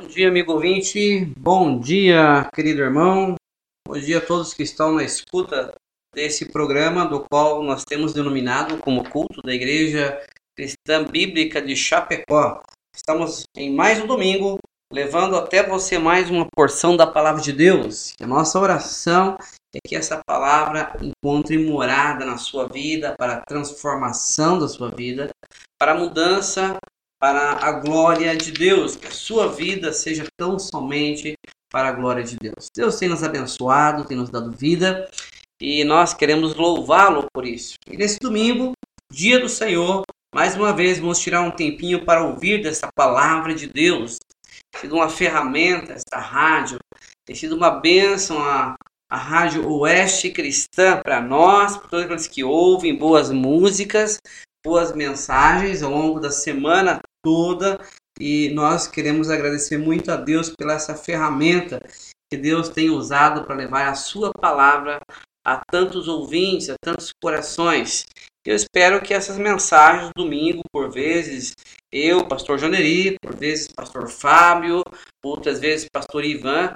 Bom 0.00 0.06
dia, 0.06 0.28
amigo 0.28 0.52
ouvinte. 0.54 1.26
Bom 1.36 1.78
dia, 1.78 2.48
querido 2.54 2.80
irmão. 2.80 3.34
Bom 3.86 3.98
dia 3.98 4.16
a 4.16 4.20
todos 4.20 4.54
que 4.54 4.62
estão 4.62 4.94
na 4.94 5.04
escuta 5.04 5.74
desse 6.14 6.46
programa, 6.46 7.04
do 7.04 7.20
qual 7.30 7.62
nós 7.62 7.84
temos 7.84 8.14
denominado 8.14 8.78
como 8.78 9.06
culto 9.10 9.42
da 9.42 9.52
Igreja 9.52 10.18
Cristã 10.56 11.04
Bíblica 11.04 11.60
de 11.60 11.76
Chapecó. 11.76 12.62
Estamos 12.96 13.44
em 13.54 13.74
mais 13.74 14.02
um 14.02 14.06
domingo, 14.06 14.58
levando 14.90 15.36
até 15.36 15.62
você 15.62 15.98
mais 15.98 16.30
uma 16.30 16.46
porção 16.50 16.96
da 16.96 17.06
palavra 17.06 17.42
de 17.42 17.52
Deus. 17.52 18.14
A 18.22 18.26
nossa 18.26 18.58
oração 18.58 19.36
é 19.74 19.78
que 19.86 19.94
essa 19.94 20.22
palavra 20.26 20.96
encontre 21.02 21.58
morada 21.58 22.24
na 22.24 22.38
sua 22.38 22.66
vida, 22.66 23.14
para 23.18 23.34
a 23.34 23.42
transformação 23.42 24.58
da 24.58 24.66
sua 24.66 24.88
vida, 24.88 25.28
para 25.78 25.92
a 25.92 25.98
mudança 25.98 26.78
para 27.20 27.64
a 27.64 27.72
glória 27.72 28.34
de 28.34 28.50
Deus, 28.50 28.96
que 28.96 29.06
a 29.06 29.12
sua 29.12 29.48
vida 29.48 29.92
seja 29.92 30.24
tão 30.38 30.58
somente 30.58 31.34
para 31.70 31.88
a 31.88 31.92
glória 31.92 32.24
de 32.24 32.36
Deus. 32.36 32.68
Deus 32.74 32.96
tem 32.96 33.08
nos 33.08 33.22
abençoado, 33.22 34.06
tem 34.06 34.16
nos 34.16 34.30
dado 34.30 34.50
vida 34.50 35.08
e 35.60 35.84
nós 35.84 36.14
queremos 36.14 36.54
louvá-lo 36.54 37.26
por 37.32 37.46
isso. 37.46 37.74
E 37.86 37.96
nesse 37.96 38.18
domingo, 38.18 38.72
dia 39.12 39.38
do 39.38 39.48
Senhor, 39.48 40.02
mais 40.34 40.56
uma 40.56 40.72
vez 40.72 40.98
vamos 40.98 41.20
tirar 41.20 41.42
um 41.42 41.50
tempinho 41.50 42.04
para 42.04 42.24
ouvir 42.24 42.62
dessa 42.62 42.88
palavra 42.94 43.54
de 43.54 43.66
Deus. 43.66 44.18
Tem 44.72 44.80
sido 44.80 44.96
uma 44.96 45.10
ferramenta 45.10 45.92
esta 45.92 46.18
rádio, 46.18 46.78
tem 47.26 47.36
sido 47.36 47.54
uma 47.54 47.70
bênção 47.70 48.42
a, 48.42 48.74
a 49.10 49.16
Rádio 49.16 49.70
Oeste 49.70 50.30
Cristã 50.30 51.00
para 51.02 51.20
nós, 51.20 51.76
para 51.76 51.88
todos 51.88 52.04
aqueles 52.06 52.26
que 52.26 52.42
ouvem 52.42 52.96
boas 52.96 53.30
músicas, 53.30 54.18
boas 54.64 54.94
mensagens 54.94 55.82
ao 55.82 55.90
longo 55.90 56.20
da 56.20 56.30
semana 56.30 57.00
toda 57.22 57.80
e 58.18 58.50
nós 58.50 58.86
queremos 58.86 59.30
agradecer 59.30 59.78
muito 59.78 60.10
a 60.10 60.16
Deus 60.16 60.50
pela 60.50 60.74
essa 60.74 60.94
ferramenta 60.94 61.80
que 62.30 62.36
Deus 62.36 62.68
tem 62.68 62.90
usado 62.90 63.44
para 63.44 63.56
levar 63.56 63.88
a 63.88 63.94
sua 63.94 64.30
palavra 64.32 65.00
a 65.44 65.60
tantos 65.70 66.06
ouvintes, 66.06 66.70
a 66.70 66.74
tantos 66.82 67.12
corações. 67.22 68.04
Eu 68.44 68.54
espero 68.54 69.02
que 69.02 69.12
essas 69.12 69.36
mensagens 69.36 70.10
domingo, 70.16 70.62
por 70.72 70.90
vezes, 70.90 71.54
eu, 71.92 72.26
pastor 72.26 72.58
Janeri, 72.58 73.16
por 73.20 73.34
vezes 73.36 73.68
pastor 73.68 74.08
Fábio, 74.08 74.82
outras 75.24 75.58
vezes 75.58 75.88
pastor 75.92 76.24
Ivan, 76.24 76.74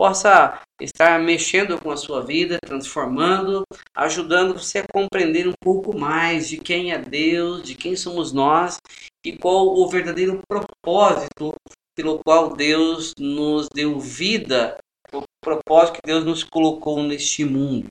possa 0.00 0.58
estar 0.80 1.20
mexendo 1.20 1.78
com 1.78 1.90
a 1.90 1.96
sua 1.96 2.24
vida, 2.24 2.56
transformando, 2.64 3.64
ajudando 3.94 4.54
você 4.54 4.78
a 4.78 4.86
compreender 4.90 5.46
um 5.46 5.52
pouco 5.62 5.94
mais 5.94 6.48
de 6.48 6.56
quem 6.56 6.90
é 6.90 6.96
Deus, 6.98 7.62
de 7.62 7.74
quem 7.74 7.94
somos 7.94 8.32
nós 8.32 8.78
e 9.22 9.36
qual 9.36 9.66
o 9.66 9.86
verdadeiro 9.90 10.40
propósito 10.48 11.52
pelo 11.94 12.18
qual 12.24 12.56
Deus 12.56 13.12
nos 13.18 13.68
deu 13.68 14.00
vida, 14.00 14.78
o 15.12 15.20
propósito 15.38 15.96
que 15.96 16.06
Deus 16.06 16.24
nos 16.24 16.42
colocou 16.42 17.02
neste 17.02 17.44
mundo. 17.44 17.86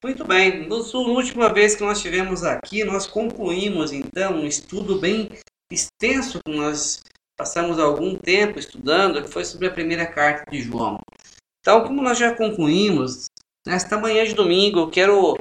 Muito 0.00 0.24
bem, 0.24 0.68
na 0.68 0.76
última 0.76 1.52
vez 1.52 1.74
que 1.74 1.82
nós 1.82 2.00
tivemos 2.00 2.44
aqui, 2.44 2.84
nós 2.84 3.04
concluímos 3.08 3.90
então 3.90 4.34
um 4.34 4.46
estudo 4.46 5.00
bem 5.00 5.28
extenso 5.72 6.38
que 6.46 6.54
nós 6.54 7.02
passamos 7.36 7.80
algum 7.80 8.16
tempo 8.16 8.60
estudando, 8.60 9.20
que 9.20 9.28
foi 9.28 9.44
sobre 9.44 9.66
a 9.66 9.72
primeira 9.72 10.06
carta 10.06 10.48
de 10.48 10.60
João. 10.60 11.00
Então, 11.62 11.84
como 11.84 12.02
nós 12.02 12.18
já 12.18 12.34
concluímos, 12.34 13.26
nesta 13.64 13.96
manhã 13.96 14.24
de 14.24 14.34
domingo 14.34 14.80
eu 14.80 14.90
quero 14.90 15.38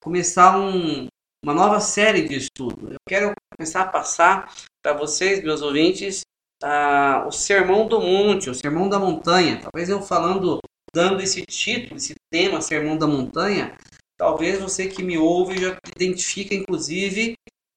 começar 0.00 0.56
um, 0.56 1.08
uma 1.44 1.52
nova 1.52 1.80
série 1.80 2.28
de 2.28 2.36
estudo. 2.36 2.92
Eu 2.92 2.98
quero 3.08 3.32
começar 3.56 3.82
a 3.82 3.88
passar 3.88 4.54
para 4.80 4.96
vocês, 4.96 5.42
meus 5.42 5.62
ouvintes, 5.62 6.20
uh, 6.62 7.26
o 7.26 7.32
Sermão 7.32 7.88
do 7.88 8.00
Monte, 8.00 8.48
o 8.48 8.54
Sermão 8.54 8.88
da 8.88 9.00
Montanha. 9.00 9.60
Talvez 9.60 9.88
eu 9.88 10.00
falando, 10.00 10.60
dando 10.94 11.20
esse 11.20 11.44
título, 11.44 11.96
esse 11.96 12.14
tema, 12.32 12.60
Sermão 12.60 12.96
da 12.96 13.08
Montanha, 13.08 13.76
talvez 14.16 14.60
você 14.60 14.86
que 14.86 15.02
me 15.02 15.18
ouve 15.18 15.58
já 15.58 15.76
identifica, 15.96 16.54
inclusive, 16.54 17.34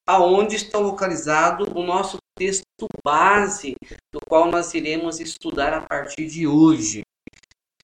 aonde 0.07 0.55
está 0.55 0.77
localizado 0.77 1.65
o 1.75 1.81
nosso 1.81 2.17
texto 2.37 2.85
base, 3.03 3.73
do 4.13 4.19
qual 4.29 4.51
nós 4.51 4.71
iremos 4.75 5.19
estudar 5.19 5.73
a 5.73 5.81
partir 5.81 6.27
de 6.27 6.45
hoje. 6.45 7.01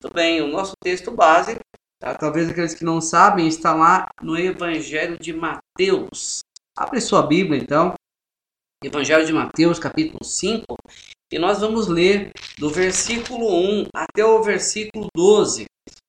Muito 0.03 0.15
bem, 0.15 0.41
o 0.41 0.47
nosso 0.49 0.73
texto 0.83 1.11
base, 1.11 1.57
tá? 1.97 2.13
talvez 2.13 2.49
aqueles 2.49 2.73
que 2.73 2.83
não 2.83 2.99
sabem, 2.99 3.47
está 3.47 3.73
lá 3.73 4.09
no 4.21 4.37
Evangelho 4.37 5.17
de 5.17 5.31
Mateus. 5.31 6.41
Abre 6.77 6.99
sua 6.99 7.25
Bíblia, 7.25 7.61
então, 7.61 7.93
Evangelho 8.83 9.25
de 9.25 9.31
Mateus, 9.31 9.79
capítulo 9.79 10.21
5, 10.21 10.75
e 11.31 11.39
nós 11.39 11.61
vamos 11.61 11.87
ler 11.87 12.31
do 12.57 12.69
versículo 12.69 13.47
1 13.47 13.85
até 13.95 14.25
o 14.25 14.43
versículo 14.43 15.07
12. 15.15 15.67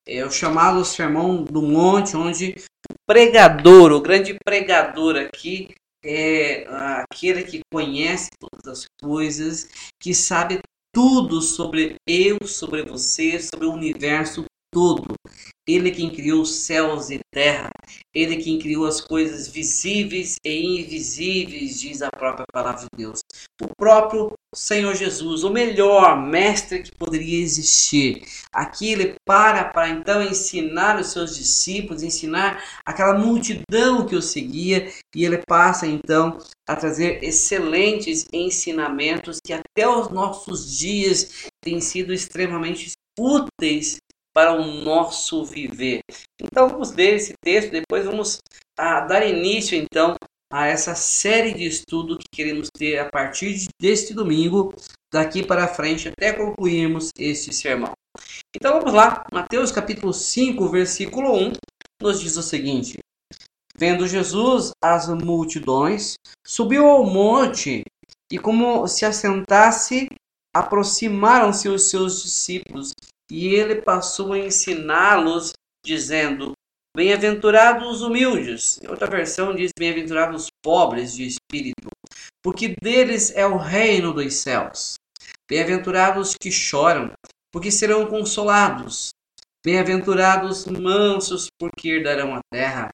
É 0.09 0.25
o 0.25 0.31
chamado 0.31 0.85
Sermão 0.85 1.45
do 1.45 1.63
Monte, 1.63 2.17
onde 2.17 2.57
o 2.91 2.95
pregador, 3.07 3.93
o 3.93 4.01
grande 4.01 4.37
pregador 4.45 5.15
aqui, 5.15 5.73
é 6.05 6.67
aquele 6.69 7.45
que 7.45 7.61
conhece 7.73 8.29
todas 8.41 8.81
as 8.81 8.85
coisas, 9.01 9.69
que 10.03 10.13
sabe 10.13 10.59
tudo 10.95 11.43
sobre 11.43 11.97
eu, 12.07 12.39
sobre 12.47 12.85
você, 12.85 13.41
sobre 13.41 13.67
o 13.67 13.73
universo 13.73 14.45
todo. 14.75 15.15
Ele 15.67 15.91
quem 15.91 16.11
criou 16.11 16.45
céus 16.45 17.09
e 17.09 17.21
terra. 17.33 17.71
Ele 18.13 18.37
quem 18.37 18.59
criou 18.59 18.87
as 18.87 19.01
coisas 19.01 19.49
visíveis 19.49 20.37
e 20.45 20.81
invisíveis, 20.81 21.81
diz 21.81 22.03
a 22.03 22.11
própria 22.11 22.45
palavra 22.53 22.83
de 22.83 22.89
Deus. 22.95 23.21
O 23.63 23.69
próprio 23.79 24.33
Senhor 24.55 24.95
Jesus, 24.95 25.43
o 25.43 25.51
melhor 25.51 26.21
mestre 26.21 26.83
que 26.83 26.95
poderia 26.95 27.43
existir. 27.43 28.27
Aqui 28.53 28.93
ele 28.93 29.15
para 29.27 29.65
para 29.65 29.89
então 29.89 30.23
ensinar 30.23 31.01
os 31.01 31.13
seus 31.13 31.35
discípulos, 31.35 32.03
ensinar 32.03 32.63
aquela 32.85 33.19
multidão 33.19 34.07
que 34.07 34.17
o 34.17 34.23
seguia, 34.23 34.93
e 35.15 35.25
ele 35.25 35.39
passa 35.49 35.87
então 35.87 36.39
a 36.69 36.77
trazer 36.77 37.25
excelentes 37.25 38.27
ensinamentos 38.33 39.39
que 39.43 39.53
até 39.53 39.89
os 39.89 40.11
nossos 40.11 40.77
dias 40.77 41.49
têm 41.63 41.81
sido 41.81 42.13
extremamente 42.13 42.93
úteis 43.19 43.97
para 44.35 44.53
o 44.53 44.65
nosso 44.67 45.45
viver. 45.45 46.01
Então 46.41 46.69
vamos 46.69 46.93
ler 46.93 47.15
esse 47.15 47.35
texto, 47.43 47.71
depois 47.71 48.05
vamos 48.05 48.41
ah, 48.77 49.01
dar 49.01 49.25
início 49.27 49.79
então 49.79 50.17
a 50.53 50.67
essa 50.67 50.95
série 50.95 51.55
de 51.55 51.65
estudo 51.65 52.19
que 52.19 52.29
queremos 52.31 52.69
ter 52.77 52.99
a 52.99 53.09
partir 53.09 53.67
deste 53.81 54.13
domingo, 54.13 54.75
daqui 55.13 55.45
para 55.45 55.69
frente 55.69 56.09
até 56.09 56.33
concluirmos 56.33 57.11
este 57.19 57.53
sermão. 57.53 57.93
Então 58.55 58.79
vamos 58.79 58.93
lá, 58.93 59.25
Mateus 59.33 59.73
capítulo 59.73 60.13
5, 60.13 60.69
versículo 60.69 61.35
1, 61.35 61.53
nos 62.01 62.21
diz 62.21 62.37
o 62.37 62.43
seguinte: 62.43 62.99
Vendo 63.77 64.07
Jesus 64.07 64.71
as 64.83 65.09
multidões, 65.09 66.15
subiu 66.47 66.87
ao 66.87 67.05
monte 67.05 67.83
e, 68.31 68.39
como 68.39 68.87
se 68.87 69.05
assentasse, 69.05 70.07
aproximaram-se 70.55 71.69
os 71.69 71.91
seus 71.91 72.23
discípulos 72.23 72.93
e 73.31 73.55
ele 73.55 73.83
passou 73.83 74.33
a 74.33 74.39
ensiná-los, 74.39 75.53
dizendo: 75.85 76.53
Bem-aventurados 76.97 77.89
os 77.89 78.03
humildes. 78.03 78.79
Outra 78.89 79.09
versão 79.09 79.55
diz: 79.55 79.73
Bem-aventurados 79.77 80.45
os 80.45 80.49
pobres 80.63 81.13
de 81.15 81.27
espírito, 81.27 81.89
porque 82.43 82.75
deles 82.81 83.33
é 83.35 83.45
o 83.47 83.57
reino 83.57 84.13
dos 84.13 84.35
céus. 84.35 84.95
Bem-aventurados 85.51 86.31
os 86.31 86.37
que 86.37 86.53
choram, 86.53 87.13
porque 87.53 87.71
serão 87.71 88.07
consolados. 88.07 89.11
Bem-aventurados 89.65 90.67
mansos, 90.67 91.49
porque 91.59 91.89
herdarão 91.89 92.35
a 92.35 92.41
terra. 92.53 92.91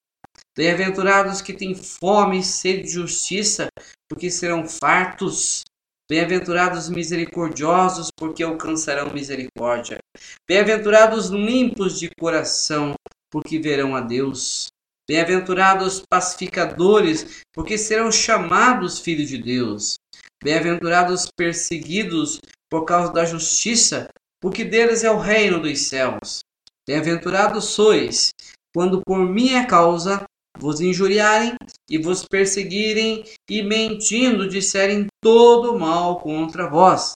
Bem-aventurados 0.56 1.40
que 1.40 1.52
têm 1.52 1.74
fome 1.74 2.38
e 2.38 2.42
sede 2.42 2.82
de 2.82 2.90
justiça, 2.90 3.68
porque 4.08 4.30
serão 4.30 4.66
fartos. 4.66 5.62
Bem-aventurados 6.10 6.88
misericordiosos, 6.88 8.08
porque 8.16 8.42
alcançarão 8.42 9.12
misericórdia. 9.12 9.99
Bem-aventurados 10.48 11.28
limpos 11.28 11.98
de 11.98 12.10
coração, 12.18 12.94
porque 13.30 13.58
verão 13.58 13.94
a 13.94 14.00
Deus. 14.00 14.66
Bem-aventurados 15.08 16.02
pacificadores, 16.08 17.42
porque 17.52 17.78
serão 17.78 18.10
chamados 18.10 18.98
filhos 18.98 19.28
de 19.28 19.38
Deus. 19.38 19.94
Bem-aventurados 20.42 21.28
perseguidos 21.36 22.40
por 22.70 22.84
causa 22.84 23.12
da 23.12 23.24
justiça, 23.24 24.08
porque 24.40 24.64
deles 24.64 25.04
é 25.04 25.10
o 25.10 25.18
reino 25.18 25.60
dos 25.60 25.88
céus. 25.88 26.40
Bem-aventurados 26.88 27.66
sois, 27.66 28.30
quando 28.74 29.02
por 29.06 29.18
minha 29.18 29.66
causa 29.66 30.24
vos 30.58 30.80
injuriarem 30.80 31.54
e 31.88 31.98
vos 31.98 32.24
perseguirem 32.24 33.24
e 33.48 33.62
mentindo 33.62 34.48
disserem 34.48 35.06
todo 35.22 35.78
mal 35.78 36.20
contra 36.20 36.68
vós. 36.68 37.12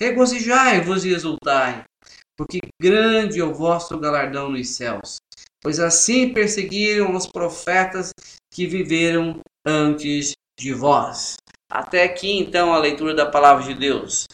Regozijai-vos 0.00 1.04
e 1.04 1.10
exultai, 1.10 1.84
porque 2.42 2.58
grande 2.80 3.38
é 3.38 3.44
o 3.44 3.54
vosso 3.54 3.96
galardão 3.98 4.50
nos 4.50 4.70
céus. 4.70 5.18
Pois 5.62 5.78
assim 5.78 6.32
perseguiram 6.32 7.14
os 7.14 7.26
profetas 7.26 8.10
que 8.52 8.66
viveram 8.66 9.40
antes 9.64 10.32
de 10.58 10.74
vós. 10.74 11.36
Até 11.70 12.02
aqui 12.02 12.38
então 12.38 12.74
a 12.74 12.78
leitura 12.78 13.14
da 13.14 13.26
palavra 13.26 13.64
de 13.64 13.74
Deus. 13.74 14.26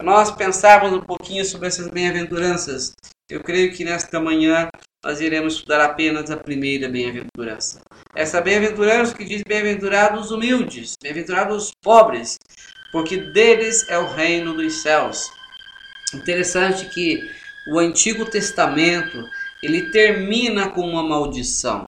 nós 0.00 0.30
pensarmos 0.30 0.92
um 0.92 1.00
pouquinho 1.00 1.44
sobre 1.44 1.66
essas 1.66 1.88
bem-aventuranças, 1.88 2.92
eu 3.28 3.42
creio 3.42 3.72
que 3.72 3.84
nesta 3.84 4.20
manhã 4.20 4.68
nós 5.04 5.20
iremos 5.20 5.54
estudar 5.54 5.84
apenas 5.84 6.30
a 6.30 6.36
primeira 6.36 6.88
bem-aventurança. 6.88 7.80
Essa 8.14 8.40
bem-aventurança 8.40 9.14
que 9.14 9.24
diz 9.24 9.42
bem-aventurados 9.42 10.30
humildes, 10.30 10.94
bem-aventurados 11.02 11.72
pobres, 11.82 12.38
porque 12.92 13.16
deles 13.16 13.88
é 13.88 13.98
o 13.98 14.06
reino 14.14 14.54
dos 14.54 14.82
céus. 14.82 15.28
Interessante 16.14 16.88
que 16.90 17.20
o 17.68 17.78
Antigo 17.78 18.28
Testamento 18.28 19.18
ele 19.62 19.90
termina 19.90 20.70
com 20.70 20.82
uma 20.82 21.02
maldição. 21.02 21.86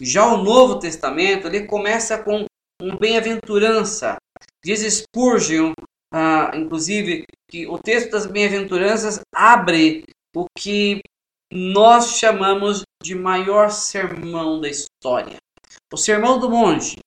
Já 0.00 0.26
o 0.26 0.42
Novo 0.42 0.78
Testamento 0.78 1.46
ele 1.46 1.66
começa 1.66 2.22
com 2.22 2.44
um 2.80 2.96
bem-aventurança. 2.96 4.16
Diz 4.64 4.80
Spurgeon, 4.80 5.72
ah, 6.12 6.50
inclusive, 6.54 7.24
que 7.50 7.66
o 7.66 7.78
texto 7.78 8.10
das 8.10 8.26
bem-aventuranças 8.26 9.20
abre 9.34 10.04
o 10.34 10.46
que 10.56 11.00
nós 11.52 12.18
chamamos 12.18 12.82
de 13.02 13.14
maior 13.14 13.70
sermão 13.70 14.60
da 14.60 14.68
história. 14.68 15.36
O 15.92 15.96
Sermão 15.96 16.38
do 16.38 16.48
Monte. 16.48 16.98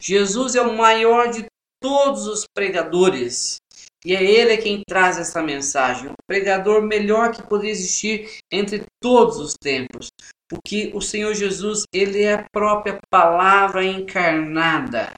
Jesus 0.00 0.54
é 0.54 0.62
o 0.62 0.76
maior 0.76 1.30
de 1.30 1.46
todos 1.80 2.26
os 2.26 2.44
pregadores. 2.54 3.56
E 4.04 4.14
é 4.14 4.22
ele 4.22 4.56
quem 4.58 4.82
traz 4.88 5.18
essa 5.18 5.42
mensagem. 5.42 6.10
O 6.10 6.14
pregador 6.26 6.82
melhor 6.82 7.32
que 7.32 7.42
poderia 7.42 7.72
existir 7.72 8.38
entre 8.50 8.84
todos 9.02 9.38
os 9.38 9.54
tempos. 9.54 10.08
Porque 10.48 10.90
o 10.94 11.00
Senhor 11.00 11.34
Jesus, 11.34 11.82
ele 11.92 12.22
é 12.22 12.34
a 12.34 12.48
própria 12.50 12.98
palavra 13.10 13.84
encarnada. 13.84 15.12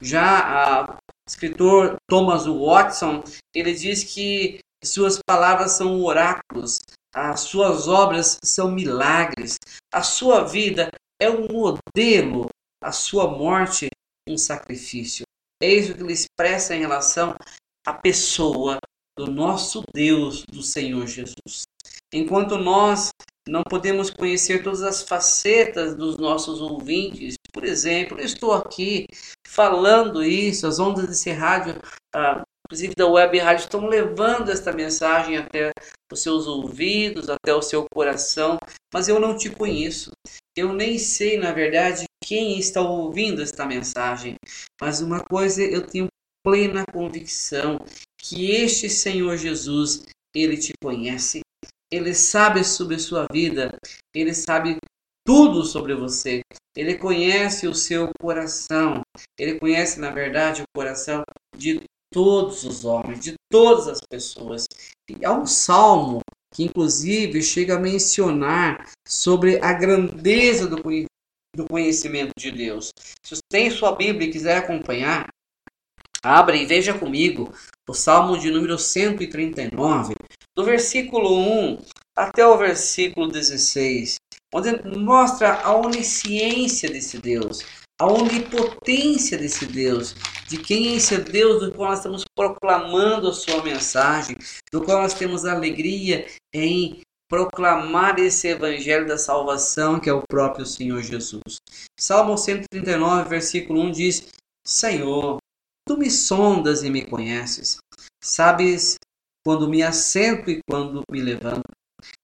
Já 0.00 0.84
o 0.84 0.98
escritor 1.28 1.96
Thomas 2.08 2.46
Watson, 2.46 3.22
ele 3.54 3.72
diz 3.72 4.02
que 4.02 4.58
suas 4.84 5.18
palavras 5.24 5.72
são 5.72 6.02
oráculos, 6.02 6.80
as 7.14 7.40
suas 7.40 7.88
obras 7.88 8.38
são 8.42 8.70
milagres, 8.70 9.56
a 9.92 10.02
sua 10.02 10.44
vida 10.44 10.90
é 11.20 11.30
um 11.30 11.46
modelo, 11.46 12.48
a 12.82 12.92
sua 12.92 13.28
morte 13.28 13.88
um 14.28 14.36
sacrifício. 14.36 15.24
É 15.62 15.68
isso 15.68 15.94
que 15.94 16.02
ele 16.02 16.12
expressa 16.12 16.74
em 16.74 16.80
relação 16.80 17.34
à 17.86 17.92
pessoa 17.92 18.78
do 19.16 19.26
nosso 19.26 19.82
Deus, 19.94 20.44
do 20.44 20.62
Senhor 20.62 21.06
Jesus. 21.06 21.62
Enquanto 22.12 22.56
nós 22.58 23.10
não 23.46 23.62
podemos 23.62 24.10
conhecer 24.10 24.62
todas 24.62 24.82
as 24.82 25.02
facetas 25.02 25.94
dos 25.94 26.16
nossos 26.16 26.60
ouvintes, 26.60 27.34
por 27.52 27.64
exemplo, 27.64 28.18
eu 28.18 28.24
estou 28.24 28.52
aqui 28.52 29.06
falando 29.46 30.24
isso, 30.24 30.66
as 30.66 30.78
ondas 30.78 31.06
desse 31.06 31.30
rádio 31.30 31.80
ah, 32.14 32.42
inclusive 32.66 32.94
da 32.96 33.06
web 33.06 33.38
rádio, 33.38 33.64
estão 33.64 33.86
levando 33.86 34.50
esta 34.50 34.72
mensagem 34.72 35.36
até 35.36 35.70
os 36.12 36.22
seus 36.22 36.46
ouvidos, 36.46 37.28
até 37.28 37.54
o 37.54 37.62
seu 37.62 37.86
coração, 37.92 38.58
mas 38.92 39.08
eu 39.08 39.20
não 39.20 39.36
te 39.36 39.50
conheço. 39.50 40.10
Eu 40.56 40.72
nem 40.72 40.98
sei, 40.98 41.36
na 41.36 41.52
verdade, 41.52 42.04
quem 42.22 42.58
está 42.58 42.80
ouvindo 42.80 43.42
esta 43.42 43.66
mensagem, 43.66 44.36
mas 44.80 45.00
uma 45.00 45.20
coisa 45.20 45.62
eu 45.62 45.86
tenho 45.86 46.06
plena 46.44 46.84
convicção 46.92 47.78
que 48.20 48.50
este 48.50 48.88
Senhor 48.88 49.36
Jesus, 49.36 50.04
ele 50.34 50.56
te 50.56 50.72
conhece, 50.82 51.40
ele 51.90 52.14
sabe 52.14 52.62
sobre 52.64 52.96
a 52.96 52.98
sua 52.98 53.26
vida, 53.32 53.76
ele 54.14 54.34
sabe 54.34 54.76
tudo 55.26 55.64
sobre 55.64 55.94
você. 55.94 56.42
Ele 56.76 56.96
conhece 56.96 57.66
o 57.66 57.74
seu 57.74 58.10
coração. 58.20 59.00
Ele 59.38 59.58
conhece, 59.58 59.98
na 59.98 60.10
verdade, 60.10 60.62
o 60.62 60.76
coração 60.76 61.22
de 61.56 61.82
todos 62.12 62.64
os 62.64 62.84
homens, 62.84 63.20
de 63.20 63.34
todas 63.50 63.88
as 63.88 64.00
pessoas. 64.08 64.66
E 65.08 65.24
há 65.24 65.32
um 65.32 65.46
salmo 65.46 66.20
que, 66.52 66.64
inclusive, 66.64 67.42
chega 67.42 67.76
a 67.76 67.80
mencionar 67.80 68.90
sobre 69.06 69.58
a 69.62 69.72
grandeza 69.72 70.66
do 70.68 71.66
conhecimento 71.68 72.32
de 72.38 72.50
Deus. 72.50 72.90
Se 73.24 73.36
você 73.36 73.42
tem 73.50 73.70
sua 73.70 73.94
Bíblia 73.94 74.28
e 74.28 74.32
quiser 74.32 74.58
acompanhar, 74.58 75.28
abra 76.22 76.56
e 76.56 76.66
veja 76.66 76.94
comigo 76.94 77.52
o 77.88 77.94
Salmo 77.94 78.38
de 78.38 78.50
número 78.50 78.78
139, 78.78 80.14
do 80.56 80.64
versículo 80.64 81.38
1 81.38 81.78
até 82.16 82.46
o 82.46 82.56
versículo 82.56 83.28
16, 83.28 84.16
onde 84.54 84.96
mostra 84.96 85.60
a 85.62 85.74
onisciência 85.74 86.88
desse 86.88 87.18
Deus, 87.18 87.60
a 88.00 88.06
onipotência 88.06 89.36
desse 89.36 89.66
Deus, 89.66 90.14
de 90.48 90.58
quem 90.58 90.88
é 90.88 90.96
esse 90.96 91.16
Deus 91.18 91.60
do 91.62 91.72
qual 91.72 91.90
nós 91.90 91.98
estamos 91.98 92.24
proclamando 92.36 93.28
a 93.28 93.32
sua 93.32 93.62
mensagem, 93.62 94.36
do 94.72 94.82
qual 94.82 95.02
nós 95.02 95.14
temos 95.14 95.44
alegria 95.44 96.26
em 96.52 97.02
proclamar 97.28 98.18
esse 98.18 98.48
evangelho 98.48 99.06
da 99.06 99.18
salvação 99.18 99.98
que 99.98 100.08
é 100.08 100.12
o 100.12 100.22
próprio 100.22 100.64
Senhor 100.64 101.02
Jesus. 101.02 101.56
Salmo 101.98 102.36
139, 102.38 103.28
versículo 103.28 103.80
1 103.82 103.90
diz: 103.90 104.28
Senhor, 104.64 105.38
tu 105.86 105.96
me 105.96 106.10
sondas 106.10 106.82
e 106.82 106.90
me 106.90 107.04
conheces, 107.04 107.78
sabes 108.22 108.96
quando 109.44 109.68
me 109.68 109.82
assento 109.82 110.50
e 110.50 110.60
quando 110.68 111.02
me 111.10 111.20
levanto. 111.20 111.62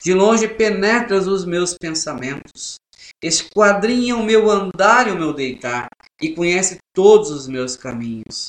De 0.02 0.12
longe 0.12 0.46
penetras 0.46 1.26
os 1.26 1.44
meus 1.44 1.74
pensamentos 1.74 2.76
esquadrinha 3.22 4.16
o 4.16 4.22
meu 4.22 4.50
andar 4.50 5.08
e 5.08 5.12
o 5.12 5.18
meu 5.18 5.32
deitar, 5.32 5.88
e 6.20 6.34
conhece 6.34 6.78
todos 6.94 7.30
os 7.30 7.46
meus 7.46 7.76
caminhos. 7.76 8.46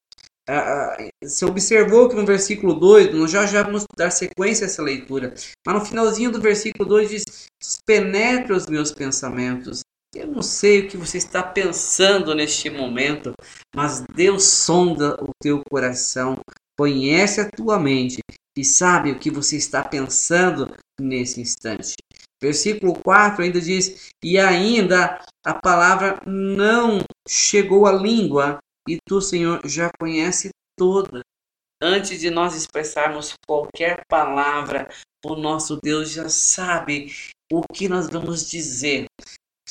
Ah, 0.48 0.96
ah, 0.98 1.08
você 1.24 1.46
observou 1.46 2.10
que 2.10 2.16
no 2.16 2.26
versículo 2.26 2.74
2, 2.74 3.14
nós 3.14 3.32
já, 3.32 3.46
já 3.46 3.64
vamos 3.64 3.86
dar 3.96 4.10
sequência 4.10 4.66
a 4.66 4.70
essa 4.70 4.82
leitura, 4.82 5.34
mas 5.66 5.76
no 5.76 5.86
finalzinho 5.86 6.32
do 6.32 6.42
versículo 6.42 6.88
2 6.88 7.10
diz: 7.10 7.24
penetra 7.86 8.56
os 8.56 8.68
meus 8.68 8.92
pensamentos. 8.92 9.82
Eu 10.14 10.28
não 10.28 10.42
sei 10.42 10.82
o 10.82 10.90
que 10.90 10.98
você 10.98 11.18
está 11.18 11.42
pensando 11.42 12.36
neste 12.36 12.70
momento, 12.70 13.34
mas 13.74 14.04
Deus 14.14 14.44
sonda 14.44 15.16
o 15.24 15.30
teu 15.42 15.62
coração, 15.70 16.38
conhece 16.78 17.40
a 17.40 17.50
tua 17.50 17.80
mente 17.80 18.20
e 18.58 18.66
sabe 18.66 19.12
o 19.12 19.20
que 19.20 19.32
você 19.32 19.56
está 19.56 19.84
pensando 19.84 20.76
nesse 21.00 21.40
instante. 21.40 21.96
Versículo 22.42 22.94
4 23.02 23.44
ainda 23.44 23.62
diz: 23.62 24.12
E 24.22 24.38
ainda 24.38 25.24
a 25.46 25.54
palavra 25.54 26.20
não 26.26 27.00
chegou 27.28 27.86
à 27.86 27.94
língua, 27.94 28.58
e 28.88 28.98
tu, 29.08 29.22
Senhor, 29.22 29.62
já 29.66 29.90
conhece 29.98 30.50
toda. 30.78 31.22
Antes 31.82 32.20
de 32.20 32.30
nós 32.30 32.56
expressarmos 32.56 33.34
qualquer 33.48 34.04
palavra, 34.10 34.90
o 35.26 35.36
nosso 35.36 35.80
Deus 35.82 36.12
já 36.12 36.28
sabe 36.30 37.12
o 37.52 37.62
que 37.74 37.88
nós 37.88 38.10
vamos 38.10 38.50
dizer. 38.50 39.06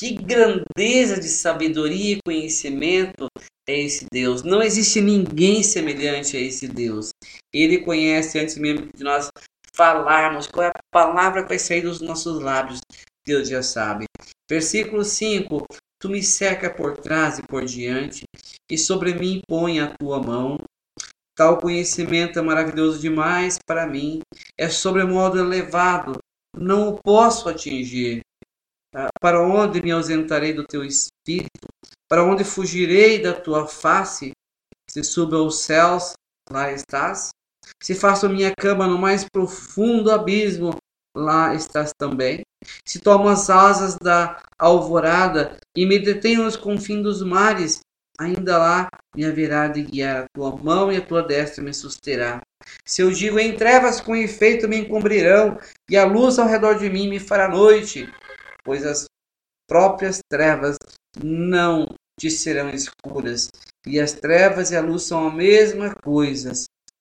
Que 0.01 0.15
grandeza 0.15 1.21
de 1.21 1.29
sabedoria 1.29 2.15
e 2.15 2.23
conhecimento 2.25 3.27
é 3.69 3.81
esse 3.81 4.07
Deus. 4.11 4.43
Não 4.43 4.63
existe 4.63 4.99
ninguém 4.99 5.63
semelhante 5.63 6.39
a 6.39 6.41
esse 6.41 6.67
Deus. 6.67 7.11
Ele 7.53 7.83
conhece 7.83 8.39
antes 8.39 8.57
mesmo 8.57 8.89
de 8.97 9.05
nós 9.05 9.29
falarmos, 9.75 10.47
qual 10.47 10.65
é 10.65 10.69
a 10.69 10.83
palavra 10.91 11.43
que 11.43 11.51
vai 11.51 11.59
sair 11.59 11.83
dos 11.83 12.01
nossos 12.01 12.41
lábios, 12.41 12.81
Deus 13.27 13.47
já 13.47 13.63
sabe. 13.63 14.07
Versículo 14.49 15.05
5: 15.05 15.67
Tu 16.01 16.09
me 16.09 16.23
cerca 16.23 16.71
por 16.71 16.97
trás 16.97 17.39
e 17.39 17.43
por 17.43 17.67
diante, 17.67 18.25
e 18.71 18.79
sobre 18.79 19.13
mim 19.13 19.43
põe 19.47 19.81
a 19.81 19.95
tua 19.99 20.19
mão. 20.19 20.57
Tal 21.37 21.59
conhecimento 21.59 22.39
é 22.39 22.43
maravilhoso 22.43 22.99
demais 22.99 23.59
para 23.67 23.87
mim, 23.87 24.21
é 24.59 24.71
sobremodo 24.71 25.39
elevado, 25.39 26.17
não 26.57 26.89
o 26.89 26.99
posso 27.03 27.51
atingir. 27.51 28.23
Ah, 28.95 29.09
para 29.21 29.41
onde 29.41 29.81
me 29.81 29.93
ausentarei 29.93 30.53
do 30.53 30.65
teu 30.65 30.85
espírito? 30.85 31.69
Para 32.09 32.25
onde 32.25 32.43
fugirei 32.43 33.23
da 33.23 33.33
tua 33.33 33.67
face? 33.69 34.33
Se 34.89 35.05
subo 35.05 35.37
aos 35.37 35.61
céus, 35.61 36.15
lá 36.51 36.73
estás. 36.73 37.31
Se 37.81 37.95
faço 37.95 38.29
minha 38.29 38.53
cama 38.59 38.89
no 38.89 38.99
mais 38.99 39.25
profundo 39.25 40.11
abismo, 40.11 40.77
lá 41.17 41.55
estás 41.55 41.93
também. 41.97 42.41
Se 42.85 42.99
tomo 42.99 43.29
as 43.29 43.49
asas 43.49 43.97
da 43.97 44.43
alvorada 44.59 45.57
e 45.77 45.87
me 45.87 45.99
detenho 45.99 46.43
nos 46.43 46.57
confins 46.57 47.03
dos 47.03 47.23
mares, 47.23 47.81
ainda 48.19 48.59
lá 48.59 48.89
me 49.15 49.25
haverá 49.25 49.69
de 49.69 49.83
guiar 49.83 50.25
a 50.25 50.27
tua 50.35 50.57
mão 50.57 50.93
e 50.93 50.97
a 50.97 51.07
tua 51.07 51.23
destra 51.23 51.63
me 51.63 51.73
susterá. 51.73 52.41
Se 52.85 53.03
eu 53.03 53.11
digo 53.11 53.39
em 53.39 53.57
trevas 53.57 54.01
com 54.01 54.15
efeito 54.15 54.69
me 54.69 54.77
encobrirão, 54.79 55.59
e 55.89 55.97
a 55.97 56.05
luz 56.05 56.39
ao 56.39 56.49
redor 56.49 56.79
de 56.79 56.91
mim 56.91 57.09
me 57.09 57.19
fará 57.19 57.49
noite, 57.49 58.13
pois 58.65 58.85
as 58.85 59.07
próprias 59.69 60.21
trevas 60.29 60.77
não 61.23 61.87
te 62.19 62.31
serão 62.31 62.71
escuras, 62.71 63.49
e 63.87 63.99
as 63.99 64.13
trevas 64.13 64.71
e 64.71 64.77
a 64.77 64.83
luz 64.83 65.05
são 65.05 65.29
a 65.29 65.33
mesma 65.33 65.95
coisa. 65.95 66.53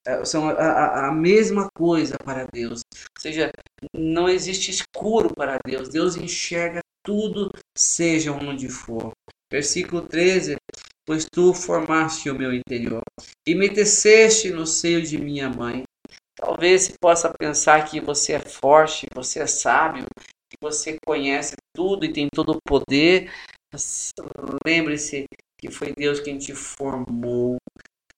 É, 0.08 0.24
são 0.24 0.48
a, 0.48 0.54
a, 0.54 1.10
a, 1.10 1.12
mesma 1.12 1.68
coisa 1.75 2.16
para 2.24 2.48
Deus. 2.51 2.80
Ou 2.96 3.22
seja, 3.22 3.51
não 3.94 4.30
existe 4.30 4.72
escuro 4.72 5.30
para 5.36 5.60
Deus. 5.66 5.89
Deus 5.89 6.16
enxerga 6.16 6.80
tudo, 7.04 7.51
seja 7.78 8.32
onde 8.32 8.70
for. 8.70 9.12
Versículo 9.51 10.01
13: 10.08 10.56
Pois 11.06 11.25
tu 11.25 11.54
formaste 11.54 12.30
o 12.30 12.36
meu 12.36 12.54
interior 12.54 13.01
e 13.46 13.56
me 13.56 13.70
teceste 13.70 14.51
no 14.51 14.66
seio 14.66 15.01
de 15.01 15.18
minha 15.18 15.50
mãe. 15.50 15.84
Talvez 16.36 16.84
você 16.84 16.94
possa 17.01 17.34
pensar 17.38 17.84
que 17.89 18.00
você 18.00 18.34
é 18.34 18.39
forte, 18.39 19.06
você 19.13 19.39
é 19.39 19.48
sábio, 19.48 20.06
você 20.62 20.98
conhece 21.06 21.56
tudo 21.75 22.06
e 22.06 22.13
tem 22.13 22.28
todo 22.34 22.51
o 22.51 22.62
poder. 22.62 23.32
Lembre-se 24.66 25.25
que 25.60 25.72
foi 25.72 25.94
Deus 25.94 26.20
quem 26.20 26.38
te 26.38 26.54
formou. 26.54 27.58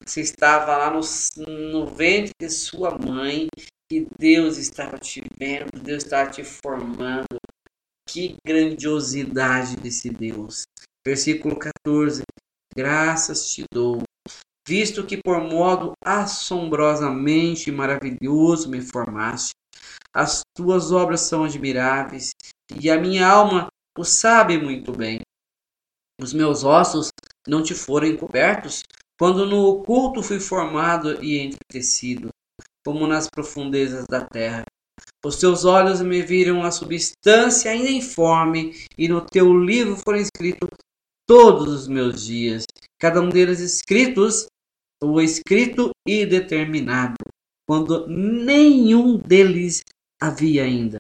Você 0.06 0.22
estava 0.22 0.78
lá 0.78 0.92
no, 0.92 1.02
no 1.48 1.88
ventre 1.88 2.32
de 2.40 2.50
sua 2.50 2.98
mãe 2.98 3.48
e 3.92 4.08
Deus 4.18 4.58
estava 4.58 4.98
te 4.98 5.22
vendo, 5.38 5.80
Deus 5.82 6.04
estava 6.04 6.30
te 6.30 6.44
formando. 6.44 7.38
Que 8.10 8.36
grandiosidade 8.46 9.76
desse 9.78 10.10
Deus. 10.10 10.64
Versículo 11.06 11.58
14: 11.58 12.24
Graças 12.76 13.52
te 13.52 13.64
dou, 13.72 14.02
visto 14.68 15.06
que 15.06 15.18
por 15.18 15.40
modo 15.42 15.94
assombrosamente 16.04 17.72
maravilhoso 17.72 18.70
me 18.70 18.82
formaste. 18.82 19.52
As 20.14 20.42
tuas 20.56 20.92
obras 20.92 21.22
são 21.22 21.44
admiráveis, 21.44 22.32
e 22.80 22.90
a 22.90 23.00
minha 23.00 23.28
alma 23.28 23.68
o 23.98 24.04
sabe 24.04 24.58
muito 24.58 24.92
bem. 24.92 25.22
Os 26.20 26.34
meus 26.34 26.64
ossos 26.64 27.10
não 27.48 27.64
te 27.64 27.74
foram 27.74 28.08
encobertos, 28.08 28.84
quando 29.20 29.46
no 29.46 29.66
oculto 29.66 30.22
fui 30.22 30.40
formado 30.40 31.24
e 31.24 31.40
entretecido, 31.40 32.30
como 32.86 33.08
nas 33.08 33.30
profundezas 33.30 34.06
da 34.10 34.26
terra. 34.26 34.64
Os 35.24 35.38
teus 35.38 35.66
olhos 35.66 36.02
me 36.02 36.22
viram 36.22 36.64
a 36.64 36.72
substância 36.72 37.72
ainda 37.72 37.90
informe, 37.90 38.74
e 38.98 39.08
no 39.08 39.22
teu 39.22 39.56
livro 39.58 39.96
foram 39.96 40.20
escritos 40.20 40.70
todos 41.28 41.72
os 41.72 41.88
meus 41.88 42.26
dias, 42.26 42.66
cada 43.00 43.22
um 43.22 43.30
deles 43.30 43.60
escritos, 43.60 44.48
ou 45.02 45.22
escrito 45.22 45.92
e 46.08 46.26
determinado, 46.26 47.16
quando 47.72 48.06
nenhum 48.06 49.16
deles 49.16 49.82
havia 50.22 50.66
ainda. 50.66 50.98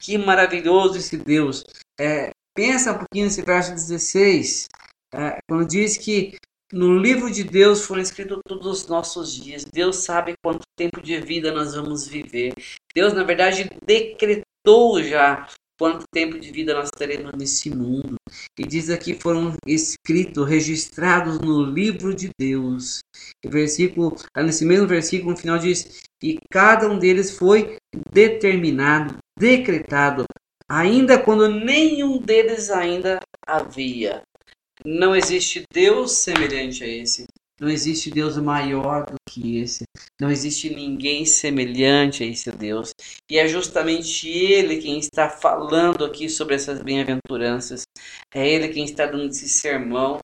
Que 0.00 0.16
maravilhoso 0.16 0.96
esse 0.96 1.18
Deus! 1.18 1.62
É, 2.00 2.30
pensa 2.56 2.92
um 2.92 2.98
pouquinho 3.00 3.26
nesse 3.26 3.42
verso 3.42 3.72
16, 3.72 4.68
é, 5.12 5.36
quando 5.46 5.68
diz 5.68 5.98
que 5.98 6.38
no 6.72 6.96
livro 6.96 7.30
de 7.30 7.44
Deus 7.44 7.84
foram 7.84 8.00
escritos 8.00 8.38
todos 8.48 8.66
os 8.66 8.86
nossos 8.86 9.34
dias. 9.34 9.66
Deus 9.66 9.96
sabe 9.96 10.32
quanto 10.42 10.62
tempo 10.74 11.02
de 11.02 11.20
vida 11.20 11.52
nós 11.52 11.74
vamos 11.74 12.08
viver. 12.08 12.54
Deus, 12.94 13.12
na 13.12 13.22
verdade, 13.22 13.68
decretou 13.84 15.02
já 15.02 15.46
quanto 15.78 16.04
tempo 16.12 16.38
de 16.38 16.50
vida 16.50 16.74
nós 16.74 16.90
teremos 16.90 17.32
nesse 17.36 17.70
mundo. 17.70 18.14
E 18.58 18.66
diz 18.66 18.90
aqui 18.90 19.14
foram 19.14 19.54
escritos, 19.66 20.48
registrados 20.48 21.38
no 21.40 21.62
livro 21.64 22.14
de 22.14 22.30
Deus. 22.38 23.00
E 23.44 23.48
versículo, 23.48 24.16
nesse 24.36 24.64
mesmo 24.64 24.86
versículo, 24.86 25.32
no 25.32 25.36
final 25.36 25.58
diz: 25.58 26.02
"E 26.22 26.38
cada 26.50 26.88
um 26.88 26.98
deles 26.98 27.36
foi 27.36 27.76
determinado, 28.12 29.16
decretado, 29.38 30.24
ainda 30.68 31.18
quando 31.18 31.48
nenhum 31.48 32.18
deles 32.18 32.70
ainda 32.70 33.20
havia." 33.46 34.22
Não 34.84 35.14
existe 35.14 35.62
Deus 35.72 36.12
semelhante 36.12 36.82
a 36.82 36.88
esse. 36.88 37.24
Não 37.60 37.68
existe 37.68 38.10
Deus 38.10 38.36
maior 38.36 39.06
do 39.06 39.14
que 39.28 39.58
esse. 39.58 39.84
Não 40.20 40.28
existe 40.28 40.74
ninguém 40.74 41.24
semelhante 41.24 42.24
a 42.24 42.26
esse 42.26 42.50
Deus. 42.50 42.92
E 43.30 43.38
é 43.38 43.46
justamente 43.46 44.28
Ele 44.28 44.82
quem 44.82 44.98
está 44.98 45.28
falando 45.28 46.04
aqui 46.04 46.28
sobre 46.28 46.56
essas 46.56 46.82
bem-aventuranças. 46.82 47.82
É 48.34 48.46
Ele 48.46 48.68
quem 48.68 48.84
está 48.84 49.06
dando 49.06 49.30
esse 49.30 49.48
sermão. 49.48 50.18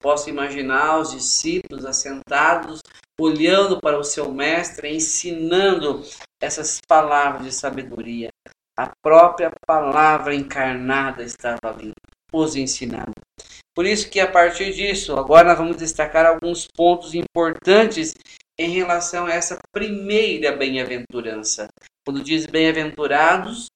Posso 0.00 0.28
imaginar 0.28 0.98
os 0.98 1.12
discípulos 1.12 1.84
assentados, 1.84 2.80
olhando 3.20 3.80
para 3.80 3.98
o 3.98 4.02
seu 4.02 4.32
mestre, 4.32 4.92
ensinando 4.92 6.02
essas 6.42 6.80
palavras 6.88 7.44
de 7.44 7.52
sabedoria. 7.52 8.28
A 8.76 8.90
própria 9.00 9.52
palavra 9.64 10.34
encarnada 10.34 11.22
estava 11.22 11.60
ali, 11.62 11.92
os 12.32 12.56
ensinando. 12.56 13.12
Por 13.74 13.86
isso 13.86 14.10
que 14.10 14.20
a 14.20 14.30
partir 14.30 14.72
disso, 14.72 15.16
agora 15.16 15.48
nós 15.48 15.58
vamos 15.58 15.76
destacar 15.76 16.26
alguns 16.26 16.66
pontos 16.66 17.14
importantes 17.14 18.14
em 18.58 18.70
relação 18.70 19.26
a 19.26 19.32
essa 19.32 19.58
primeira 19.72 20.54
bem-aventurança. 20.54 21.68
Quando 22.04 22.22
diz 22.22 22.46
bem-aventurados 22.46 23.66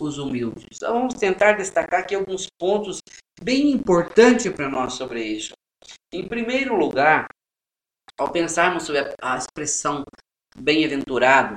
os 0.00 0.18
humildes. 0.18 0.66
Então 0.76 0.94
vamos 0.94 1.14
tentar 1.14 1.52
destacar 1.52 2.00
aqui 2.00 2.14
alguns 2.14 2.46
pontos 2.58 3.00
bem 3.40 3.70
importantes 3.70 4.50
para 4.52 4.68
nós 4.68 4.94
sobre 4.94 5.22
isso. 5.22 5.52
Em 6.12 6.26
primeiro 6.26 6.74
lugar, 6.76 7.26
ao 8.18 8.30
pensarmos 8.30 8.84
sobre 8.84 9.14
a 9.20 9.36
expressão 9.36 10.02
bem-aventurado, 10.56 11.56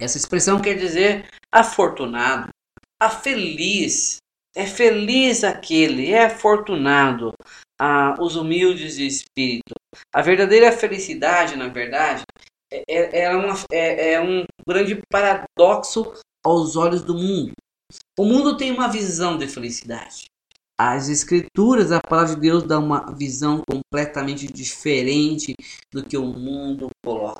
essa 0.00 0.18
expressão 0.18 0.60
quer 0.60 0.74
dizer 0.74 1.28
afortunado, 1.52 2.48
a 3.00 3.08
feliz, 3.08 4.18
é 4.54 4.66
feliz 4.66 5.42
aquele, 5.42 6.12
é 6.12 6.26
afortunado, 6.26 7.32
ah, 7.78 8.16
os 8.20 8.36
humildes 8.36 8.96
de 8.96 9.06
espírito. 9.06 9.74
A 10.14 10.22
verdadeira 10.22 10.70
felicidade, 10.70 11.56
na 11.56 11.68
verdade, 11.68 12.22
é, 12.72 12.84
é, 12.88 13.22
é, 13.24 13.36
uma, 13.36 13.54
é, 13.70 14.12
é 14.12 14.20
um 14.20 14.44
grande 14.66 15.00
paradoxo 15.10 16.14
aos 16.44 16.76
olhos 16.76 17.02
do 17.02 17.14
mundo. 17.14 17.52
O 18.18 18.24
mundo 18.24 18.56
tem 18.56 18.70
uma 18.70 18.88
visão 18.88 19.36
de 19.36 19.48
felicidade. 19.48 20.24
As 20.78 21.08
escrituras, 21.08 21.92
a 21.92 22.00
palavra 22.00 22.34
de 22.34 22.40
Deus 22.40 22.64
dá 22.64 22.78
uma 22.78 23.14
visão 23.14 23.62
completamente 23.68 24.46
diferente 24.46 25.54
do 25.92 26.04
que 26.04 26.16
o 26.16 26.24
mundo 26.24 26.88
coloca. 27.04 27.38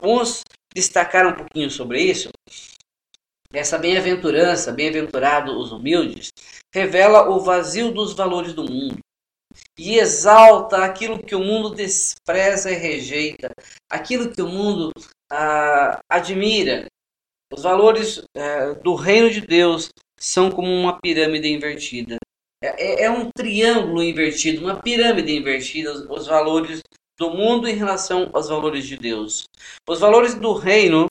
Vamos 0.00 0.42
destacar 0.74 1.26
um 1.26 1.34
pouquinho 1.34 1.70
sobre 1.70 2.02
isso 2.02 2.28
essa 3.52 3.78
bem-aventurança, 3.78 4.72
bem-aventurado 4.72 5.58
os 5.58 5.72
humildes, 5.72 6.30
revela 6.74 7.30
o 7.30 7.40
vazio 7.40 7.92
dos 7.92 8.12
valores 8.12 8.52
do 8.52 8.64
mundo 8.64 8.98
e 9.78 9.98
exalta 9.98 10.84
aquilo 10.84 11.22
que 11.22 11.34
o 11.34 11.40
mundo 11.40 11.74
despreza 11.74 12.70
e 12.70 12.74
rejeita, 12.74 13.50
aquilo 13.90 14.30
que 14.30 14.42
o 14.42 14.48
mundo 14.48 14.92
ah, 15.30 15.98
admira. 16.08 16.86
Os 17.52 17.62
valores 17.62 18.22
ah, 18.36 18.74
do 18.82 18.94
reino 18.94 19.30
de 19.30 19.40
Deus 19.40 19.88
são 20.18 20.50
como 20.50 20.68
uma 20.68 20.98
pirâmide 21.00 21.48
invertida. 21.48 22.16
É, 22.62 23.02
é, 23.02 23.04
é 23.04 23.10
um 23.10 23.30
triângulo 23.30 24.02
invertido, 24.02 24.62
uma 24.62 24.80
pirâmide 24.80 25.36
invertida, 25.36 25.92
os, 25.92 26.00
os 26.08 26.26
valores 26.26 26.80
do 27.18 27.30
mundo 27.30 27.68
em 27.68 27.74
relação 27.74 28.30
aos 28.32 28.48
valores 28.48 28.86
de 28.86 28.96
Deus. 28.96 29.44
Os 29.88 30.00
valores 30.00 30.34
do 30.34 30.52
reino 30.52 31.08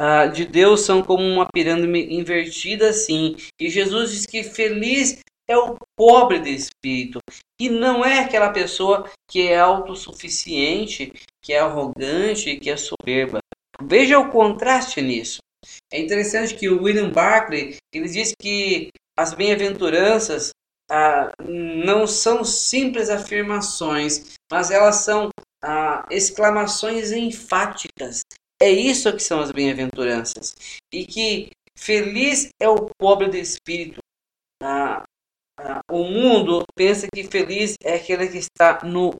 uh, 0.00 0.30
de 0.32 0.44
Deus 0.44 0.82
são 0.82 1.02
como 1.02 1.22
uma 1.22 1.46
pirâmide 1.52 2.14
invertida 2.14 2.90
assim. 2.90 3.36
E 3.60 3.68
Jesus 3.68 4.10
diz 4.10 4.26
que 4.26 4.42
feliz 4.42 5.20
é 5.48 5.56
o 5.56 5.76
pobre 5.96 6.38
de 6.38 6.50
espírito 6.50 7.18
e 7.60 7.68
não 7.68 8.04
é 8.04 8.20
aquela 8.20 8.50
pessoa 8.50 9.08
que 9.28 9.48
é 9.48 9.58
autossuficiente, 9.58 11.12
que 11.42 11.52
é 11.52 11.58
arrogante, 11.58 12.56
que 12.56 12.70
é 12.70 12.76
soberba. 12.76 13.38
Veja 13.82 14.18
o 14.18 14.30
contraste 14.30 15.00
nisso. 15.02 15.38
É 15.92 15.98
interessante 15.98 16.54
que 16.54 16.68
o 16.68 16.82
William 16.82 17.10
Barclay 17.10 17.76
ele 17.92 18.08
diz 18.08 18.32
que 18.40 18.90
as 19.16 19.32
bem-aventuranças 19.32 20.50
ah, 20.90 21.30
não 21.40 22.06
são 22.06 22.44
simples 22.44 23.08
afirmações, 23.08 24.36
mas 24.50 24.70
elas 24.70 24.96
são 24.96 25.30
ah, 25.62 26.06
exclamações 26.10 27.12
enfáticas. 27.12 28.22
É 28.60 28.70
isso 28.70 29.12
que 29.12 29.22
são 29.22 29.40
as 29.40 29.50
bem-aventuranças. 29.50 30.56
E 30.92 31.04
que 31.06 31.50
feliz 31.76 32.48
é 32.60 32.68
o 32.68 32.90
pobre 32.98 33.28
de 33.28 33.40
espírito. 33.40 33.98
Ah, 34.62 35.02
ah, 35.58 35.80
o 35.90 36.04
mundo 36.04 36.62
pensa 36.74 37.06
que 37.12 37.24
feliz 37.24 37.74
é 37.82 37.94
aquele 37.94 38.28
que 38.28 38.38
está 38.38 38.80
no, 38.84 39.14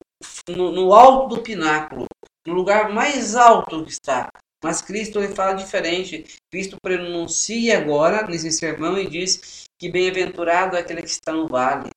no, 0.48 0.72
no 0.72 0.94
alto 0.94 1.36
do 1.36 1.42
pináculo, 1.42 2.06
no 2.46 2.54
lugar 2.54 2.92
mais 2.92 3.36
alto 3.36 3.84
que 3.84 3.92
está. 3.92 4.28
Mas 4.62 4.80
Cristo 4.80 5.18
ele 5.18 5.34
fala 5.34 5.52
diferente. 5.52 6.24
Cristo 6.50 6.76
pronuncia 6.82 7.78
agora 7.78 8.26
nesse 8.26 8.50
sermão 8.50 8.98
e 8.98 9.08
diz 9.08 9.64
que 9.78 9.90
bem-aventurado 9.90 10.76
é 10.76 10.80
aquele 10.80 11.02
que 11.02 11.10
está 11.10 11.32
no 11.32 11.46
vale. 11.46 11.90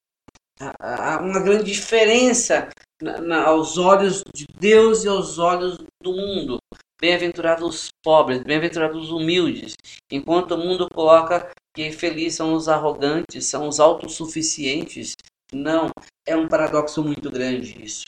Há 0.59 1.19
uma 1.21 1.39
grande 1.39 1.71
diferença 1.71 2.67
na, 3.01 3.21
na, 3.21 3.45
aos 3.45 3.77
olhos 3.77 4.23
de 4.33 4.45
Deus 4.59 5.03
e 5.03 5.07
aos 5.07 5.37
olhos 5.37 5.77
do 6.01 6.11
mundo. 6.11 6.57
Bem-aventurados 6.99 7.67
os 7.67 7.87
pobres, 8.03 8.41
bem-aventurados 8.43 9.03
os 9.03 9.11
humildes, 9.11 9.75
enquanto 10.11 10.51
o 10.51 10.57
mundo 10.57 10.87
coloca 10.91 11.51
que 11.75 11.91
felizes 11.91 12.35
são 12.35 12.53
os 12.53 12.67
arrogantes, 12.67 13.45
são 13.45 13.67
os 13.67 13.79
autossuficientes. 13.79 15.13
Não, 15.53 15.89
é 16.27 16.35
um 16.35 16.47
paradoxo 16.47 17.03
muito 17.03 17.29
grande 17.29 17.83
isso. 17.83 18.03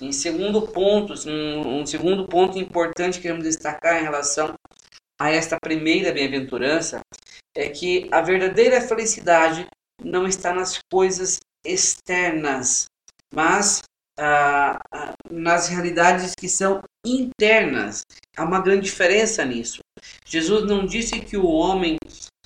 Em 0.00 0.12
segundo 0.12 0.62
ponto, 0.62 1.12
um, 1.28 1.84
segundo 1.84 2.26
ponto 2.26 2.58
importante 2.58 3.16
que 3.16 3.22
queremos 3.22 3.44
destacar 3.44 4.00
em 4.00 4.04
relação 4.04 4.54
a 5.20 5.30
esta 5.30 5.58
primeira 5.60 6.10
bem-aventurança 6.10 7.00
é 7.54 7.68
que 7.68 8.08
a 8.10 8.22
verdadeira 8.22 8.80
felicidade 8.80 9.66
não 10.02 10.26
está 10.26 10.54
nas 10.54 10.78
coisas 10.90 11.40
externas, 11.62 12.86
mas 13.34 13.82
ah, 14.20 14.78
nas 15.30 15.68
realidades 15.68 16.34
que 16.38 16.48
são 16.48 16.82
internas. 17.06 18.02
Há 18.36 18.44
uma 18.44 18.60
grande 18.60 18.82
diferença 18.82 19.44
nisso. 19.44 19.80
Jesus 20.26 20.66
não 20.66 20.84
disse 20.84 21.20
que 21.20 21.38
o 21.38 21.46
homem, 21.46 21.96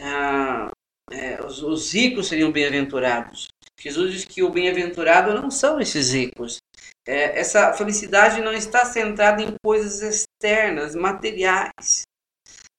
ah, 0.00 0.70
é, 1.10 1.44
os, 1.44 1.62
os 1.62 1.92
ricos 1.92 2.28
seriam 2.28 2.52
bem-aventurados. 2.52 3.48
Jesus 3.80 4.12
diz 4.12 4.24
que 4.24 4.42
o 4.42 4.50
bem-aventurado 4.50 5.34
não 5.34 5.50
são 5.50 5.80
esses 5.80 6.12
ricos. 6.12 6.58
É, 7.06 7.38
essa 7.38 7.72
felicidade 7.72 8.40
não 8.40 8.52
está 8.52 8.84
centrada 8.84 9.42
em 9.42 9.54
coisas 9.62 10.00
externas, 10.00 10.94
materiais. 10.94 12.02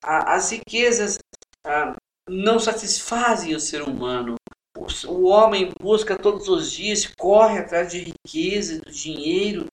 as 0.02 0.52
riquezas 0.52 1.18
ah, 1.66 1.96
não 2.30 2.60
satisfazem 2.60 3.56
o 3.56 3.60
ser 3.60 3.82
humano. 3.82 4.36
O, 5.08 5.28
homem 5.28 5.72
busca 5.80 6.18
todos 6.18 6.48
os 6.48 6.72
dias, 6.72 7.06
corre 7.18 7.60
atrás 7.60 7.92
de 7.92 8.00
riqueza, 8.00 8.80
do 8.80 8.92
dinheiro, 8.92 9.66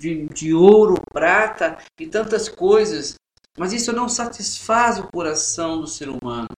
de, 0.00 0.26
de 0.28 0.54
ouro, 0.54 0.94
prata 1.12 1.78
e 1.98 2.06
tantas 2.06 2.48
coisas. 2.48 3.14
Mas 3.58 3.72
isso 3.72 3.92
não 3.92 4.08
satisfaz 4.08 4.98
o 4.98 5.08
coração 5.08 5.80
do 5.80 5.86
ser 5.86 6.08
humano. 6.08 6.48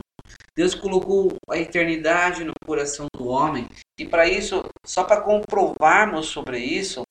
Deus 0.54 0.74
colocou 0.74 1.34
a 1.48 1.58
eternidade 1.58 2.44
no 2.44 2.52
coração 2.64 3.06
do 3.14 3.26
homem. 3.26 3.66
E 3.98 4.06
para 4.06 4.28
isso, 4.28 4.62
só 4.84 5.04
para 5.04 5.22
comprovarmos 5.22 6.26
sobre 6.26 6.58
isso, 6.58 7.02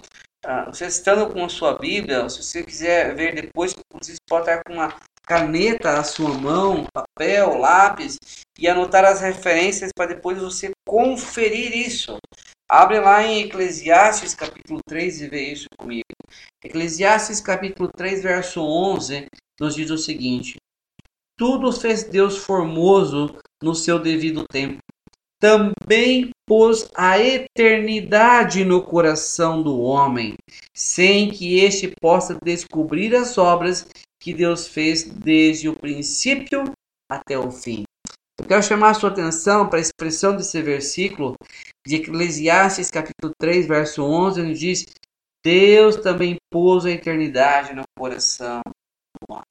uh, 0.46 0.66
você 0.68 0.86
estando 0.86 1.32
com 1.34 1.44
a 1.44 1.50
sua 1.50 1.78
Bíblia, 1.78 2.30
se 2.30 2.44
você 2.44 2.64
quiser 2.64 3.16
ver 3.16 3.34
depois, 3.34 3.74
você 3.92 4.16
pode 4.30 4.50
estar 4.50 4.64
com 4.64 4.74
uma 4.74 4.96
caneta 5.26 6.00
à 6.00 6.04
sua 6.04 6.34
mão, 6.34 6.86
papel, 6.94 7.58
lápis 7.58 8.18
e 8.58 8.68
anotar 8.68 9.06
as 9.06 9.22
referências 9.22 9.92
para 9.96 10.14
depois 10.14 10.38
você 10.40 10.72
conferir 10.88 11.76
isso. 11.76 12.18
Abre 12.70 13.00
lá 13.00 13.24
em 13.24 13.42
Eclesiastes 13.42 14.34
capítulo 14.34 14.80
3 14.88 15.22
e 15.22 15.28
vê 15.28 15.52
isso 15.52 15.68
comigo. 15.78 16.06
Eclesiastes 16.64 17.42
capítulo 17.42 17.90
3, 17.96 18.24
verso 18.24 18.62
11, 18.62 19.26
nos 19.60 19.76
diz 19.76 19.90
o 19.92 19.98
seguinte: 19.98 20.56
Tudo 21.38 21.72
fez 21.72 22.04
Deus 22.04 22.38
formoso 22.38 23.36
no 23.62 23.76
seu 23.76 24.00
devido 24.00 24.46
tempo. 24.50 24.80
Também 25.40 26.30
pôs 26.48 26.90
a 26.96 27.18
eternidade 27.18 28.64
no 28.64 28.84
coração 28.84 29.64
do 29.64 29.82
homem, 29.82 30.36
sem 30.72 31.32
que 31.32 31.60
este 31.60 31.92
possa 32.00 32.38
descobrir 32.44 33.16
as 33.16 33.38
obras 33.38 33.88
que 34.22 34.34
Deus 34.36 34.68
fez 34.68 35.04
desde 35.04 35.68
o 35.68 35.76
princípio 35.76 36.64
até 37.12 37.38
o 37.38 37.52
fim. 37.52 37.84
Eu 38.40 38.46
quero 38.48 38.64
chamar 38.64 38.92
a 38.92 38.94
sua 38.94 39.10
atenção 39.10 39.68
para 39.68 39.80
a 39.80 39.82
expressão 39.82 40.38
desse 40.38 40.62
versículo 40.62 41.36
de 41.86 41.96
Eclesiastes 41.96 42.92
capítulo 42.92 43.34
3, 43.40 43.68
verso 43.68 44.04
11, 44.04 44.42
onde 44.42 44.54
diz: 44.54 44.86
Deus 45.44 45.96
também 45.98 46.38
pôs 46.52 46.86
a 46.86 46.92
eternidade 46.92 47.74
no 47.74 47.84
coração 47.98 48.62
do 48.66 49.34
homem. 49.34 49.44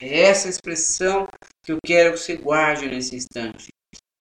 É 0.00 0.22
essa 0.22 0.48
expressão 0.48 1.26
que 1.64 1.72
eu 1.72 1.78
quero 1.84 2.12
que 2.12 2.20
você 2.20 2.36
guarde 2.36 2.86
nesse 2.86 3.16
instante. 3.16 3.68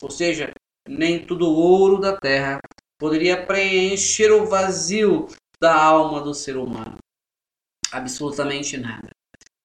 Ou 0.01 0.09
seja, 0.09 0.51
nem 0.87 1.25
tudo 1.25 1.47
ouro 1.47 1.99
da 1.99 2.17
terra 2.17 2.59
poderia 2.97 3.45
preencher 3.45 4.31
o 4.31 4.45
vazio 4.45 5.27
da 5.61 5.75
alma 5.75 6.21
do 6.21 6.33
ser 6.33 6.57
humano. 6.57 6.97
Absolutamente 7.91 8.77
nada. 8.77 9.09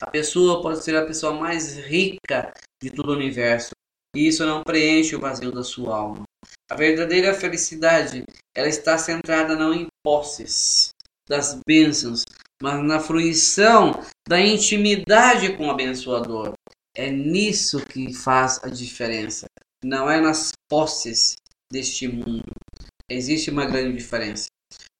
A 0.00 0.10
pessoa 0.10 0.62
pode 0.62 0.82
ser 0.82 0.96
a 0.96 1.04
pessoa 1.04 1.34
mais 1.34 1.76
rica 1.76 2.52
de 2.82 2.90
todo 2.90 3.10
o 3.10 3.16
universo, 3.16 3.70
e 4.16 4.26
isso 4.26 4.46
não 4.46 4.62
preenche 4.62 5.14
o 5.14 5.20
vazio 5.20 5.52
da 5.52 5.62
sua 5.62 5.96
alma. 5.96 6.22
A 6.70 6.74
verdadeira 6.74 7.34
felicidade, 7.34 8.24
ela 8.56 8.68
está 8.68 8.96
centrada 8.96 9.54
não 9.54 9.74
em 9.74 9.86
posses 10.02 10.90
das 11.28 11.60
bênçãos, 11.66 12.24
mas 12.62 12.82
na 12.82 12.98
fruição 12.98 13.92
da 14.28 14.40
intimidade 14.40 15.56
com 15.56 15.68
o 15.68 15.70
abençoador. 15.70 16.54
É 16.96 17.10
nisso 17.10 17.84
que 17.84 18.12
faz 18.12 18.58
a 18.64 18.68
diferença. 18.68 19.46
Não 19.84 20.10
é 20.10 20.20
nas 20.20 20.50
posses 20.68 21.36
deste 21.70 22.08
mundo. 22.08 22.50
Existe 23.08 23.50
uma 23.50 23.66
grande 23.66 23.96
diferença. 23.96 24.46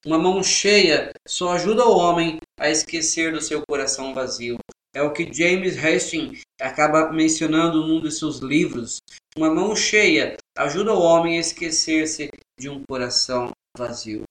Uma 0.07 0.19
mão 0.19 0.43
cheia 0.43 1.11
só 1.27 1.53
ajuda 1.53 1.85
o 1.85 1.97
homem 1.97 2.39
a 2.59 2.71
esquecer 2.71 3.33
do 3.33 3.41
seu 3.41 3.63
coração 3.69 4.15
vazio. 4.15 4.57
É 4.95 5.03
o 5.03 5.13
que 5.13 5.33
James 5.33 5.77
Hastings 5.77 6.41
acaba 6.61 7.13
mencionando 7.13 7.87
num 7.87 8.01
de 8.01 8.11
seus 8.11 8.39
livros. 8.39 8.99
Uma 9.37 9.53
mão 9.55 9.77
cheia 9.77 10.37
ajuda 10.57 10.93
o 10.93 11.01
homem 11.01 11.37
a 11.37 11.41
esquecer-se 11.41 12.29
de 12.59 12.69
um 12.69 12.83
coração 12.89 13.51
vazio. 13.77 14.25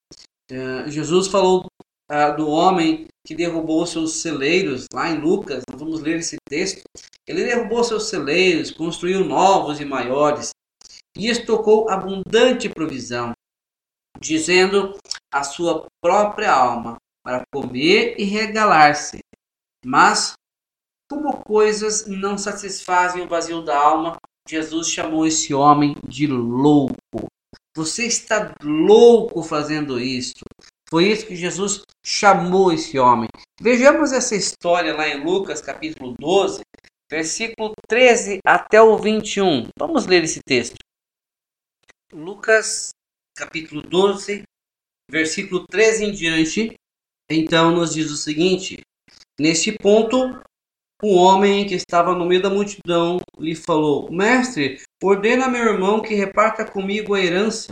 Uh, 0.51 0.89
Jesus 0.89 1.27
falou 1.27 1.65
uh, 2.11 2.35
do 2.35 2.49
homem 2.49 3.07
que 3.25 3.35
derrubou 3.35 3.85
seus 3.85 4.21
celeiros, 4.21 4.85
lá 4.93 5.09
em 5.09 5.19
Lucas, 5.19 5.63
vamos 5.71 6.01
ler 6.01 6.17
esse 6.17 6.35
texto. 6.49 6.81
Ele 7.27 7.45
derrubou 7.45 7.83
seus 7.83 8.09
celeiros, 8.09 8.71
construiu 8.71 9.23
novos 9.23 9.79
e 9.79 9.85
maiores, 9.85 10.49
e 11.15 11.29
estocou 11.29 11.89
abundante 11.89 12.67
provisão, 12.69 13.31
dizendo 14.19 14.97
a 15.31 15.43
sua 15.43 15.85
própria 16.01 16.51
alma 16.51 16.97
para 17.23 17.43
comer 17.53 18.15
e 18.17 18.23
regalar-se. 18.23 19.19
Mas 19.85 20.33
como 21.09 21.43
coisas 21.43 22.05
não 22.05 22.37
satisfazem 22.37 23.23
o 23.23 23.27
vazio 23.27 23.61
da 23.61 23.77
alma, 23.77 24.17
Jesus 24.47 24.89
chamou 24.89 25.25
esse 25.25 25.53
homem 25.53 25.95
de 26.07 26.27
louco. 26.27 27.27
Você 27.75 28.05
está 28.05 28.53
louco 28.63 29.41
fazendo 29.41 29.99
isto. 29.99 30.43
Foi 30.89 31.07
isso 31.07 31.25
que 31.25 31.35
Jesus 31.35 31.81
chamou 32.05 32.71
esse 32.71 32.97
homem. 32.97 33.27
Vejamos 33.59 34.11
essa 34.11 34.35
história 34.35 34.95
lá 34.95 35.07
em 35.07 35.23
Lucas 35.23 35.61
capítulo 35.61 36.15
12, 36.19 36.61
versículo 37.09 37.73
13 37.87 38.39
até 38.45 38.81
o 38.81 38.97
21. 38.97 39.69
Vamos 39.77 40.05
ler 40.05 40.23
esse 40.23 40.39
texto. 40.45 40.77
Lucas 42.11 42.89
capítulo 43.35 43.81
12, 43.81 44.43
versículo 45.09 45.65
13 45.67 46.05
em 46.05 46.11
diante. 46.11 46.73
Então 47.29 47.71
nos 47.71 47.93
diz 47.93 48.09
o 48.09 48.17
seguinte: 48.17 48.79
Neste 49.39 49.71
ponto, 49.71 50.41
um 51.01 51.15
homem 51.15 51.65
que 51.65 51.75
estava 51.75 52.13
no 52.13 52.25
meio 52.25 52.41
da 52.41 52.49
multidão 52.49 53.19
lhe 53.37 53.55
falou: 53.55 54.11
Mestre, 54.11 54.81
ordena 55.01 55.45
a 55.45 55.49
meu 55.49 55.63
irmão 55.63 56.01
que 56.01 56.13
reparta 56.13 56.69
comigo 56.69 57.13
a 57.13 57.21
herança. 57.21 57.69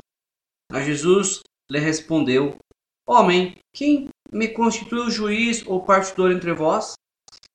A 0.71 0.81
Jesus 0.81 1.41
lhe 1.69 1.79
respondeu: 1.79 2.57
Homem, 3.05 3.57
quem 3.73 4.09
me 4.31 4.47
constituiu 4.47 5.09
juiz 5.09 5.65
ou 5.65 5.83
partidor 5.83 6.31
entre 6.31 6.53
vós? 6.53 6.93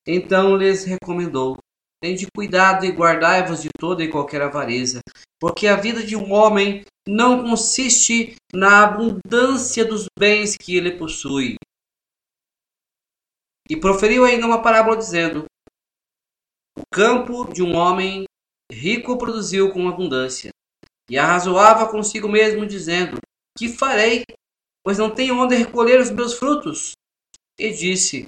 Então 0.06 0.56
lhes 0.56 0.84
recomendou: 0.84 1.56
Tende 2.02 2.26
cuidado 2.34 2.84
e 2.84 2.90
guardai-vos 2.90 3.62
de 3.62 3.70
toda 3.78 4.04
e 4.04 4.10
qualquer 4.10 4.42
avareza, 4.42 5.00
porque 5.40 5.66
a 5.66 5.76
vida 5.76 6.02
de 6.02 6.16
um 6.16 6.32
homem 6.32 6.84
não 7.08 7.42
consiste 7.42 8.36
na 8.52 8.84
abundância 8.84 9.84
dos 9.84 10.06
bens 10.18 10.56
que 10.56 10.76
ele 10.76 10.98
possui. 10.98 11.56
E 13.70 13.76
proferiu 13.76 14.24
ainda 14.24 14.46
uma 14.46 14.60
parábola 14.60 14.96
dizendo: 14.96 15.46
o 16.76 16.82
campo 16.92 17.52
de 17.52 17.62
um 17.62 17.76
homem 17.76 18.24
rico 18.70 19.18
produziu 19.18 19.72
com 19.72 19.88
abundância, 19.88 20.50
e 21.10 21.18
arrazoava 21.18 21.90
consigo 21.90 22.28
mesmo, 22.28 22.66
dizendo: 22.66 23.18
Que 23.56 23.68
farei, 23.68 24.24
pois 24.84 24.98
não 24.98 25.14
tenho 25.14 25.38
onde 25.38 25.54
recolher 25.54 26.00
os 26.00 26.10
meus 26.10 26.34
frutos? 26.34 26.92
E 27.58 27.70
disse: 27.72 28.24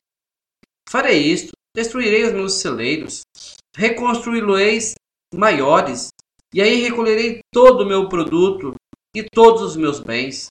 Farei 0.88 1.20
isto, 1.20 1.52
destruirei 1.74 2.24
os 2.24 2.33
meus 2.33 2.54
celeiros, 2.54 3.22
reconstruí-los 3.74 4.94
maiores, 5.35 6.09
e 6.52 6.61
aí 6.61 6.83
recolherei 6.83 7.40
todo 7.52 7.83
o 7.83 7.87
meu 7.87 8.09
produto 8.09 8.74
e 9.14 9.22
todos 9.22 9.62
os 9.62 9.76
meus 9.76 10.00
bens. 10.00 10.48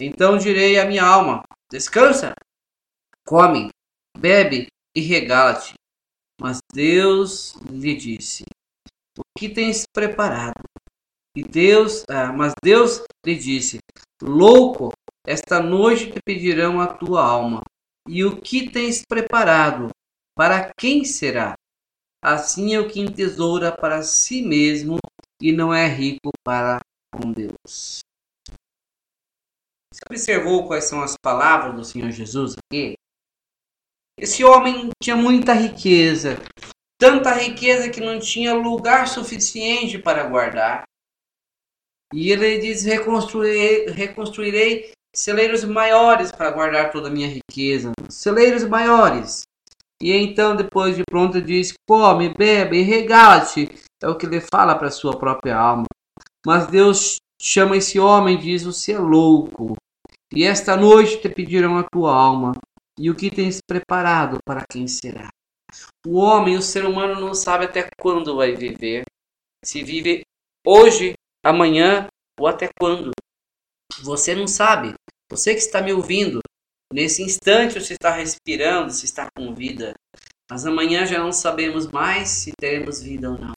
Então 0.00 0.36
direi 0.36 0.80
à 0.80 0.84
minha 0.84 1.04
alma: 1.04 1.44
Descansa, 1.70 2.34
come, 3.24 3.70
bebe 4.18 4.66
e 4.96 5.00
regala-te 5.00 5.74
mas 6.42 6.58
Deus 6.74 7.54
lhe 7.70 7.94
disse: 7.94 8.42
O 9.16 9.22
que 9.38 9.48
tens 9.48 9.84
preparado? 9.94 10.64
E 11.36 11.44
Deus, 11.44 12.04
ah, 12.10 12.32
mas 12.32 12.52
Deus 12.60 13.00
lhe 13.24 13.36
disse: 13.36 13.78
Louco, 14.20 14.90
esta 15.24 15.62
noite 15.62 16.10
te 16.10 16.18
pedirão 16.26 16.80
a 16.80 16.88
tua 16.88 17.24
alma. 17.24 17.62
E 18.08 18.24
o 18.24 18.40
que 18.40 18.68
tens 18.68 19.04
preparado? 19.08 19.90
Para 20.36 20.72
quem 20.76 21.04
será? 21.04 21.54
Assim 22.20 22.74
é 22.74 22.80
o 22.80 22.88
que 22.88 23.00
entesoura 23.00 23.70
para 23.70 24.02
si 24.02 24.42
mesmo 24.42 24.98
e 25.40 25.52
não 25.52 25.72
é 25.72 25.86
rico 25.86 26.32
para 26.44 26.80
com 27.14 27.30
Deus. 27.30 28.00
Você 29.92 30.00
observou 30.10 30.66
quais 30.66 30.84
são 30.84 31.02
as 31.02 31.14
palavras 31.22 31.76
do 31.76 31.84
Senhor 31.84 32.10
Jesus 32.10 32.56
aqui? 32.56 32.94
Esse 34.18 34.44
homem 34.44 34.90
tinha 35.02 35.16
muita 35.16 35.52
riqueza, 35.52 36.38
tanta 36.98 37.32
riqueza 37.32 37.88
que 37.88 38.00
não 38.00 38.18
tinha 38.18 38.54
lugar 38.54 39.08
suficiente 39.08 39.98
para 39.98 40.24
guardar. 40.24 40.84
E 42.12 42.30
ele 42.30 42.58
diz: 42.58 42.84
reconstruirei, 42.84 43.86
reconstruirei 43.86 44.92
celeiros 45.14 45.64
maiores 45.64 46.30
para 46.30 46.50
guardar 46.50 46.90
toda 46.90 47.08
a 47.08 47.10
minha 47.10 47.28
riqueza. 47.28 47.92
Celeiros 48.08 48.64
maiores. 48.64 49.42
E 50.00 50.12
então, 50.12 50.54
depois 50.54 50.96
de 50.96 51.02
pronto, 51.08 51.40
diz: 51.40 51.72
come, 51.88 52.34
bebe 52.34 52.82
regala-te. 52.82 53.70
É 54.02 54.08
o 54.08 54.16
que 54.16 54.26
ele 54.26 54.40
fala 54.40 54.74
para 54.74 54.90
sua 54.90 55.16
própria 55.16 55.56
alma. 55.56 55.86
Mas 56.44 56.66
Deus 56.66 57.16
chama 57.40 57.76
esse 57.76 57.98
homem 57.98 58.36
e 58.36 58.40
diz: 58.40 58.64
Você 58.64 58.92
é 58.92 58.98
louco. 58.98 59.74
E 60.34 60.44
esta 60.44 60.76
noite 60.76 61.20
te 61.20 61.28
pedirão 61.28 61.78
a 61.78 61.84
tua 61.84 62.14
alma. 62.14 62.52
E 62.98 63.10
o 63.10 63.16
que 63.16 63.30
tens 63.30 63.58
preparado 63.66 64.38
para 64.44 64.64
quem 64.70 64.86
será? 64.86 65.30
O 66.06 66.18
homem, 66.18 66.56
o 66.56 66.62
ser 66.62 66.84
humano, 66.84 67.20
não 67.20 67.34
sabe 67.34 67.64
até 67.64 67.88
quando 67.98 68.36
vai 68.36 68.54
viver. 68.54 69.04
Se 69.64 69.82
vive 69.82 70.22
hoje, 70.66 71.14
amanhã 71.44 72.06
ou 72.38 72.46
até 72.46 72.68
quando. 72.78 73.10
Você 74.02 74.34
não 74.34 74.46
sabe. 74.46 74.94
Você 75.30 75.54
que 75.54 75.60
está 75.60 75.80
me 75.80 75.92
ouvindo, 75.92 76.40
nesse 76.92 77.22
instante 77.22 77.80
você 77.80 77.94
está 77.94 78.10
respirando, 78.10 78.92
se 78.92 79.06
está 79.06 79.28
com 79.34 79.54
vida. 79.54 79.94
Mas 80.50 80.66
amanhã 80.66 81.06
já 81.06 81.18
não 81.18 81.32
sabemos 81.32 81.90
mais 81.90 82.28
se 82.28 82.52
teremos 82.60 83.02
vida 83.02 83.30
ou 83.30 83.38
não. 83.38 83.54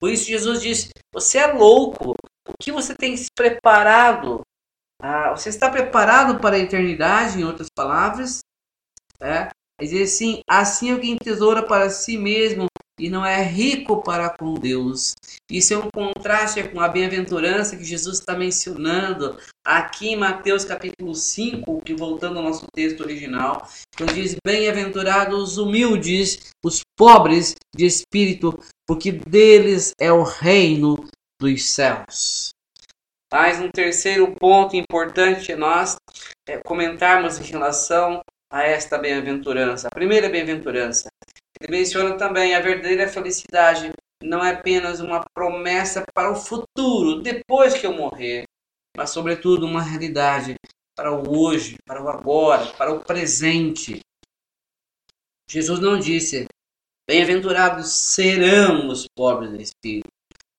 Por 0.00 0.10
isso 0.10 0.26
Jesus 0.26 0.60
diz: 0.60 0.88
Você 1.12 1.38
é 1.38 1.52
louco. 1.52 2.14
O 2.48 2.52
que 2.60 2.72
você 2.72 2.94
tem 2.94 3.16
se 3.16 3.28
preparado? 3.34 4.40
Ah, 5.00 5.30
você 5.30 5.48
está 5.50 5.70
preparado 5.70 6.40
para 6.40 6.56
a 6.56 6.58
eternidade, 6.58 7.38
em 7.38 7.44
outras 7.44 7.68
palavras? 7.68 8.40
É? 9.20 9.48
Ele 9.80 9.90
diz 9.90 10.14
assim: 10.14 10.40
Assim 10.48 10.92
é 10.92 10.98
quem 10.98 11.16
tesoura 11.16 11.62
para 11.62 11.90
si 11.90 12.16
mesmo 12.16 12.66
e 12.98 13.10
não 13.10 13.24
é 13.24 13.42
rico 13.42 14.02
para 14.02 14.30
com 14.30 14.54
Deus. 14.54 15.14
Isso 15.50 15.74
é 15.74 15.78
um 15.78 15.90
contraste 15.94 16.62
com 16.68 16.80
a 16.80 16.88
bem-aventurança 16.88 17.76
que 17.76 17.84
Jesus 17.84 18.18
está 18.18 18.34
mencionando 18.34 19.38
aqui 19.64 20.08
em 20.08 20.16
Mateus 20.16 20.64
capítulo 20.64 21.14
5, 21.14 21.82
que 21.82 21.94
voltando 21.94 22.38
ao 22.38 22.44
nosso 22.44 22.64
texto 22.74 23.02
original, 23.02 23.68
quando 23.96 24.14
diz: 24.14 24.36
Bem-aventurados 24.44 25.52
os 25.52 25.58
humildes, 25.58 26.50
os 26.64 26.80
pobres 26.96 27.54
de 27.74 27.84
espírito, 27.84 28.58
porque 28.86 29.12
deles 29.12 29.92
é 30.00 30.10
o 30.10 30.22
reino 30.22 31.06
dos 31.40 31.64
céus. 31.66 32.50
Mais 33.30 33.60
um 33.60 33.68
terceiro 33.68 34.34
ponto 34.36 34.76
importante 34.76 35.54
nós 35.54 35.96
é, 36.48 36.58
comentarmos 36.58 37.38
em 37.38 37.44
relação 37.44 38.22
a 38.50 38.62
esta 38.62 38.98
bem-aventurança. 38.98 39.88
A 39.88 39.94
primeira 39.94 40.28
bem-aventurança 40.28 41.08
ele 41.60 41.78
menciona 41.78 42.16
também 42.16 42.54
a 42.54 42.60
verdadeira 42.60 43.08
felicidade 43.08 43.92
não 44.22 44.44
é 44.44 44.52
apenas 44.52 45.00
uma 45.00 45.24
promessa 45.34 46.04
para 46.14 46.30
o 46.30 46.36
futuro, 46.36 47.20
depois 47.20 47.74
que 47.74 47.86
eu 47.86 47.92
morrer, 47.92 48.44
mas 48.96 49.10
sobretudo 49.10 49.66
uma 49.66 49.82
realidade 49.82 50.54
para 50.96 51.12
o 51.12 51.38
hoje, 51.38 51.76
para 51.84 52.02
o 52.02 52.08
agora, 52.08 52.66
para 52.72 52.92
o 52.92 53.00
presente. 53.00 54.00
Jesus 55.48 55.78
não 55.80 55.98
disse: 55.98 56.46
Bem-aventurados 57.08 57.92
serão 57.92 58.88
os 58.88 59.06
pobres 59.14 59.52
de 59.52 59.62
espírito. 59.62 60.08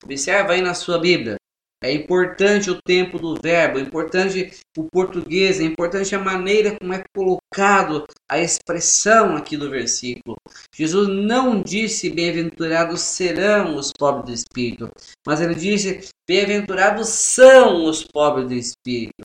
Observa 0.04 0.52
aí 0.52 0.62
na 0.62 0.74
sua 0.74 0.98
Bíblia. 0.98 1.36
É 1.82 1.92
importante 1.92 2.70
o 2.70 2.82
tempo 2.82 3.20
do 3.20 3.36
verbo, 3.40 3.78
é 3.78 3.82
importante 3.82 4.50
o 4.76 4.84
português, 4.90 5.60
é 5.60 5.62
importante 5.62 6.12
a 6.12 6.18
maneira 6.18 6.76
como 6.76 6.92
é 6.92 7.04
colocado 7.14 8.04
a 8.28 8.38
expressão 8.38 9.36
aqui 9.36 9.56
do 9.56 9.70
versículo. 9.70 10.36
Jesus 10.74 11.08
não 11.08 11.62
disse 11.62 12.10
bem-aventurados 12.10 13.00
serão 13.00 13.76
os 13.76 13.92
pobres 13.92 14.26
de 14.26 14.32
espírito, 14.40 14.90
mas 15.24 15.40
ele 15.40 15.54
disse 15.54 16.08
bem-aventurados 16.28 17.08
são 17.08 17.84
os 17.84 18.02
pobres 18.02 18.48
de 18.48 18.58
espírito. 18.58 19.24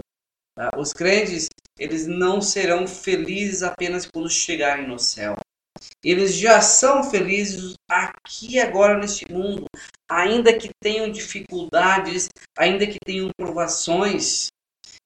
Tá? 0.55 0.69
Os 0.77 0.93
crentes, 0.93 1.47
eles 1.79 2.05
não 2.05 2.39
serão 2.39 2.85
felizes 2.85 3.63
apenas 3.63 4.05
quando 4.05 4.29
chegarem 4.29 4.87
no 4.87 4.99
céu. 4.99 5.35
Eles 6.03 6.35
já 6.35 6.61
são 6.61 7.03
felizes 7.03 7.73
aqui 7.89 8.59
agora 8.59 8.97
neste 8.97 9.31
mundo, 9.31 9.65
ainda 10.09 10.57
que 10.57 10.69
tenham 10.81 11.11
dificuldades, 11.11 12.29
ainda 12.57 12.85
que 12.85 12.97
tenham 13.03 13.29
provações. 13.37 14.47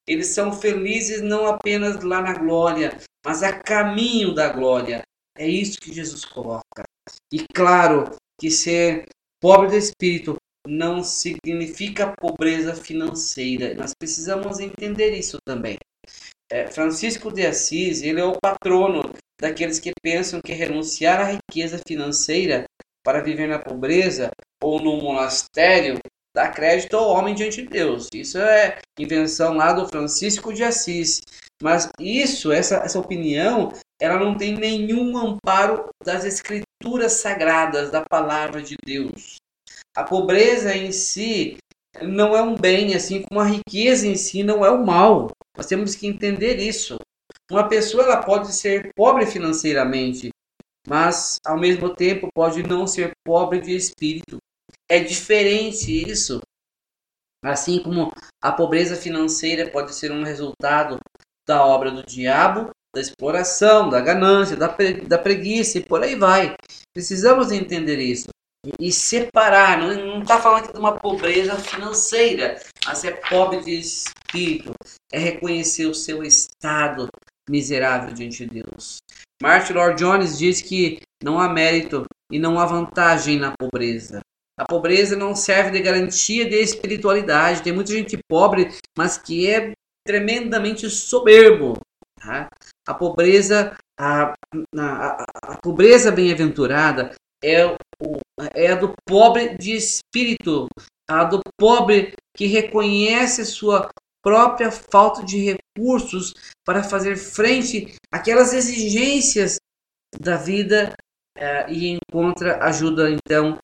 Eles 0.07 0.27
são 0.27 0.53
felizes 0.53 1.21
não 1.21 1.47
apenas 1.47 2.03
lá 2.03 2.21
na 2.21 2.33
glória, 2.33 2.97
mas 3.25 3.43
a 3.43 3.53
caminho 3.59 4.33
da 4.33 4.49
glória. 4.49 5.03
É 5.37 5.47
isso 5.47 5.79
que 5.79 5.93
Jesus 5.93 6.25
coloca. 6.25 6.83
E 7.31 7.45
claro 7.53 8.15
que 8.39 8.49
ser 8.49 9.05
pobre 9.39 9.69
de 9.69 9.77
espírito 9.77 10.35
não 10.67 11.03
significa 11.03 12.13
pobreza 12.19 12.75
financeira. 12.75 13.73
Nós 13.75 13.93
precisamos 13.97 14.59
entender 14.59 15.11
isso 15.11 15.37
também. 15.45 15.77
É, 16.49 16.67
Francisco 16.67 17.31
de 17.31 17.45
Assis, 17.45 18.01
ele 18.01 18.21
é 18.21 18.23
o 18.23 18.37
patrono 18.41 19.13
daqueles 19.39 19.79
que 19.79 19.91
pensam 20.01 20.41
que 20.41 20.53
renunciar 20.53 21.19
à 21.19 21.37
riqueza 21.37 21.81
financeira 21.85 22.65
para 23.03 23.21
viver 23.21 23.47
na 23.47 23.59
pobreza 23.59 24.31
ou 24.63 24.81
no 24.81 24.97
monastério 24.97 25.99
dá 26.35 26.49
crédito 26.49 26.95
ao 26.95 27.09
homem 27.09 27.33
diante 27.33 27.63
de 27.63 27.67
Deus. 27.67 28.07
Isso 28.13 28.37
é 28.37 28.77
invenção 28.99 29.55
lá 29.55 29.73
do 29.73 29.87
Francisco 29.87 30.53
de 30.53 30.63
Assis. 30.63 31.19
Mas 31.61 31.89
isso, 31.99 32.51
essa, 32.51 32.77
essa 32.77 32.99
opinião, 32.99 33.73
ela 33.99 34.19
não 34.19 34.37
tem 34.37 34.55
nenhum 34.55 35.17
amparo 35.17 35.89
das 36.03 36.23
escrituras 36.23 37.13
sagradas, 37.13 37.89
da 37.89 38.03
palavra 38.03 38.61
de 38.61 38.75
Deus. 38.85 39.37
A 39.95 40.03
pobreza 40.03 40.75
em 40.75 40.91
si 40.91 41.57
não 42.01 42.35
é 42.35 42.41
um 42.41 42.55
bem, 42.55 42.95
assim 42.95 43.21
como 43.21 43.39
a 43.39 43.45
riqueza 43.45 44.07
em 44.07 44.15
si 44.15 44.43
não 44.43 44.65
é 44.65 44.69
o 44.69 44.85
mal. 44.85 45.31
Nós 45.55 45.65
temos 45.65 45.95
que 45.95 46.07
entender 46.07 46.57
isso. 46.57 46.97
Uma 47.51 47.67
pessoa 47.67 48.03
ela 48.03 48.23
pode 48.23 48.53
ser 48.53 48.91
pobre 48.95 49.25
financeiramente, 49.25 50.29
mas 50.87 51.37
ao 51.45 51.57
mesmo 51.57 51.95
tempo 51.95 52.27
pode 52.33 52.63
não 52.63 52.85
ser 52.85 53.11
pobre 53.25 53.61
de 53.61 53.75
espírito. 53.75 54.37
É 54.89 54.99
diferente 54.99 55.91
isso. 55.91 56.41
Assim 57.43 57.81
como 57.81 58.11
a 58.41 58.51
pobreza 58.51 58.95
financeira 58.95 59.69
pode 59.69 59.95
ser 59.95 60.11
um 60.11 60.23
resultado 60.23 60.97
da 61.47 61.65
obra 61.65 61.91
do 61.91 62.03
diabo, 62.03 62.71
da 62.93 63.01
exploração, 63.01 63.89
da 63.89 64.01
ganância, 64.01 64.55
da, 64.55 64.67
pre 64.67 65.01
da 65.01 65.17
preguiça 65.17 65.77
e 65.77 65.83
por 65.83 66.03
aí 66.03 66.15
vai. 66.15 66.55
Precisamos 66.93 67.51
entender 67.51 67.99
isso 67.99 68.27
e 68.79 68.91
separar. 68.91 69.77
Não 69.79 70.21
está 70.21 70.39
falando 70.39 70.63
aqui 70.63 70.73
de 70.73 70.79
uma 70.79 70.97
pobreza 70.97 71.55
financeira, 71.55 72.59
mas 72.85 73.03
é 73.03 73.11
pobre 73.11 73.61
de 73.61 73.79
espírito. 73.79 74.73
É 75.11 75.19
reconhecer 75.19 75.85
o 75.85 75.93
seu 75.93 76.23
estado 76.23 77.07
miserável 77.49 78.13
diante 78.13 78.45
de 78.45 78.61
Deus. 78.61 78.97
Martin 79.41 79.73
Lord 79.73 79.99
Jones 79.99 80.37
diz 80.37 80.61
que 80.61 80.99
não 81.23 81.39
há 81.39 81.47
mérito 81.47 82.05
e 82.31 82.39
não 82.39 82.59
há 82.59 82.65
vantagem 82.65 83.39
na 83.39 83.53
pobreza. 83.57 84.19
A 84.59 84.65
pobreza 84.65 85.15
não 85.15 85.35
serve 85.35 85.71
de 85.71 85.81
garantia 85.81 86.49
de 86.49 86.55
espiritualidade. 86.55 87.61
Tem 87.61 87.71
muita 87.71 87.91
gente 87.91 88.17
pobre, 88.27 88.71
mas 88.97 89.17
que 89.17 89.47
é 89.47 89.71
tremendamente 90.05 90.89
soberbo. 90.89 91.77
Tá? 92.19 92.47
A 92.87 92.93
pobreza, 92.93 93.77
a, 93.99 94.33
a, 94.75 95.25
a 95.43 95.57
pobreza 95.61 96.11
bem-aventurada 96.11 97.13
é, 97.43 97.77
é 98.53 98.71
a 98.71 98.75
do 98.75 98.93
pobre 99.05 99.57
de 99.57 99.75
espírito, 99.75 100.67
a 101.09 101.23
do 101.23 101.39
pobre 101.59 102.13
que 102.35 102.45
reconhece 102.45 103.45
sua 103.45 103.89
própria 104.23 104.71
falta 104.71 105.23
de 105.23 105.37
recursos 105.77 106.33
para 106.65 106.83
fazer 106.83 107.15
frente 107.15 107.95
àquelas 108.11 108.53
exigências 108.53 109.57
da 110.19 110.35
vida 110.37 110.93
uh, 111.37 111.71
e 111.71 111.97
encontra 111.97 112.63
ajuda 112.63 113.09
então 113.09 113.57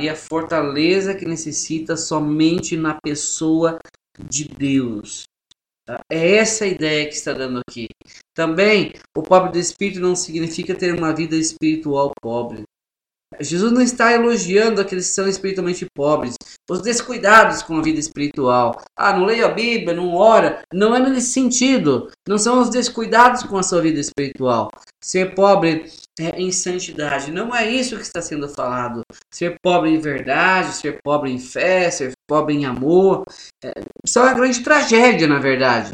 e 0.00 0.08
a 0.08 0.14
fortaleza 0.14 1.14
que 1.14 1.26
necessita 1.26 1.96
somente 1.96 2.76
na 2.76 2.98
pessoa 3.02 3.78
de 4.18 4.48
Deus. 4.48 5.24
Uh, 5.88 5.98
é 6.10 6.36
essa 6.36 6.64
a 6.64 6.68
ideia 6.68 7.06
que 7.08 7.14
está 7.14 7.32
dando 7.32 7.60
aqui. 7.68 7.88
Também, 8.32 8.92
o 9.16 9.22
pobre 9.22 9.52
do 9.52 9.58
espírito 9.58 10.00
não 10.00 10.14
significa 10.14 10.74
ter 10.74 10.94
uma 10.94 11.12
vida 11.12 11.34
espiritual 11.36 12.12
pobre. 12.20 12.62
Jesus 13.40 13.72
não 13.72 13.80
está 13.80 14.12
elogiando 14.12 14.80
aqueles 14.80 15.08
que 15.08 15.14
são 15.14 15.28
espiritualmente 15.28 15.86
pobres, 15.94 16.34
os 16.68 16.82
descuidados 16.82 17.62
com 17.62 17.78
a 17.78 17.82
vida 17.82 18.00
espiritual. 18.00 18.82
Ah, 18.96 19.12
não 19.12 19.24
leio 19.24 19.46
a 19.46 19.50
Bíblia, 19.50 19.94
não 19.94 20.14
ora. 20.14 20.62
Não 20.72 20.94
é 20.94 20.98
nesse 20.98 21.28
sentido. 21.28 22.10
Não 22.28 22.38
são 22.38 22.60
os 22.60 22.70
descuidados 22.70 23.42
com 23.42 23.56
a 23.56 23.62
sua 23.62 23.80
vida 23.80 24.00
espiritual. 24.00 24.70
Ser 25.02 25.34
pobre 25.34 25.90
é 26.18 26.40
em 26.40 26.50
santidade. 26.50 27.30
Não 27.30 27.54
é 27.54 27.70
isso 27.70 27.96
que 27.96 28.02
está 28.02 28.20
sendo 28.20 28.48
falado. 28.48 29.02
Ser 29.32 29.56
pobre 29.62 29.90
em 29.90 30.00
verdade, 30.00 30.72
ser 30.72 30.98
pobre 31.04 31.30
em 31.30 31.38
fé, 31.38 31.90
ser 31.90 32.12
pobre 32.28 32.54
em 32.54 32.64
amor. 32.64 33.24
É, 33.62 33.72
isso 34.04 34.18
é 34.18 34.22
uma 34.22 34.34
grande 34.34 34.60
tragédia, 34.62 35.28
na 35.28 35.38
verdade. 35.38 35.90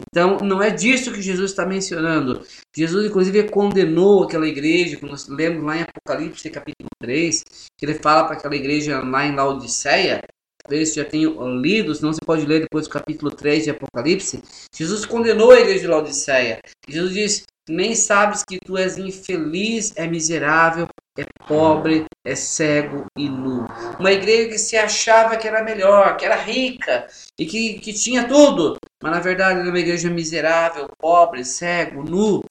Então, 0.00 0.38
não 0.38 0.62
é 0.62 0.70
disso 0.70 1.12
que 1.12 1.20
Jesus 1.20 1.50
está 1.50 1.66
mencionando. 1.66 2.44
Jesus, 2.76 3.06
inclusive, 3.06 3.48
condenou 3.50 4.24
aquela 4.24 4.46
igreja, 4.46 4.96
como 4.96 5.10
nós 5.10 5.26
lemos 5.28 5.64
lá 5.64 5.76
em 5.76 5.82
Apocalipse, 5.82 6.50
capítulo 6.50 6.88
3, 7.00 7.44
que 7.76 7.84
ele 7.84 7.94
fala 7.94 8.24
para 8.24 8.36
aquela 8.36 8.54
igreja 8.54 9.00
lá 9.00 9.26
em 9.26 9.34
Laodiceia. 9.34 10.22
Talvez 10.62 10.94
já 10.94 11.04
tenham 11.04 11.56
lido, 11.56 11.94
senão 11.94 12.12
você 12.12 12.20
pode 12.24 12.46
ler 12.46 12.60
depois 12.60 12.86
do 12.86 12.92
capítulo 12.92 13.30
3 13.30 13.64
de 13.64 13.70
Apocalipse. 13.70 14.42
Jesus 14.74 15.04
condenou 15.04 15.50
a 15.50 15.60
igreja 15.60 15.80
de 15.80 15.86
Laodiceia. 15.86 16.60
Jesus 16.88 17.14
diz: 17.14 17.44
nem 17.68 17.94
sabes 17.94 18.44
que 18.44 18.58
tu 18.58 18.76
és 18.76 18.98
infeliz, 18.98 19.92
é 19.96 20.06
miserável, 20.06 20.88
é 21.18 21.24
pobre, 21.46 22.04
é 22.24 22.34
cego 22.34 23.06
e 23.16 23.28
nu. 23.28 23.66
Uma 23.98 24.12
igreja 24.12 24.48
que 24.50 24.58
se 24.58 24.76
achava 24.76 25.36
que 25.36 25.48
era 25.48 25.62
melhor, 25.64 26.16
que 26.16 26.24
era 26.24 26.36
rica 26.36 27.08
e 27.38 27.44
que, 27.44 27.80
que 27.80 27.92
tinha 27.92 28.26
tudo, 28.28 28.76
mas 29.02 29.12
na 29.12 29.20
verdade 29.20 29.60
era 29.60 29.68
uma 29.68 29.78
igreja 29.78 30.08
miserável, 30.08 30.88
pobre, 30.98 31.44
cego, 31.44 32.04
nu. 32.04 32.44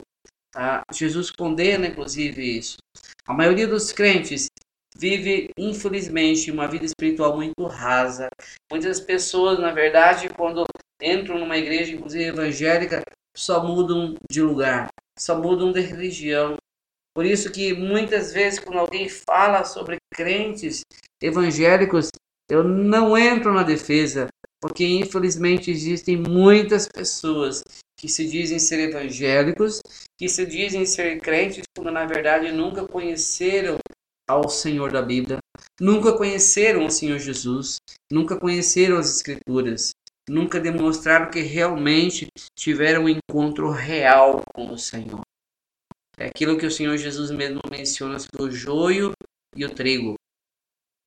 Tá? 0.52 0.82
Jesus 0.92 1.30
condena 1.30 1.86
inclusive 1.86 2.58
isso. 2.58 2.76
A 3.26 3.32
maioria 3.32 3.66
dos 3.66 3.92
crentes 3.92 4.48
vive, 4.96 5.50
infelizmente, 5.56 6.50
uma 6.50 6.66
vida 6.66 6.84
espiritual 6.84 7.36
muito 7.36 7.64
rasa. 7.66 8.28
Muitas 8.70 9.00
pessoas, 9.00 9.58
na 9.58 9.70
verdade, 9.70 10.28
quando 10.28 10.66
entram 11.00 11.38
numa 11.38 11.56
igreja, 11.56 11.94
inclusive 11.94 12.24
evangélica, 12.24 13.02
só 13.36 13.64
mudam 13.64 14.14
de 14.30 14.42
lugar, 14.42 14.88
só 15.16 15.40
mudam 15.40 15.72
de 15.72 15.80
religião. 15.80 16.56
Por 17.18 17.26
isso 17.26 17.50
que 17.50 17.74
muitas 17.74 18.32
vezes 18.32 18.60
quando 18.60 18.78
alguém 18.78 19.08
fala 19.08 19.64
sobre 19.64 19.96
crentes 20.14 20.82
evangélicos, 21.20 22.10
eu 22.48 22.62
não 22.62 23.18
entro 23.18 23.52
na 23.52 23.64
defesa, 23.64 24.28
porque 24.62 24.86
infelizmente 24.86 25.68
existem 25.68 26.16
muitas 26.16 26.86
pessoas 26.86 27.64
que 27.98 28.08
se 28.08 28.24
dizem 28.24 28.60
ser 28.60 28.88
evangélicos, 28.88 29.80
que 30.16 30.28
se 30.28 30.46
dizem 30.46 30.86
ser 30.86 31.18
crentes, 31.18 31.64
quando 31.76 31.90
na 31.90 32.06
verdade 32.06 32.52
nunca 32.52 32.86
conheceram 32.86 33.78
ao 34.30 34.48
Senhor 34.48 34.92
da 34.92 35.02
Bíblia, 35.02 35.38
nunca 35.80 36.16
conheceram 36.16 36.86
o 36.86 36.90
Senhor 36.90 37.18
Jesus, 37.18 37.78
nunca 38.12 38.38
conheceram 38.38 38.96
as 38.96 39.16
Escrituras 39.16 39.90
nunca 40.30 40.60
demonstraram 40.60 41.30
que 41.30 41.40
realmente 41.40 42.26
tiveram 42.54 43.04
um 43.04 43.08
encontro 43.08 43.70
real 43.70 44.42
com 44.54 44.70
o 44.70 44.78
Senhor. 44.78 45.22
É 46.18 46.26
aquilo 46.26 46.58
que 46.58 46.66
o 46.66 46.70
Senhor 46.70 46.96
Jesus 46.96 47.30
mesmo 47.30 47.60
menciona 47.70 48.18
sobre 48.18 48.42
o 48.42 48.50
joio 48.50 49.12
e 49.54 49.64
o 49.64 49.70
trigo. 49.70 50.16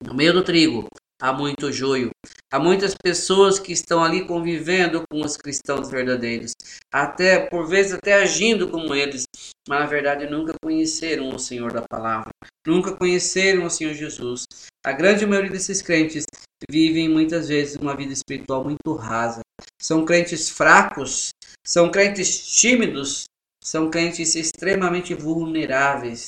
No 0.02 0.14
meio 0.14 0.32
do 0.32 0.42
trigo 0.42 0.88
há 1.20 1.32
muito 1.32 1.70
joio. 1.70 2.10
Há 2.50 2.58
muitas 2.58 2.94
pessoas 2.94 3.58
que 3.58 3.72
estão 3.72 4.02
ali 4.02 4.26
convivendo 4.26 5.02
com 5.10 5.20
os 5.24 5.36
cristãos 5.36 5.90
verdadeiros, 5.90 6.52
até 6.92 7.46
por 7.46 7.68
vezes 7.68 7.92
até 7.92 8.14
agindo 8.14 8.68
como 8.68 8.94
eles, 8.94 9.24
mas 9.68 9.80
na 9.80 9.86
verdade 9.86 10.28
nunca 10.28 10.54
conheceram 10.62 11.28
o 11.34 11.38
Senhor 11.38 11.72
da 11.72 11.82
palavra, 11.82 12.30
nunca 12.66 12.96
conheceram 12.96 13.66
o 13.66 13.70
Senhor 13.70 13.94
Jesus. 13.94 14.44
A 14.84 14.92
grande 14.92 15.24
maioria 15.24 15.52
desses 15.52 15.80
crentes 15.80 16.24
vivem 16.70 17.08
muitas 17.08 17.48
vezes 17.48 17.76
uma 17.76 17.96
vida 17.96 18.12
espiritual 18.12 18.64
muito 18.64 18.94
rasa. 18.94 19.40
São 19.80 20.04
crentes 20.04 20.50
fracos, 20.50 21.30
são 21.66 21.90
crentes 21.90 22.60
tímidos, 22.60 23.24
são 23.62 23.88
crentes 23.88 24.34
extremamente 24.34 25.14
vulneráveis, 25.14 26.26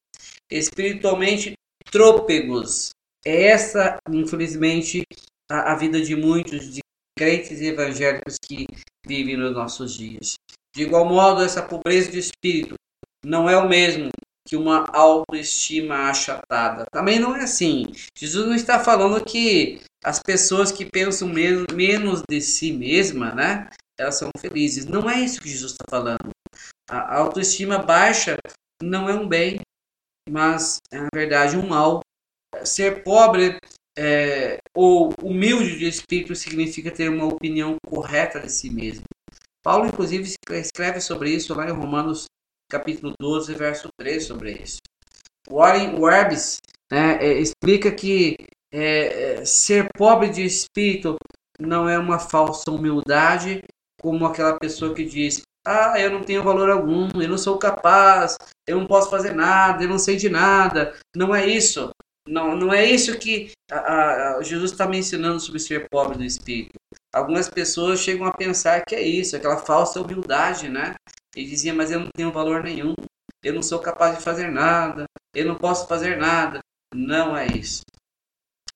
espiritualmente 0.51 1.55
trôpegos. 1.91 2.91
É 3.27 3.47
essa, 3.47 3.99
infelizmente, 4.09 5.03
a, 5.51 5.73
a 5.73 5.77
vida 5.77 6.01
de 6.01 6.15
muitos 6.15 6.73
de 6.73 6.81
crentes 7.19 7.61
evangélicos 7.61 8.37
que 8.43 8.67
vivem 9.07 9.37
nos 9.37 9.53
nossos 9.53 9.95
dias. 9.95 10.35
De 10.75 10.83
igual 10.83 11.05
modo, 11.07 11.43
essa 11.43 11.63
pobreza 11.63 12.11
de 12.11 12.19
espírito 12.19 12.75
não 13.25 13.49
é 13.49 13.57
o 13.57 13.69
mesmo 13.69 14.11
que 14.47 14.57
uma 14.57 14.85
autoestima 14.93 16.11
achatada. 16.11 16.85
Também 16.93 17.19
não 17.19 17.35
é 17.35 17.45
assim. 17.45 17.87
Jesus 18.17 18.47
não 18.47 18.55
está 18.55 18.79
falando 18.79 19.25
que 19.25 19.81
as 20.05 20.21
pessoas 20.21 20.71
que 20.71 20.85
pensam 20.85 21.29
menos, 21.29 21.65
menos 21.73 22.23
de 22.29 22.41
si 22.41 22.73
mesma, 22.73 23.35
né? 23.35 23.71
Elas 23.99 24.19
são 24.19 24.31
felizes. 24.39 24.85
Não 24.85 25.09
é 25.09 25.21
isso 25.21 25.41
que 25.41 25.49
Jesus 25.49 25.73
está 25.73 25.85
falando. 25.89 26.34
A 26.89 27.17
autoestima 27.17 27.79
baixa 27.79 28.37
não 28.83 29.09
é 29.09 29.15
um 29.15 29.27
bem, 29.27 29.61
mas 30.29 30.79
é 30.91 31.01
na 31.01 31.09
verdade 31.15 31.57
um 31.57 31.67
mal. 31.67 32.01
Ser 32.65 33.03
pobre 33.03 33.59
é, 33.99 34.59
ou 34.75 35.13
humilde 35.23 35.79
de 35.79 35.89
espírito 35.89 36.35
significa 36.35 36.91
ter 36.91 37.09
uma 37.09 37.27
opinião 37.27 37.77
correta 37.87 38.41
de 38.41 38.51
si 38.51 38.71
mesmo. 38.71 39.05
Paulo, 39.63 39.87
inclusive, 39.87 40.35
escreve 40.51 41.01
sobre 41.01 41.31
isso 41.31 41.55
lá 41.55 41.69
em 41.69 41.73
Romanos 41.73 42.27
capítulo 42.71 43.15
12, 43.19 43.55
verso 43.55 43.89
3, 43.99 44.25
sobre 44.25 44.53
isso. 44.53 44.79
Warren 45.49 45.99
Werbs 45.99 46.59
né, 46.91 47.19
é, 47.21 47.33
explica 47.39 47.91
que 47.93 48.37
é, 48.73 49.41
é, 49.41 49.45
ser 49.45 49.89
pobre 49.97 50.29
de 50.31 50.45
espírito 50.45 51.17
não 51.59 51.89
é 51.89 51.99
uma 51.99 52.19
falsa 52.19 52.71
humildade, 52.71 53.63
como 54.01 54.27
aquela 54.27 54.59
pessoa 54.59 54.95
que 54.95 55.05
diz: 55.05 55.43
Ah, 55.67 55.99
eu 55.99 56.11
não 56.11 56.23
tenho 56.23 56.43
valor 56.43 56.71
algum, 56.71 57.09
eu 57.21 57.29
não 57.29 57.39
sou 57.39 57.59
capaz, 57.59 58.37
eu 58.67 58.79
não 58.79 58.87
posso 58.87 59.09
fazer 59.09 59.35
nada, 59.35 59.83
eu 59.83 59.89
não 59.89 59.99
sei 59.99 60.17
de 60.17 60.29
nada. 60.29 60.95
Não 61.17 61.35
é 61.35 61.47
isso. 61.47 61.91
Não, 62.29 62.57
não 62.57 62.73
é 62.73 62.85
isso 62.85 63.19
que 63.19 63.53
a, 63.71 64.37
a, 64.37 64.43
Jesus 64.43 64.73
está 64.73 64.87
me 64.87 64.99
ensinando 64.99 65.41
sobre 65.41 65.61
ser 65.61 65.89
pobre 65.91 66.19
do 66.19 66.25
espírito. 66.25 66.75
Algumas 67.15 67.49
pessoas 67.49 68.01
chegam 68.01 68.27
a 68.27 68.33
pensar 68.33 68.85
que 68.85 68.95
é 68.95 69.03
isso, 69.03 69.37
aquela 69.37 69.59
falsa 69.59 70.01
humildade, 70.01 70.69
né? 70.69 70.95
E 71.37 71.45
dizia, 71.45 71.75
mas 71.75 71.91
eu 71.91 72.01
não 72.01 72.09
tenho 72.15 72.33
valor 72.33 72.63
nenhum, 72.63 72.95
eu 73.43 73.55
não 73.55 73.63
sou 73.63 73.79
capaz 73.79 74.17
de 74.17 74.25
fazer 74.25 74.51
nada, 74.51 75.05
eu 75.35 75.47
não 75.47 75.55
posso 75.55 75.87
fazer 75.87 76.17
nada. 76.17 76.61
Não 76.95 77.37
é 77.37 77.47
isso. 77.47 77.83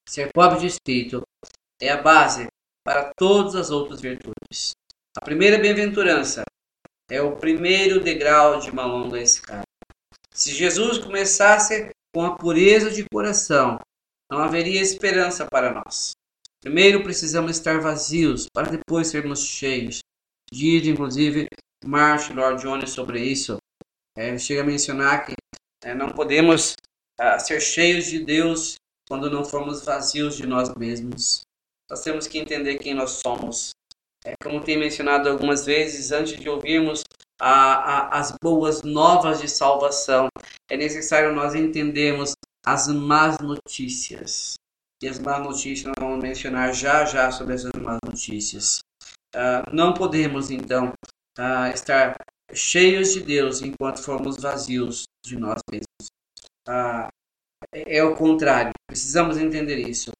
Ser 0.09 0.31
pobre 0.33 0.61
de 0.61 0.66
espírito 0.66 1.22
é 1.81 1.90
a 1.90 2.03
base 2.03 2.48
para 2.85 3.12
todas 3.16 3.55
as 3.55 3.70
outras 3.70 4.01
virtudes. 4.01 4.72
A 5.16 5.24
primeira 5.24 5.59
bem-aventurança 5.59 6.42
é 7.11 7.23
o 7.23 7.37
primeiro 7.37 8.01
degrau 8.01 8.61
de 8.61 8.71
uma 8.71 8.85
longa 8.85 9.21
escada. 9.21 9.62
Se 10.33 10.53
Jesus 10.53 10.99
começasse 10.99 11.90
com 12.14 12.23
a 12.25 12.37
pureza 12.37 12.90
de 12.90 13.05
coração, 13.12 13.79
não 14.31 14.38
haveria 14.38 14.81
esperança 14.81 15.47
para 15.47 15.73
nós. 15.73 16.12
Primeiro 16.61 17.03
precisamos 17.03 17.53
estar 17.53 17.81
vazios 17.81 18.47
para 18.53 18.71
depois 18.71 19.09
sermos 19.09 19.44
cheios. 19.44 20.01
Diz, 20.53 20.87
inclusive, 20.87 21.49
Marsh 21.85 22.31
Lord 22.31 22.62
Jones 22.62 22.90
sobre 22.90 23.23
isso. 23.23 23.57
É, 24.16 24.37
chega 24.38 24.62
a 24.62 24.64
mencionar 24.64 25.25
que 25.25 25.35
é, 25.85 25.94
não 25.94 26.11
podemos 26.11 26.75
uh, 27.21 27.38
ser 27.38 27.61
cheios 27.61 28.07
de 28.07 28.25
Deus 28.25 28.75
quando 29.09 29.31
não 29.31 29.44
formos 29.44 29.85
vazios 29.85 30.37
de 30.37 30.47
nós 30.47 30.75
mesmos. 30.75 31.40
Nós 31.88 32.03
temos 32.03 32.27
que 32.27 32.38
entender 32.38 32.79
quem 32.79 32.94
nós 32.94 33.23
somos. 33.25 33.71
É, 34.24 34.35
como 34.42 34.62
tem 34.62 34.78
mencionado 34.78 35.28
algumas 35.28 35.64
vezes, 35.64 36.12
antes 36.12 36.38
de 36.38 36.48
ouvirmos 36.48 37.02
a, 37.40 37.74
a, 37.74 38.18
as 38.18 38.35
boas 38.42 38.83
novas 38.83 39.40
de 39.40 39.48
salvação, 39.48 40.28
é 40.70 40.76
necessário 40.76 41.35
nós 41.35 41.54
entendermos 41.54 42.33
as 42.66 42.88
más 42.88 43.38
notícias. 43.38 44.54
E 45.02 45.09
as 45.09 45.18
más 45.18 45.42
notícias 45.42 45.85
nós 45.85 45.94
vamos 45.98 46.22
mencionar 46.22 46.74
já 46.74 47.04
já 47.04 47.31
sobre 47.31 47.54
essas 47.54 47.72
más 47.81 47.98
notícias. 48.04 48.81
Uh, 49.35 49.62
não 49.72 49.94
podemos 49.94 50.50
então 50.50 50.92
a 51.38 51.70
estar 51.70 52.16
cheios 52.52 53.12
de 53.12 53.20
Deus 53.20 53.62
enquanto 53.62 54.02
formos 54.02 54.37
vazios 54.38 55.04
de 55.24 55.37
nós 55.37 55.61
mesmos. 55.70 56.09
Ah, 56.66 57.09
é 57.72 58.02
o 58.02 58.16
contrário, 58.16 58.72
precisamos 58.88 59.37
entender 59.37 59.78
isso. 59.78 60.11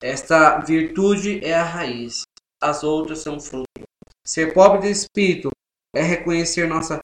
Esta 0.00 0.58
virtude 0.58 1.44
é 1.44 1.54
a 1.54 1.64
raiz, 1.64 2.22
as 2.60 2.82
outras 2.82 3.20
são 3.20 3.40
fruto. 3.40 3.66
Ser 4.26 4.52
pobre 4.52 4.82
de 4.82 4.90
espírito 4.90 5.50
é 5.94 6.02
reconhecer 6.02 6.68
nossa 6.68 7.00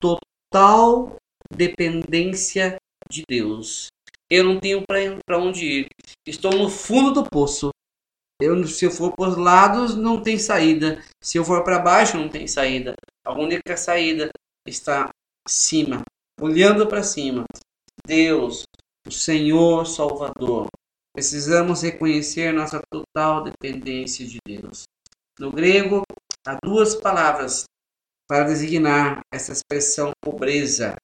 total 0.00 1.16
dependência 1.54 2.76
de 3.10 3.22
Deus. 3.28 3.88
Eu 4.30 4.44
não 4.44 4.60
tenho 4.60 4.82
para 4.86 5.38
onde 5.38 5.64
ir. 5.64 5.86
Estou 6.26 6.52
no 6.52 6.68
fundo 6.68 7.12
do 7.12 7.28
poço. 7.28 7.70
Eu, 8.40 8.66
se 8.66 8.84
eu 8.84 8.90
for 8.90 9.12
para 9.12 9.28
os 9.28 9.36
lados, 9.36 9.96
não 9.96 10.22
tem 10.22 10.38
saída. 10.38 11.02
Se 11.22 11.36
eu 11.36 11.44
for 11.44 11.62
para 11.64 11.78
baixo, 11.78 12.16
não 12.16 12.28
tem 12.28 12.46
saída. 12.46 12.94
A 13.24 13.32
única 13.32 13.76
saída 13.76 14.30
está 14.66 15.10
cima, 15.46 16.02
olhando 16.40 16.86
para 16.86 17.02
cima. 17.02 17.44
Deus, 18.06 18.62
o 19.06 19.10
Senhor 19.10 19.86
Salvador. 19.86 20.68
Precisamos 21.12 21.82
reconhecer 21.82 22.52
nossa 22.52 22.80
total 22.90 23.44
dependência 23.44 24.26
de 24.26 24.38
Deus. 24.46 24.84
No 25.38 25.50
grego, 25.50 26.02
há 26.46 26.56
duas 26.62 26.94
palavras 26.94 27.64
para 28.28 28.44
designar 28.44 29.20
essa 29.32 29.52
expressão 29.52 30.12
pobreza. 30.22 30.94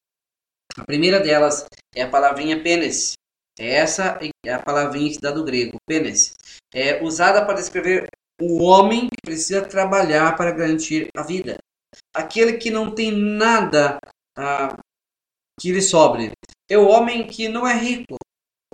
A 0.79 0.85
primeira 0.85 1.19
delas 1.21 1.67
é 1.95 2.03
a 2.03 2.11
palavrinha 2.11 2.63
pênis, 2.63 3.15
essa 3.59 4.19
é 4.45 4.53
a 4.53 4.63
palavrinha 4.63 5.11
que 5.11 5.21
dá 5.21 5.31
do 5.31 5.45
grego, 5.45 5.79
pênis. 5.87 6.35
É 6.75 7.03
usada 7.03 7.45
para 7.45 7.55
descrever 7.55 8.07
o 8.41 8.63
homem 8.63 9.09
que 9.09 9.17
precisa 9.25 9.65
trabalhar 9.65 10.37
para 10.37 10.53
garantir 10.53 11.09
a 11.17 11.23
vida. 11.23 11.57
Aquele 12.15 12.59
que 12.59 12.71
não 12.71 12.95
tem 12.95 13.11
nada 13.11 13.99
ah, 14.37 14.77
que 15.59 15.73
lhe 15.73 15.81
sobre. 15.81 16.33
É 16.69 16.77
o 16.77 16.87
homem 16.87 17.27
que 17.27 17.49
não 17.49 17.67
é 17.67 17.75
rico, 17.75 18.17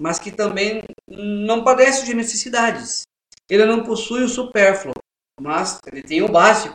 mas 0.01 0.19
que 0.19 0.31
também 0.31 0.83
não 1.09 1.65
padece 1.65 2.05
de 2.05 2.15
necessidades. 2.15 3.03
Ele 3.49 3.65
não 3.65 3.85
possui 3.85 4.23
o 4.23 4.29
supérfluo, 4.29 4.95
mas 5.41 5.79
ele 5.87 6.03
tem 6.03 6.23
o 6.23 6.29
básico. 6.29 6.75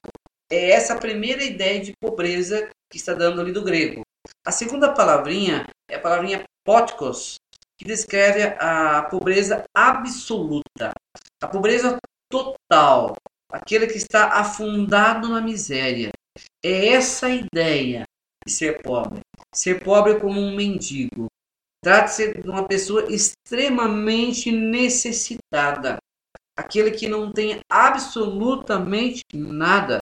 É 0.50 0.72
essa 0.72 0.94
a 0.94 1.00
primeira 1.00 1.44
ideia 1.44 1.80
de 1.80 1.94
pobreza 2.00 2.70
que 2.90 2.98
está 2.98 3.14
dando 3.14 3.42
ali 3.42 3.52
do 3.52 3.64
grego. 3.64 4.02
A 4.46 4.52
segunda 4.52 4.94
palavrinha 4.94 5.66
é 5.90 5.96
a 5.96 6.00
palavrinha 6.00 6.44
póticos, 6.66 7.36
que 7.78 7.86
descreve 7.86 8.44
a 8.60 9.04
pobreza 9.04 9.64
absoluta, 9.76 10.94
a 11.42 11.48
pobreza 11.48 11.98
total, 12.30 13.16
aquele 13.52 13.88
que 13.88 13.98
está 13.98 14.40
afundado 14.40 15.30
na 15.30 15.40
miséria. 15.40 16.12
É 16.64 16.90
essa 16.90 17.28
a 17.28 17.36
ideia 17.36 18.04
de 18.46 18.52
ser 18.52 18.82
pobre. 18.82 19.22
Ser 19.54 19.84
pobre 19.84 20.20
como 20.20 20.40
um 20.40 20.56
mendigo. 20.56 21.28
Trata-se 21.88 22.34
de 22.34 22.50
uma 22.50 22.68
pessoa 22.68 23.08
extremamente 23.10 24.52
necessitada. 24.52 25.96
Aquele 26.60 26.92
que 26.92 27.08
não 27.08 27.32
tem 27.32 27.62
absolutamente 27.72 29.24
nada. 29.34 30.02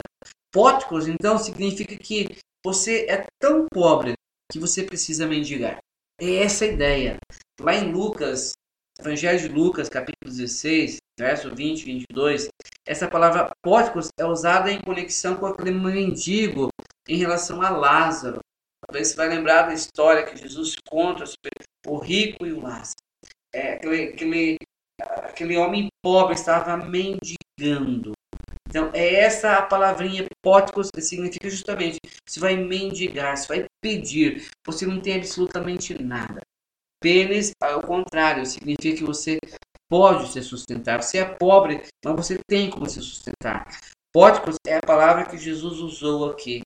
Póticos, 0.52 1.08
então, 1.08 1.38
significa 1.38 1.96
que 1.96 2.40
você 2.66 3.06
é 3.08 3.28
tão 3.40 3.68
pobre 3.72 4.14
que 4.52 4.58
você 4.58 4.82
precisa 4.82 5.28
mendigar. 5.28 5.78
É 6.20 6.38
essa 6.38 6.66
a 6.66 6.70
ideia. 6.70 7.18
Lá 7.62 7.76
em 7.76 7.92
Lucas, 7.92 8.54
Evangelho 9.00 9.40
de 9.40 9.48
Lucas, 9.48 9.88
capítulo 9.88 10.32
16, 10.32 10.98
verso 11.20 11.54
20 11.54 11.82
e 11.82 11.86
22, 11.86 12.48
essa 12.88 13.08
palavra 13.08 13.52
póticos 13.64 14.08
é 14.20 14.26
usada 14.26 14.72
em 14.72 14.82
conexão 14.82 15.36
com 15.36 15.46
aquele 15.46 15.70
mendigo 15.70 16.70
em 17.08 17.18
relação 17.18 17.62
a 17.62 17.70
Lázaro. 17.70 18.40
Talvez 18.88 19.10
você 19.10 19.16
vai 19.16 19.30
lembrar 19.30 19.64
da 19.64 19.74
história 19.76 20.26
que 20.26 20.36
Jesus 20.36 20.76
conta 20.88 21.28
sobre 21.28 21.65
o 21.86 21.98
rico 21.98 22.46
e 22.46 22.54
o 22.54 22.62
Lázaro. 22.62 22.96
É, 23.54 23.74
aquele, 23.74 24.04
aquele, 24.04 24.58
aquele 25.00 25.58
homem 25.58 25.88
pobre 26.04 26.36
estava 26.36 26.78
mendigando. 26.78 28.14
Então, 28.68 28.92
é 28.94 29.16
essa 29.16 29.54
a 29.54 29.62
palavrinha 29.62 30.26
póticos, 30.44 30.90
que 30.92 31.02
significa 31.02 31.50
justamente, 31.50 31.98
você 32.28 32.40
vai 32.40 32.58
mendigar, 32.58 33.38
você 33.38 33.48
vai 33.48 33.66
pedir, 33.82 34.50
você 34.66 34.86
não 34.86 35.00
tem 35.00 35.16
absolutamente 35.16 36.02
nada. 36.04 36.42
Pênis, 37.02 37.52
ao 37.62 37.82
contrário, 37.82 38.46
significa 38.46 38.98
que 38.98 39.04
você 39.04 39.38
pode 39.90 40.32
se 40.32 40.42
sustentar. 40.42 41.02
Você 41.02 41.20
é 41.20 41.26
pobre, 41.26 41.84
mas 42.04 42.16
você 42.16 42.38
tem 42.50 42.70
como 42.70 42.90
se 42.90 43.02
sustentar. 43.02 43.66
Póticos 44.14 44.56
é 44.66 44.78
a 44.78 44.82
palavra 44.86 45.26
que 45.26 45.38
Jesus 45.38 45.80
usou 45.80 46.32
aqui. 46.32 46.62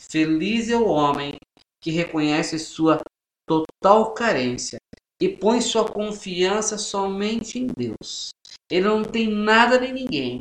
Feliz 0.00 0.68
é 0.70 0.76
o 0.76 0.88
homem 0.88 1.36
que 1.80 1.90
reconhece 1.90 2.58
sua 2.58 3.00
total 3.46 4.14
carência 4.14 4.78
e 5.20 5.28
põe 5.28 5.60
sua 5.60 5.88
confiança 5.88 6.76
somente 6.76 7.58
em 7.58 7.66
Deus. 7.66 8.30
Ele 8.70 8.86
não 8.86 9.04
tem 9.04 9.28
nada 9.28 9.78
nem 9.78 9.92
ninguém. 9.92 10.38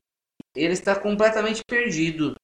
Ele 0.56 0.74
está 0.74 1.00
completamente 1.00 1.62
perdido. 1.68 2.36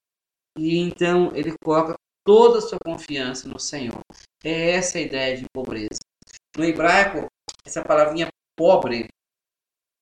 E 0.58 0.78
então 0.78 1.36
ele 1.36 1.54
coloca 1.64 1.96
toda 2.26 2.60
a 2.60 2.62
sua 2.62 2.78
confiança 2.84 3.48
no 3.48 3.60
Senhor. 3.60 4.02
É 4.44 4.72
essa 4.72 4.98
a 4.98 5.02
ideia 5.02 5.38
de 5.38 5.46
pobreza. 5.54 6.00
No 6.56 6.64
hebraico, 6.64 7.28
essa 7.66 7.84
palavrinha 7.84 8.28
pobre, 8.58 9.08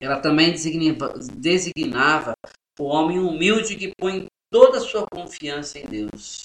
ela 0.00 0.20
também 0.20 0.50
designava, 0.50 1.14
designava 1.32 2.34
o 2.78 2.84
homem 2.84 3.18
humilde 3.18 3.76
que 3.76 3.92
põe 3.98 4.26
toda 4.50 4.78
a 4.78 4.80
sua 4.80 5.06
confiança 5.06 5.78
em 5.78 5.86
Deus. 5.86 6.44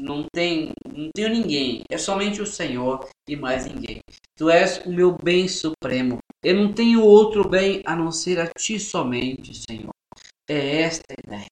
Não 0.00 0.24
tem, 0.34 0.72
não 0.86 1.10
tenho 1.14 1.28
ninguém, 1.28 1.82
é 1.90 1.98
somente 1.98 2.40
o 2.40 2.46
Senhor 2.46 3.06
e 3.28 3.36
mais 3.36 3.66
ninguém. 3.66 4.00
Tu 4.36 4.48
és 4.48 4.78
o 4.86 4.90
meu 4.90 5.16
bem 5.22 5.46
supremo. 5.46 6.18
Eu 6.42 6.54
não 6.54 6.72
tenho 6.72 7.02
outro 7.02 7.46
bem 7.46 7.82
a 7.84 7.94
não 7.94 8.10
ser 8.10 8.40
a 8.40 8.48
ti 8.48 8.80
somente, 8.80 9.52
Senhor. 9.54 9.90
É 10.48 10.82
esta 10.82 11.04
a 11.10 11.26
ideia. 11.26 11.50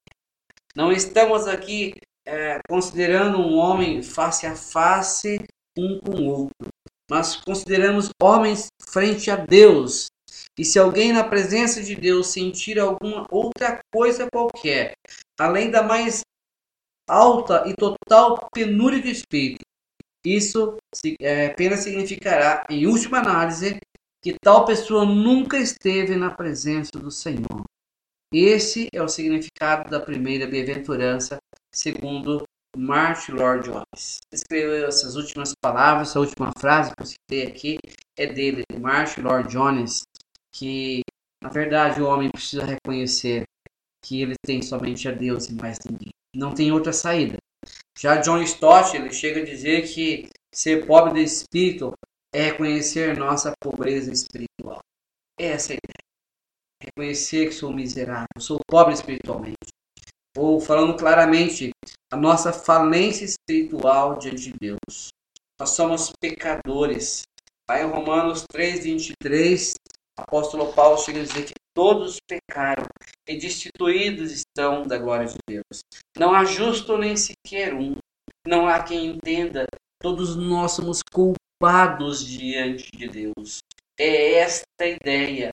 Não 0.74 0.90
estamos 0.90 1.46
aqui 1.46 1.94
é, 2.26 2.58
considerando 2.68 3.38
um 3.38 3.56
homem 3.56 4.02
face 4.02 4.46
a 4.46 4.56
face 4.56 5.38
um 5.76 6.00
com 6.00 6.12
o 6.12 6.24
outro 6.26 6.68
mas 7.11 7.37
consideramos 7.37 8.11
homens 8.22 8.66
frente 8.82 9.30
a 9.30 9.37
Deus. 9.37 10.06
E 10.58 10.64
se 10.64 10.78
alguém 10.78 11.12
na 11.12 11.24
presença 11.24 11.82
de 11.82 11.94
Deus 11.94 12.28
sentir 12.28 12.78
alguma 12.78 13.26
outra 13.30 13.78
coisa 13.92 14.28
qualquer, 14.30 14.92
além 15.38 15.70
da 15.70 15.82
mais 15.82 16.20
alta 17.08 17.64
e 17.66 17.74
total 17.74 18.48
penúria 18.52 19.00
de 19.00 19.10
espírito, 19.10 19.64
isso 20.24 20.76
é, 21.20 21.46
apenas 21.46 21.80
significará, 21.80 22.64
em 22.68 22.86
última 22.86 23.18
análise, 23.18 23.78
que 24.22 24.34
tal 24.42 24.64
pessoa 24.64 25.06
nunca 25.06 25.58
esteve 25.58 26.16
na 26.16 26.30
presença 26.30 26.98
do 26.98 27.10
Senhor. 27.10 27.64
Esse 28.32 28.88
é 28.92 29.02
o 29.02 29.08
significado 29.08 29.88
da 29.88 30.00
primeira 30.00 30.46
bem-aventurança, 30.46 31.38
segundo 31.74 32.42
Martin 32.76 33.32
Lord 33.32 33.70
Jones. 33.70 34.18
Escreveu 34.32 34.86
essas 34.86 35.16
últimas 35.16 35.52
palavras, 35.62 36.10
essa 36.10 36.20
última 36.20 36.52
frase 36.58 36.90
que 36.94 37.02
eu 37.02 37.06
citei 37.06 37.46
aqui 37.46 37.78
é 38.18 38.26
dele, 38.26 38.64
de 38.70 38.78
Martin 38.78 39.22
Lord 39.22 39.50
Jones, 39.50 40.02
que 40.52 41.00
na 41.42 41.48
verdade 41.48 42.02
o 42.02 42.06
homem 42.06 42.30
precisa 42.30 42.66
reconhecer 42.66 43.44
que 44.04 44.20
ele 44.20 44.34
tem 44.44 44.60
somente 44.60 45.08
a 45.08 45.12
Deus 45.12 45.48
e 45.48 45.54
mais 45.54 45.78
ninguém. 45.88 46.10
Não 46.34 46.54
tem 46.54 46.72
outra 46.72 46.92
saída. 46.92 47.36
Já 47.98 48.16
John 48.16 48.42
Stott 48.42 48.96
ele 48.96 49.12
chega 49.12 49.40
a 49.40 49.44
dizer 49.44 49.82
que 49.82 50.28
ser 50.54 50.86
pobre 50.86 51.14
de 51.14 51.22
espírito 51.22 51.92
é 52.32 52.44
reconhecer 52.44 53.16
nossa 53.16 53.52
pobreza 53.60 54.12
espiritual. 54.12 54.80
Essa 55.38 55.72
é 55.72 55.76
a 55.76 55.78
ideia. 55.78 56.08
Reconhecer 56.82 57.46
que 57.46 57.54
sou 57.54 57.72
miserável, 57.72 58.28
sou 58.38 58.60
pobre 58.68 58.94
espiritualmente 58.94 59.56
ou 60.38 60.60
falando 60.60 60.96
claramente, 60.96 61.70
a 62.12 62.16
nossa 62.16 62.52
falência 62.52 63.24
espiritual 63.24 64.18
diante 64.18 64.52
de 64.52 64.54
Deus. 64.60 65.08
Nós 65.58 65.70
somos 65.70 66.12
pecadores. 66.20 67.22
Lá 67.68 67.82
em 67.82 67.86
Romanos 67.86 68.44
3, 68.50 68.84
23, 68.84 69.74
o 70.16 70.22
apóstolo 70.22 70.72
Paulo 70.72 70.96
chega 70.98 71.20
a 71.20 71.24
dizer 71.24 71.44
que 71.44 71.54
todos 71.78 72.16
pecaram 72.28 72.84
e 73.28 73.38
destituídos 73.38 74.32
estão 74.32 74.84
da 74.84 74.98
glória 74.98 75.28
de 75.28 75.36
Deus. 75.48 75.78
Não 76.18 76.34
há 76.34 76.44
justo 76.44 76.98
nem 76.98 77.16
sequer 77.16 77.72
um. 77.72 77.94
Não 78.44 78.66
há 78.66 78.82
quem 78.82 79.06
entenda. 79.06 79.64
Todos 80.02 80.34
nós 80.34 80.72
somos 80.72 80.98
culpados 81.12 82.26
diante 82.26 82.90
de 82.90 83.06
Deus. 83.06 83.60
É 83.96 84.40
esta 84.40 84.64
ideia 84.84 85.52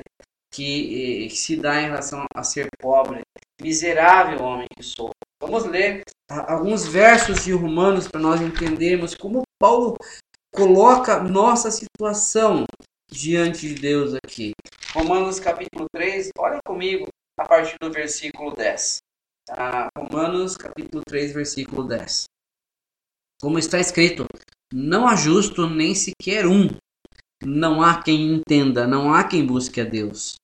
que, 0.52 1.26
eh, 1.26 1.28
que 1.28 1.36
se 1.36 1.58
dá 1.58 1.80
em 1.80 1.86
relação 1.86 2.26
a 2.36 2.42
ser 2.42 2.70
pobre. 2.80 3.22
Miserável 3.62 4.42
homem 4.42 4.68
que 4.76 4.82
sou. 4.82 5.12
Vamos 5.40 5.66
ler 5.66 6.02
alguns 6.28 6.88
versos 6.88 7.44
de 7.44 7.52
Romanos 7.52 8.08
para 8.08 8.20
nós 8.20 8.42
entendermos 8.42 9.14
como 9.14 9.44
Paulo 9.62 9.96
coloca 10.52 11.22
nossa 11.22 11.70
situação 11.70 12.66
diante 13.12 13.68
de 13.68 13.76
Deus 13.76 14.16
aqui. 14.26 14.54
Romanos 14.96 15.42
capítulo 15.42 15.88
3, 15.94 16.30
olha 16.38 16.58
comigo 16.66 17.10
a 17.38 17.46
partir 17.46 17.76
do 17.82 17.92
versículo 17.92 18.56
10. 18.56 19.00
Tá? 19.46 19.90
Romanos 19.98 20.56
capítulo 20.56 21.04
3, 21.06 21.34
versículo 21.34 21.84
10. 21.84 22.24
Como 23.42 23.60
está 23.60 23.78
escrito: 23.78 24.26
Não 24.74 25.06
há 25.06 25.18
justo 25.18 25.70
nem 25.70 25.94
sequer 25.94 26.48
um. 26.48 26.70
Não 27.44 27.82
há 27.82 28.02
quem 28.02 28.36
entenda, 28.36 28.88
não 28.88 29.14
há 29.14 29.26
quem 29.26 29.46
busque 29.46 29.82
a 29.82 29.84
Deus. 29.84 30.36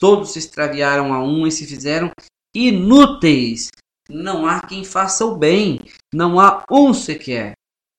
Todos 0.00 0.32
se 0.32 0.38
extraviaram 0.38 1.12
a 1.12 1.22
um 1.22 1.46
e 1.46 1.52
se 1.52 1.66
fizeram 1.66 2.10
inúteis. 2.56 3.68
Não 4.08 4.46
há 4.46 4.66
quem 4.66 4.86
faça 4.86 5.22
o 5.26 5.36
bem, 5.36 5.80
não 6.14 6.40
há 6.40 6.64
um 6.70 6.94
sequer. 6.94 7.52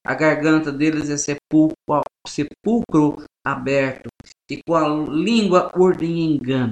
A 0.04 0.16
garganta 0.16 0.72
deles 0.72 1.08
é 1.12 1.18
sepulcro, 1.18 2.02
sepulcro 2.28 3.24
aberto, 3.52 4.08
e 4.50 4.60
com 4.68 4.76
a 4.76 4.88
língua 4.88 5.72
ordem 5.76 6.36
engano. 6.36 6.72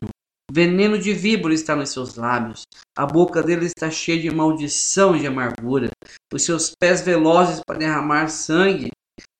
Veneno 0.52 0.98
de 0.98 1.14
víbora 1.14 1.54
está 1.54 1.76
nos 1.76 1.90
seus 1.90 2.16
lábios, 2.16 2.64
a 2.98 3.06
boca 3.06 3.44
deles 3.44 3.74
está 3.76 3.92
cheia 3.92 4.22
de 4.22 4.32
maldição 4.32 5.16
e 5.16 5.20
de 5.20 5.28
amargura, 5.28 5.90
os 6.34 6.42
seus 6.44 6.72
pés 6.80 7.02
velozes 7.02 7.60
para 7.66 7.80
derramar 7.80 8.30
sangue, 8.30 8.90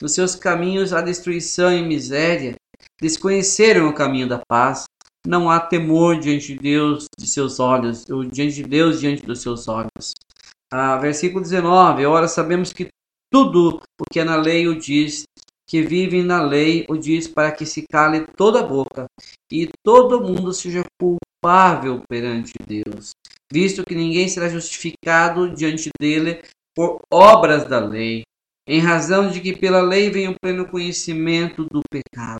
nos 0.02 0.14
seus 0.14 0.36
caminhos 0.36 0.94
há 0.94 1.02
destruição 1.02 1.72
e 1.72 1.82
miséria. 1.82 2.56
Desconheceram 3.02 3.88
o 3.88 3.94
caminho 3.94 4.28
da 4.28 4.42
paz, 4.48 4.84
não 5.26 5.50
há 5.50 5.60
temor 5.60 6.20
diante 6.20 6.54
de 6.54 6.60
Deus 6.60 7.06
de 7.18 7.28
seus 7.28 7.60
olhos, 7.60 8.10
ou 8.10 8.24
diante 8.24 8.56
de 8.56 8.64
Deus 8.64 9.00
diante 9.00 9.26
dos 9.26 9.42
seus 9.42 9.68
olhos. 9.68 10.14
Ah, 10.72 10.98
versículo 10.98 11.42
19: 11.42 12.06
Ora, 12.06 12.28
sabemos 12.28 12.74
que 12.74 12.90
tudo 13.32 13.82
o 14.00 14.04
que 14.12 14.20
é 14.20 14.24
na 14.24 14.36
lei 14.36 14.68
o 14.68 14.80
diz, 14.80 15.24
que 15.68 15.82
vivem 15.82 16.24
na 16.24 16.42
lei 16.42 16.86
o 16.88 16.96
diz 16.96 17.28
para 17.28 17.52
que 17.52 17.66
se 17.66 17.86
cale 17.86 18.26
toda 18.38 18.62
a 18.62 18.64
boca 18.64 19.06
e 19.52 19.70
todo 19.84 20.22
mundo 20.22 20.54
seja 20.54 20.84
culpável 21.00 22.02
perante 22.10 22.54
Deus, 22.66 23.12
visto 23.52 23.84
que 23.86 23.94
ninguém 23.94 24.30
será 24.30 24.48
justificado 24.48 25.54
diante 25.54 25.90
dele 26.00 26.42
por 26.76 27.00
obras 27.12 27.66
da 27.66 27.80
lei, 27.80 28.24
em 28.68 28.80
razão 28.80 29.30
de 29.30 29.42
que 29.42 29.56
pela 29.56 29.82
lei 29.82 30.10
vem 30.10 30.30
o 30.30 30.36
pleno 30.40 30.68
conhecimento 30.68 31.66
do 31.66 31.82
pecado, 31.90 32.40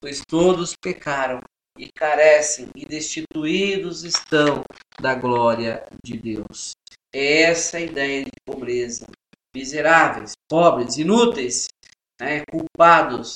pois 0.00 0.22
todos 0.26 0.74
pecaram 0.80 1.40
e 1.78 1.90
carecem 1.92 2.68
e 2.76 2.84
destituídos 2.86 4.04
estão 4.04 4.62
da 5.00 5.14
glória 5.14 5.86
de 6.04 6.16
Deus. 6.16 6.72
É 7.14 7.42
essa 7.42 7.78
a 7.78 7.80
ideia 7.80 8.24
de 8.24 8.30
pobreza. 8.46 9.06
Miseráveis, 9.54 10.32
pobres, 10.48 10.96
inúteis. 10.96 11.66
Né, 12.20 12.42
culpados. 12.50 13.34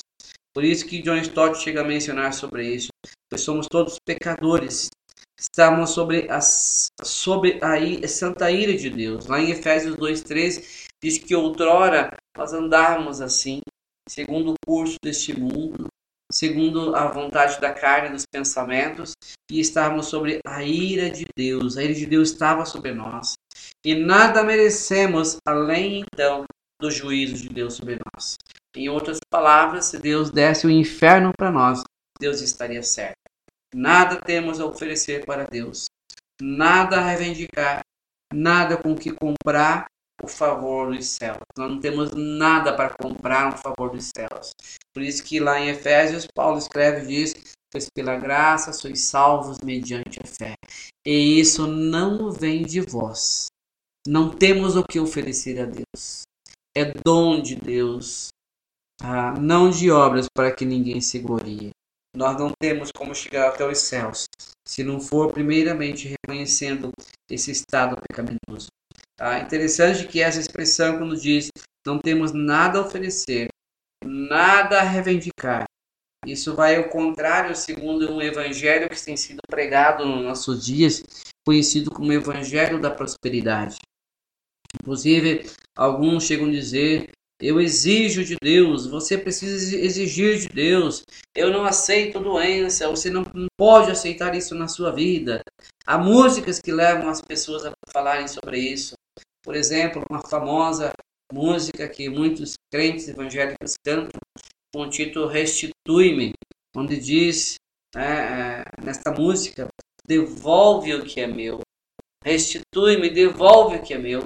Por 0.53 0.63
isso 0.63 0.87
que 0.87 1.01
John 1.01 1.17
Stott 1.17 1.59
chega 1.59 1.81
a 1.81 1.83
mencionar 1.83 2.33
sobre 2.33 2.67
isso, 2.67 2.89
pois 3.29 3.41
somos 3.41 3.67
todos 3.67 3.99
pecadores. 4.05 4.89
Estamos 5.39 5.91
sobre 5.91 6.27
a, 6.31 6.41
sobre 6.41 7.59
a 7.63 8.07
santa 8.07 8.49
ira 8.49 8.75
de 8.75 8.89
Deus. 8.89 9.27
Lá 9.27 9.39
em 9.39 9.51
Efésios 9.51 9.95
2,3 9.95 10.87
diz 11.03 11.19
que 11.19 11.35
outrora 11.35 12.09
nós 12.35 12.53
andávamos 12.53 13.21
assim, 13.21 13.61
segundo 14.09 14.53
o 14.53 14.65
curso 14.65 14.95
deste 15.03 15.39
mundo, 15.39 15.87
segundo 16.31 16.95
a 16.95 17.07
vontade 17.11 17.61
da 17.61 17.71
carne 17.71 18.09
dos 18.09 18.25
pensamentos, 18.25 19.13
e 19.49 19.59
estávamos 19.59 20.07
sobre 20.07 20.39
a 20.45 20.63
ira 20.63 21.09
de 21.09 21.25
Deus. 21.35 21.77
A 21.77 21.83
ira 21.83 21.93
de 21.93 22.05
Deus 22.05 22.31
estava 22.31 22.65
sobre 22.65 22.93
nós. 22.93 23.33
E 23.85 23.95
nada 23.95 24.43
merecemos 24.43 25.37
além 25.47 25.99
então 26.01 26.45
do 26.81 26.91
juízo 26.91 27.35
de 27.35 27.49
Deus 27.49 27.75
sobre 27.75 27.97
nós. 28.13 28.37
Em 28.77 28.89
outras 28.89 29.17
palavras, 29.27 29.85
se 29.85 29.97
Deus 29.97 30.29
desse 30.29 30.67
o 30.67 30.69
inferno 30.69 31.31
para 31.35 31.49
nós, 31.49 31.81
Deus 32.19 32.41
estaria 32.41 32.83
certo. 32.83 33.17
Nada 33.73 34.21
temos 34.21 34.59
a 34.59 34.67
oferecer 34.67 35.25
para 35.25 35.45
Deus, 35.45 35.87
nada 36.39 36.97
a 36.97 37.01
reivindicar, 37.01 37.81
nada 38.31 38.77
com 38.77 38.95
que 38.95 39.11
comprar 39.11 39.87
o 40.21 40.27
favor 40.27 40.95
dos 40.95 41.07
céus. 41.07 41.39
Nós 41.57 41.71
não 41.71 41.79
temos 41.79 42.11
nada 42.13 42.71
para 42.71 42.91
comprar 42.91 43.51
o 43.51 43.57
favor 43.57 43.89
dos 43.89 44.11
céus. 44.15 44.51
Por 44.93 45.01
isso 45.01 45.23
que 45.23 45.39
lá 45.39 45.59
em 45.59 45.69
Efésios, 45.69 46.27
Paulo 46.35 46.59
escreve 46.59 47.03
e 47.05 47.07
diz, 47.07 47.55
pois 47.71 47.89
pela 47.89 48.15
graça 48.15 48.71
sois 48.73 49.01
salvos 49.05 49.57
mediante 49.63 50.19
a 50.23 50.27
fé. 50.27 50.53
E 51.03 51.39
isso 51.39 51.65
não 51.65 52.31
vem 52.31 52.61
de 52.61 52.81
vós. 52.81 53.47
Não 54.07 54.29
temos 54.29 54.75
o 54.75 54.83
que 54.83 54.99
oferecer 54.99 55.59
a 55.59 55.65
Deus. 55.65 56.21
É 56.75 56.85
dom 57.03 57.41
de 57.41 57.55
Deus, 57.55 58.29
tá? 58.97 59.33
não 59.39 59.69
de 59.69 59.91
obras 59.91 60.27
para 60.35 60.51
que 60.51 60.65
ninguém 60.65 60.99
se 61.01 61.19
glorie. 61.19 61.71
Nós 62.15 62.37
não 62.37 62.51
temos 62.59 62.91
como 62.91 63.13
chegar 63.13 63.49
até 63.49 63.67
os 63.67 63.77
céus 63.79 64.25
se 64.67 64.83
não 64.83 64.99
for 64.99 65.31
primeiramente 65.31 66.07
reconhecendo 66.07 66.91
esse 67.29 67.51
estado 67.51 67.95
pecaminoso. 68.09 68.67
Tá? 69.15 69.39
Interessante 69.39 70.07
que 70.07 70.21
essa 70.21 70.39
expressão, 70.39 70.97
quando 70.97 71.19
diz 71.19 71.49
não 71.85 71.99
temos 71.99 72.33
nada 72.33 72.79
a 72.79 72.81
oferecer, 72.81 73.47
nada 74.03 74.79
a 74.79 74.83
reivindicar, 74.83 75.65
isso 76.25 76.53
vai 76.53 76.75
ao 76.75 76.89
contrário, 76.89 77.55
segundo 77.55 78.11
um 78.11 78.21
evangelho 78.21 78.89
que 78.89 79.01
tem 79.01 79.15
sido 79.15 79.39
pregado 79.49 80.05
nos 80.05 80.23
nossos 80.23 80.65
dias, 80.65 81.01
conhecido 81.45 81.89
como 81.89 82.11
evangelho 82.11 82.81
da 82.81 82.91
prosperidade. 82.91 83.77
Inclusive, 84.81 85.49
alguns 85.75 86.25
chegam 86.25 86.47
a 86.47 86.51
dizer: 86.51 87.11
Eu 87.39 87.61
exijo 87.61 88.23
de 88.23 88.35
Deus, 88.41 88.87
você 88.87 89.17
precisa 89.17 89.77
exigir 89.77 90.39
de 90.39 90.49
Deus. 90.49 91.03
Eu 91.35 91.51
não 91.51 91.65
aceito 91.65 92.19
doença, 92.19 92.89
você 92.89 93.11
não 93.11 93.23
pode 93.55 93.91
aceitar 93.91 94.35
isso 94.35 94.55
na 94.55 94.67
sua 94.67 94.91
vida. 94.91 95.41
Há 95.85 95.97
músicas 95.97 96.59
que 96.59 96.71
levam 96.71 97.09
as 97.09 97.21
pessoas 97.21 97.65
a 97.65 97.71
falarem 97.91 98.27
sobre 98.27 98.59
isso. 98.59 98.95
Por 99.43 99.55
exemplo, 99.55 100.03
uma 100.09 100.21
famosa 100.27 100.91
música 101.31 101.87
que 101.87 102.09
muitos 102.09 102.55
crentes 102.71 103.07
evangélicos 103.07 103.75
cantam, 103.85 104.19
com 104.73 104.81
o 104.81 104.89
título 104.89 105.27
Restitui-me, 105.27 106.33
onde 106.75 106.99
diz 106.99 107.55
né, 107.95 108.61
é, 108.61 108.83
nesta 108.83 109.11
música: 109.11 109.67
Devolve 110.07 110.93
o 110.95 111.05
que 111.05 111.21
é 111.21 111.27
meu, 111.27 111.61
restitui-me, 112.23 113.09
devolve 113.09 113.77
o 113.77 113.81
que 113.81 113.93
é 113.93 113.97
meu. 113.97 114.23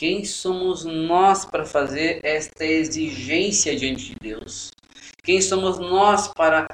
Quem 0.00 0.24
somos 0.24 0.86
nós 0.86 1.44
para 1.44 1.66
fazer 1.66 2.24
esta 2.24 2.64
exigência 2.64 3.76
diante 3.76 4.14
de 4.14 4.16
Deus? 4.18 4.70
Quem 5.22 5.42
somos 5.42 5.78
nós 5.78 6.26
para 6.32 6.66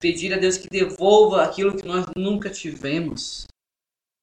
pedir 0.00 0.34
a 0.34 0.36
Deus 0.36 0.58
que 0.58 0.68
devolva 0.68 1.44
aquilo 1.44 1.76
que 1.76 1.86
nós 1.86 2.06
nunca 2.16 2.50
tivemos? 2.50 3.46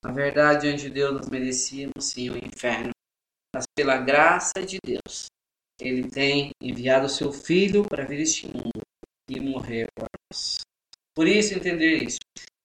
Na 0.04 0.12
verdade, 0.12 0.64
diante 0.64 0.84
de 0.84 0.90
Deus, 0.90 1.14
nós 1.14 1.30
merecíamos 1.30 2.04
sim 2.04 2.30
o 2.30 2.38
inferno 2.38 2.92
mas 3.56 3.64
pela 3.74 3.96
graça 3.96 4.62
de 4.62 4.78
Deus, 4.86 5.28
ele 5.80 6.10
tem 6.10 6.52
enviado 6.62 7.06
o 7.06 7.10
seu 7.10 7.32
Filho 7.32 7.88
para 7.88 8.06
vir 8.06 8.20
este 8.20 8.46
mundo 8.46 8.82
e 9.30 9.40
morrer 9.40 9.88
por 9.96 10.06
nós. 10.30 10.58
Por 11.16 11.30
isso, 11.30 11.54
entender 11.54 12.04
isso. 12.04 12.20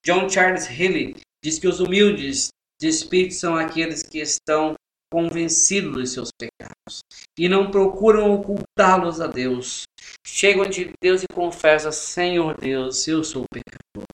John 0.05 0.28
Charles 0.28 0.68
Healy 0.68 1.14
diz 1.40 1.61
que 1.61 1.68
os 1.68 1.78
humildes 1.78 2.49
de 2.80 2.88
espírito 2.88 3.34
são 3.34 3.55
aqueles 3.55 4.03
que 4.03 4.18
estão 4.18 4.74
convencidos 5.15 5.93
dos 5.93 6.12
seus 6.12 6.31
pecados 6.33 6.99
e 7.39 7.49
não 7.49 7.71
procuram 7.71 8.35
ocultá-los 8.35 9.21
a 9.21 9.29
Deus. 9.29 9.85
Chegam 10.27 10.69
de 10.69 10.91
Deus 11.01 11.23
e 11.23 11.27
confessam: 11.33 11.93
Senhor 11.93 12.59
Deus, 12.59 13.07
eu 13.07 13.23
sou 13.23 13.45
pecador. 13.49 14.09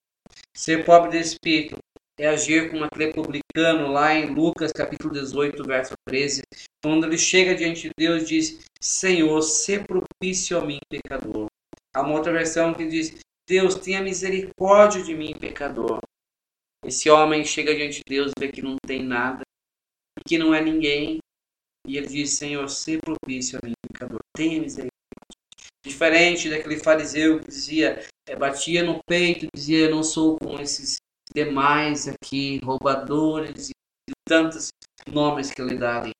Ser 0.55 0.85
pobre 0.85 1.13
de 1.13 1.21
espírito 1.21 1.79
é 2.19 2.29
agir 2.29 2.71
como 2.71 2.85
aquele 2.85 3.15
publicano 3.15 3.91
lá 3.91 4.15
em 4.15 4.35
Lucas 4.35 4.73
capítulo 4.73 5.15
18, 5.15 5.65
verso 5.65 5.95
13, 6.07 6.43
quando 6.85 7.07
ele 7.07 7.17
chega 7.17 7.55
diante 7.55 7.89
de 7.89 7.93
Deus 7.97 8.29
diz, 8.29 8.61
Senhor, 8.79 9.41
se 9.41 9.79
propício 9.79 10.59
a 10.59 10.61
mim, 10.61 10.79
pecador. 10.91 11.47
Há 11.97 12.03
uma 12.03 12.13
outra 12.13 12.31
versão 12.31 12.75
que 12.75 12.87
diz, 12.87 13.19
Deus, 13.49 13.75
tenha 13.75 14.03
misericórdia 14.03 15.03
de 15.03 15.15
mim, 15.15 15.33
pecador. 15.33 15.99
Esse 16.85 17.09
homem 17.09 17.43
chega 17.43 17.75
diante 17.75 17.99
de 17.99 18.05
Deus, 18.07 18.33
vê 18.39 18.49
que 18.49 18.61
não 18.61 18.77
tem 18.87 19.03
nada, 19.03 19.43
que 20.27 20.39
não 20.39 20.55
é 20.55 20.61
ninguém, 20.61 21.19
e 21.87 21.97
ele 21.97 22.07
diz, 22.07 22.35
Senhor, 22.35 22.69
se 22.69 22.99
propício 22.99 23.59
a 23.63 23.67
mim, 23.67 23.73
pecador, 23.89 24.21
tenha 24.37 24.61
misericórdia. 24.61 24.91
Diferente 25.85 26.51
daquele 26.51 26.79
fariseu 26.79 27.41
que 27.41 27.49
dizia, 27.49 28.05
é, 28.29 28.37
batia 28.37 28.83
no 28.83 29.01
peito, 29.09 29.47
dizia, 29.55 29.89
não 29.89 30.03
sou 30.03 30.37
como 30.39 30.61
esses 30.61 30.97
demais 31.35 32.07
aqui, 32.07 32.61
roubadores 32.63 33.71
e 33.71 34.13
tantos 34.29 34.69
nomes 35.11 35.51
que 35.51 35.63
ele 35.63 35.77
dá 35.77 36.01
ali. 36.01 36.13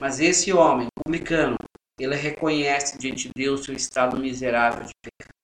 Mas 0.00 0.20
esse 0.20 0.52
homem, 0.52 0.88
publicano, 1.04 1.56
ele 1.98 2.14
reconhece 2.14 2.98
diante 2.98 3.28
de 3.28 3.32
Deus 3.34 3.64
seu 3.64 3.74
estado 3.74 4.18
miserável 4.18 4.84
de 4.84 4.92
pecado. 5.02 5.34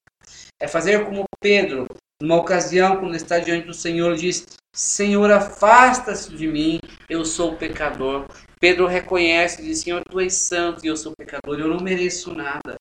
É 0.61 0.69
fazer 0.69 1.05
como 1.05 1.25
Pedro, 1.41 1.87
numa 2.23 2.37
ocasião, 2.37 2.99
quando 2.99 3.17
está 3.17 3.39
diante 3.39 3.67
do 3.67 3.75
Senhor, 3.75 4.17
diz: 4.17 4.47
Senhor, 4.75 5.31
afasta-se 5.31 6.35
de 6.35 6.49
mim, 6.49 6.81
eu 7.09 7.25
sou 7.25 7.57
pecador. 7.57 8.27
Pedro 8.59 8.89
reconhece 8.89 9.63
e 9.63 9.67
diz: 9.67 9.79
Senhor, 9.83 10.03
tu 10.03 10.19
és 10.19 10.35
santo 10.35 10.85
e 10.85 10.89
eu 10.89 10.97
sou 10.97 11.13
pecador, 11.17 11.61
eu 11.61 11.69
não 11.69 11.79
mereço 11.79 12.35
nada. 12.35 12.75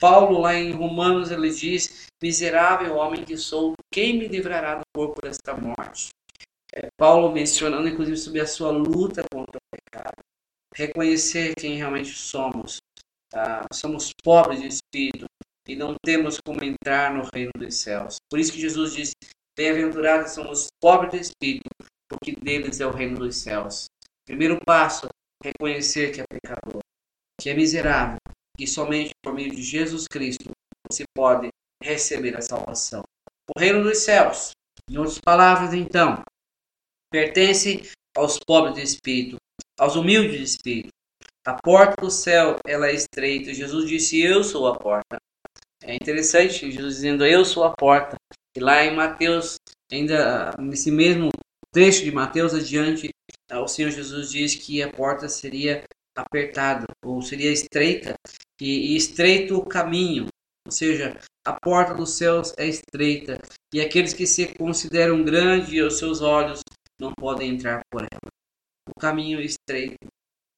Paulo, 0.00 0.40
lá 0.40 0.54
em 0.54 0.70
Romanos, 0.70 1.32
ele 1.32 1.50
diz: 1.50 2.06
Miserável 2.22 2.94
homem 2.94 3.24
que 3.24 3.36
sou, 3.36 3.74
quem 3.92 4.20
me 4.20 4.28
livrará 4.28 4.76
do 4.76 4.82
corpo 4.94 5.20
desta 5.20 5.52
morte? 5.56 6.10
É, 6.72 6.86
Paulo 6.96 7.32
mencionando, 7.32 7.88
inclusive, 7.88 8.16
sobre 8.16 8.40
a 8.40 8.46
sua 8.46 8.70
luta 8.70 9.24
contra 9.32 9.58
o 9.58 9.76
pecado. 9.76 10.22
Reconhecer 10.76 11.54
quem 11.56 11.76
realmente 11.76 12.10
somos. 12.10 12.78
Tá? 13.28 13.66
Somos 13.72 14.12
pobres 14.22 14.60
de 14.60 14.68
espírito 14.68 15.26
e 15.68 15.74
não 15.74 15.96
temos 16.04 16.38
como 16.40 16.62
entrar 16.62 17.12
no 17.12 17.28
reino 17.34 17.50
dos 17.58 17.74
céus. 17.74 18.18
Por 18.30 18.38
isso 18.38 18.52
que 18.52 18.60
Jesus 18.60 18.94
diz: 18.94 19.12
Bem-aventurados 19.56 20.32
somos 20.32 20.68
pobres 20.80 21.12
de 21.12 21.20
espírito, 21.20 21.68
porque 22.08 22.32
deles 22.32 22.80
é 22.80 22.86
o 22.86 22.90
reino 22.90 23.18
dos 23.18 23.36
céus. 23.36 23.84
Primeiro 24.26 24.58
passo, 24.64 25.08
reconhecer 25.44 26.12
que 26.12 26.20
é 26.22 26.24
pecador, 26.24 26.80
que 27.38 27.50
é 27.50 27.54
miserável, 27.54 28.16
que 28.56 28.66
somente 28.66 29.10
por 29.22 29.34
meio 29.34 29.50
de 29.50 29.62
Jesus 29.62 30.06
Cristo 30.08 30.50
você 30.90 31.04
pode 31.14 31.48
receber 31.82 32.36
a 32.36 32.40
salvação. 32.40 33.02
O 33.54 33.60
reino 33.60 33.82
dos 33.82 33.98
céus, 33.98 34.52
em 34.88 34.96
outras 34.96 35.18
palavras, 35.18 35.74
então, 35.74 36.22
pertence 37.10 37.90
aos 38.16 38.38
pobres 38.38 38.74
de 38.74 38.82
espírito, 38.82 39.36
aos 39.78 39.96
humildes 39.96 40.38
de 40.38 40.44
espírito. 40.44 40.92
A 41.44 41.54
porta 41.60 42.00
do 42.00 42.10
céu 42.10 42.56
ela 42.64 42.86
é 42.86 42.94
estreita. 42.94 43.52
Jesus 43.52 43.88
disse: 43.88 44.22
Eu 44.22 44.44
sou 44.44 44.68
a 44.68 44.78
porta. 44.78 45.18
É 45.82 45.94
interessante 45.94 46.70
Jesus 46.70 46.96
dizendo: 46.96 47.26
Eu 47.26 47.44
sou 47.44 47.64
a 47.64 47.74
porta. 47.74 48.16
E 48.56 48.60
lá 48.60 48.84
em 48.84 48.94
Mateus, 48.94 49.56
ainda 49.90 50.52
nesse 50.58 50.90
mesmo 50.90 51.30
trecho 51.72 52.04
de 52.04 52.12
Mateus 52.12 52.54
adiante, 52.54 53.08
o 53.52 53.68
Senhor 53.68 53.90
Jesus 53.90 54.30
diz 54.30 54.54
que 54.54 54.82
a 54.82 54.90
porta 54.90 55.28
seria 55.28 55.84
apertada 56.16 56.86
ou 57.02 57.22
seria 57.22 57.50
estreita 57.50 58.14
e, 58.60 58.92
e 58.92 58.96
estreito 58.96 59.56
o 59.56 59.64
caminho, 59.64 60.26
ou 60.66 60.72
seja, 60.72 61.18
a 61.44 61.52
porta 61.54 61.94
dos 61.94 62.16
céus 62.16 62.52
é 62.56 62.66
estreita 62.66 63.40
e 63.72 63.80
aqueles 63.80 64.12
que 64.12 64.26
se 64.26 64.54
consideram 64.54 65.24
grandes 65.24 65.82
aos 65.82 65.98
seus 65.98 66.20
olhos 66.20 66.60
não 67.00 67.12
podem 67.12 67.50
entrar 67.50 67.82
por 67.90 68.02
ela. 68.02 68.32
O 68.88 69.00
caminho 69.00 69.40
é 69.40 69.44
estreito. 69.44 70.06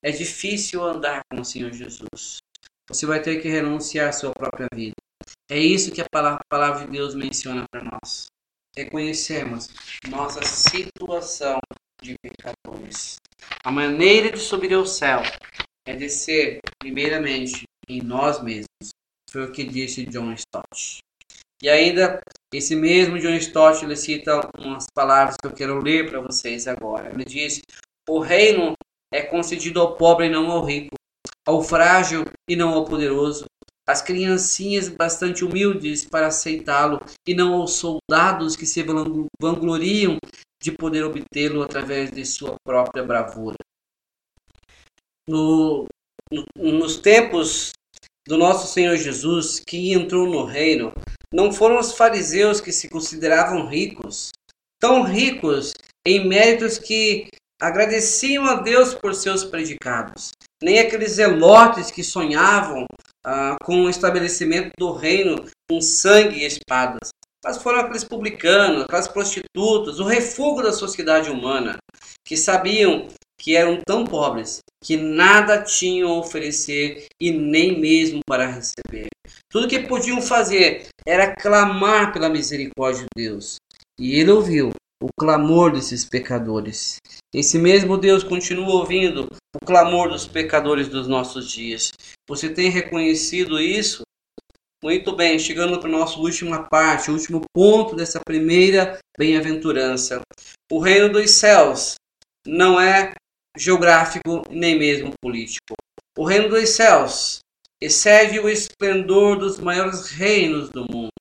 É 0.02 0.10
difícil 0.10 0.82
andar 0.82 1.22
com 1.30 1.40
o 1.40 1.44
Senhor 1.44 1.72
Jesus. 1.72 2.38
Você 2.88 3.06
vai 3.06 3.22
ter 3.22 3.40
que 3.40 3.48
renunciar 3.48 4.10
à 4.10 4.12
sua 4.12 4.32
própria 4.32 4.68
vida. 4.74 4.94
É 5.50 5.58
isso 5.58 5.92
que 5.92 6.00
a 6.00 6.06
palavra 6.48 6.84
de 6.86 6.92
Deus 6.92 7.14
menciona 7.14 7.64
para 7.70 7.84
nós. 7.84 8.26
Reconhecemos 8.76 9.68
nossa 10.08 10.42
situação 10.42 11.60
de 12.02 12.14
pecadores. 12.22 13.16
A 13.64 13.70
maneira 13.70 14.32
de 14.32 14.38
subir 14.38 14.72
ao 14.74 14.86
céu 14.86 15.22
é 15.86 15.94
descer, 15.94 16.60
primeiramente, 16.78 17.64
em 17.88 18.02
nós 18.02 18.42
mesmos, 18.42 18.66
Foi 19.30 19.44
o 19.44 19.52
que 19.52 19.64
disse 19.64 20.06
John 20.06 20.32
Stott. 20.32 20.98
E 21.62 21.68
ainda, 21.68 22.20
esse 22.52 22.76
mesmo 22.76 23.18
John 23.18 23.34
Stott, 23.34 23.84
ele 23.84 23.96
cita 23.96 24.48
umas 24.58 24.86
palavras 24.94 25.36
que 25.40 25.46
eu 25.46 25.52
quero 25.52 25.82
ler 25.82 26.08
para 26.08 26.20
vocês 26.20 26.66
agora. 26.68 27.10
Ele 27.10 27.24
diz, 27.24 27.60
o 28.08 28.20
reino 28.20 28.74
é 29.12 29.22
concedido 29.22 29.80
ao 29.80 29.96
pobre 29.96 30.26
e 30.26 30.30
não 30.30 30.50
ao 30.50 30.64
rico, 30.64 30.94
ao 31.46 31.62
frágil 31.62 32.24
e 32.48 32.54
não 32.56 32.74
ao 32.74 32.84
poderoso, 32.84 33.46
às 33.86 34.00
criancinhas 34.00 34.88
bastante 34.88 35.44
humildes 35.44 36.04
para 36.04 36.28
aceitá-lo 36.28 37.00
e 37.26 37.34
não 37.34 37.54
aos 37.54 37.72
soldados 37.74 38.56
que 38.56 38.66
se 38.66 38.84
vangloriam 39.40 40.16
de 40.62 40.72
poder 40.72 41.04
obtê-lo 41.04 41.62
através 41.62 42.10
de 42.10 42.24
sua 42.24 42.54
própria 42.64 43.04
bravura. 43.04 43.56
No, 45.28 45.86
no, 46.32 46.44
nos 46.56 46.96
tempos 46.96 47.72
do 48.26 48.38
nosso 48.38 48.72
Senhor 48.72 48.96
Jesus, 48.96 49.60
que 49.60 49.92
entrou 49.92 50.26
no 50.26 50.44
reino, 50.44 50.92
não 51.32 51.52
foram 51.52 51.78
os 51.78 51.92
fariseus 51.92 52.60
que 52.60 52.72
se 52.72 52.88
consideravam 52.88 53.66
ricos, 53.66 54.30
tão 54.80 55.02
ricos 55.02 55.74
em 56.06 56.26
méritos 56.26 56.78
que 56.78 57.28
agradeciam 57.60 58.44
a 58.44 58.54
Deus 58.56 58.94
por 58.94 59.14
seus 59.14 59.44
predicados, 59.44 60.30
nem 60.62 60.78
aqueles 60.78 61.12
zelotes 61.12 61.90
que 61.90 62.02
sonhavam 62.02 62.86
ah, 63.24 63.56
com 63.62 63.84
o 63.84 63.90
estabelecimento 63.90 64.70
do 64.78 64.92
reino 64.92 65.44
com 65.68 65.80
sangue 65.80 66.40
e 66.40 66.46
espadas, 66.46 67.10
mas 67.44 67.58
foram 67.58 67.80
aqueles 67.80 68.04
publicanos, 68.04 68.84
aquelas 68.84 69.08
prostitutas, 69.08 70.00
o 70.00 70.04
refúgio 70.04 70.62
da 70.62 70.72
sociedade 70.72 71.30
humana, 71.30 71.76
que 72.26 72.36
sabiam 72.36 73.08
que 73.38 73.56
eram 73.56 73.80
tão 73.86 74.04
pobres 74.04 74.60
que 74.82 74.96
nada 74.96 75.62
tinham 75.62 76.10
a 76.10 76.18
oferecer 76.18 77.06
e 77.20 77.30
nem 77.30 77.78
mesmo 77.80 78.20
para 78.26 78.46
receber. 78.46 79.08
Tudo 79.50 79.68
que 79.68 79.80
podiam 79.80 80.20
fazer 80.22 80.86
era 81.06 81.34
clamar 81.34 82.12
pela 82.12 82.28
misericórdia 82.28 83.02
de 83.02 83.24
Deus. 83.24 83.56
E 83.98 84.18
ele 84.18 84.30
ouviu 84.30 84.72
o 85.04 85.08
clamor 85.20 85.70
desses 85.70 86.02
pecadores. 86.02 86.96
Esse 87.34 87.58
mesmo 87.58 87.98
Deus 87.98 88.24
continua 88.24 88.76
ouvindo 88.76 89.28
o 89.54 89.66
clamor 89.66 90.08
dos 90.08 90.26
pecadores 90.26 90.88
dos 90.88 91.06
nossos 91.06 91.50
dias. 91.50 91.92
Você 92.26 92.48
tem 92.48 92.70
reconhecido 92.70 93.60
isso? 93.60 94.02
Muito 94.82 95.14
bem, 95.14 95.38
chegando 95.38 95.78
para 95.78 95.90
a 95.90 95.92
nossa 95.92 96.18
última 96.18 96.66
parte, 96.70 97.10
o 97.10 97.14
último 97.14 97.42
ponto 97.54 97.94
dessa 97.94 98.18
primeira 98.24 98.98
bem-aventurança. 99.18 100.22
O 100.72 100.78
reino 100.78 101.12
dos 101.12 101.32
céus 101.32 101.96
não 102.46 102.80
é 102.80 103.12
geográfico 103.58 104.42
nem 104.48 104.78
mesmo 104.78 105.12
político. 105.22 105.74
O 106.16 106.24
reino 106.24 106.48
dos 106.48 106.70
céus 106.70 107.40
excede 107.78 108.40
o 108.40 108.48
esplendor 108.48 109.38
dos 109.38 109.58
maiores 109.58 110.08
reinos 110.08 110.70
do 110.70 110.86
mundo, 110.90 111.12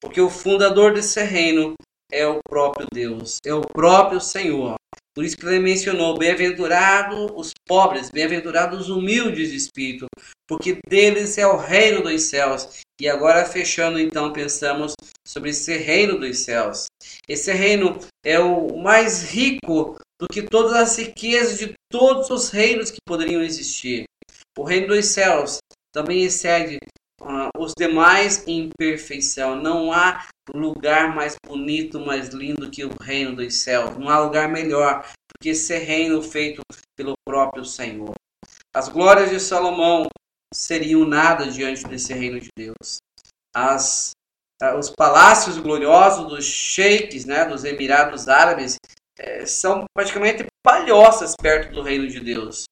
porque 0.00 0.20
o 0.20 0.28
fundador 0.28 0.92
desse 0.92 1.22
reino 1.22 1.74
é 2.12 2.26
o 2.26 2.38
próprio 2.46 2.86
Deus, 2.92 3.38
é 3.44 3.54
o 3.54 3.62
próprio 3.62 4.20
Senhor. 4.20 4.74
Por 5.14 5.24
isso 5.24 5.36
que 5.36 5.46
ele 5.46 5.58
mencionou: 5.58 6.18
bem-aventurados 6.18 7.30
os 7.34 7.52
pobres, 7.66 8.10
bem-aventurados 8.10 8.82
os 8.82 8.90
humildes 8.90 9.50
de 9.50 9.56
espírito, 9.56 10.06
porque 10.46 10.78
deles 10.88 11.38
é 11.38 11.46
o 11.46 11.56
reino 11.56 12.02
dos 12.02 12.22
céus. 12.22 12.80
E 13.00 13.08
agora, 13.08 13.44
fechando, 13.44 13.98
então, 13.98 14.32
pensamos 14.32 14.92
sobre 15.26 15.50
esse 15.50 15.76
reino 15.76 16.18
dos 16.18 16.38
céus. 16.38 16.86
Esse 17.28 17.52
reino 17.52 17.98
é 18.24 18.38
o 18.38 18.76
mais 18.76 19.22
rico 19.30 19.96
do 20.20 20.28
que 20.28 20.42
todas 20.42 20.72
as 20.72 20.96
riquezas 20.96 21.58
de 21.58 21.72
todos 21.90 22.30
os 22.30 22.50
reinos 22.50 22.90
que 22.90 22.98
poderiam 23.04 23.42
existir. 23.42 24.04
O 24.56 24.62
reino 24.62 24.88
dos 24.88 25.06
céus 25.06 25.58
também 25.92 26.22
excede 26.22 26.78
uh, 27.22 27.50
os 27.58 27.72
demais 27.76 28.46
em 28.46 28.70
perfeição. 28.76 29.56
Não 29.56 29.92
há 29.92 30.26
lugar 30.52 31.14
mais 31.14 31.36
bonito, 31.44 32.00
mais 32.00 32.28
lindo 32.28 32.70
que 32.70 32.84
o 32.84 32.94
reino 33.00 33.36
dos 33.36 33.56
céus. 33.56 33.96
Não 33.96 34.08
há 34.08 34.18
lugar 34.20 34.48
melhor 34.48 35.02
do 35.02 35.38
que 35.40 35.50
esse 35.50 35.76
reino 35.78 36.22
feito 36.22 36.62
pelo 36.96 37.14
próprio 37.26 37.64
Senhor. 37.64 38.14
As 38.74 38.88
glórias 38.88 39.30
de 39.30 39.40
Salomão 39.40 40.06
seriam 40.52 41.06
nada 41.06 41.50
diante 41.50 41.84
desse 41.84 42.12
reino 42.12 42.40
de 42.40 42.48
Deus. 42.56 42.98
As, 43.54 44.10
uh, 44.62 44.78
os 44.78 44.90
palácios 44.90 45.58
gloriosos 45.58 46.28
dos 46.28 46.44
sheiks, 46.44 47.24
né, 47.24 47.44
dos 47.44 47.64
Emirados 47.64 48.28
Árabes, 48.28 48.76
é, 49.18 49.46
são 49.46 49.84
praticamente 49.94 50.46
palhoças 50.64 51.34
perto 51.40 51.72
do 51.72 51.82
reino 51.82 52.08
de 52.08 52.20
Deus. 52.20 52.64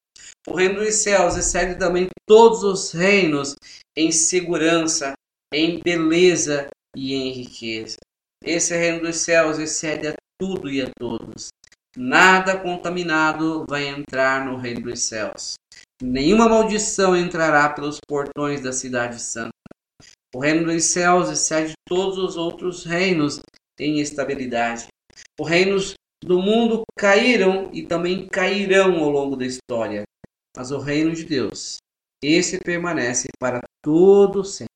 O 0.47 0.55
reino 0.55 0.79
dos 0.79 0.95
céus 0.95 1.35
excede 1.35 1.77
também 1.77 2.07
todos 2.27 2.63
os 2.63 2.91
reinos 2.91 3.55
em 3.97 4.11
segurança, 4.11 5.13
em 5.53 5.79
beleza 5.79 6.69
e 6.95 7.13
em 7.13 7.31
riqueza. 7.31 7.97
Esse 8.43 8.75
reino 8.75 9.01
dos 9.01 9.17
céus 9.17 9.59
excede 9.59 10.07
a 10.07 10.13
tudo 10.39 10.69
e 10.69 10.81
a 10.81 10.89
todos. 10.97 11.49
Nada 11.95 12.57
contaminado 12.57 13.65
vai 13.69 13.87
entrar 13.87 14.45
no 14.45 14.55
reino 14.55 14.81
dos 14.81 15.01
céus. 15.01 15.55
Nenhuma 16.01 16.47
maldição 16.47 17.15
entrará 17.15 17.69
pelos 17.69 17.99
portões 18.07 18.61
da 18.61 18.71
cidade 18.71 19.21
santa. 19.21 19.51
O 20.33 20.39
reino 20.39 20.65
dos 20.65 20.85
céus 20.85 21.29
excede 21.29 21.73
todos 21.87 22.17
os 22.17 22.37
outros 22.37 22.85
reinos 22.85 23.41
em 23.77 23.99
estabilidade. 23.99 24.87
Os 25.39 25.47
reinos 25.47 25.93
do 26.23 26.41
mundo 26.41 26.83
caíram 26.97 27.69
e 27.73 27.83
também 27.83 28.27
cairão 28.27 29.03
ao 29.03 29.09
longo 29.09 29.35
da 29.35 29.45
história. 29.45 30.03
Mas 30.55 30.71
o 30.71 30.79
reino 30.79 31.13
de 31.13 31.25
Deus, 31.25 31.77
esse 32.21 32.59
permanece 32.59 33.27
para 33.39 33.61
todo 33.83 34.43
sempre. 34.43 34.67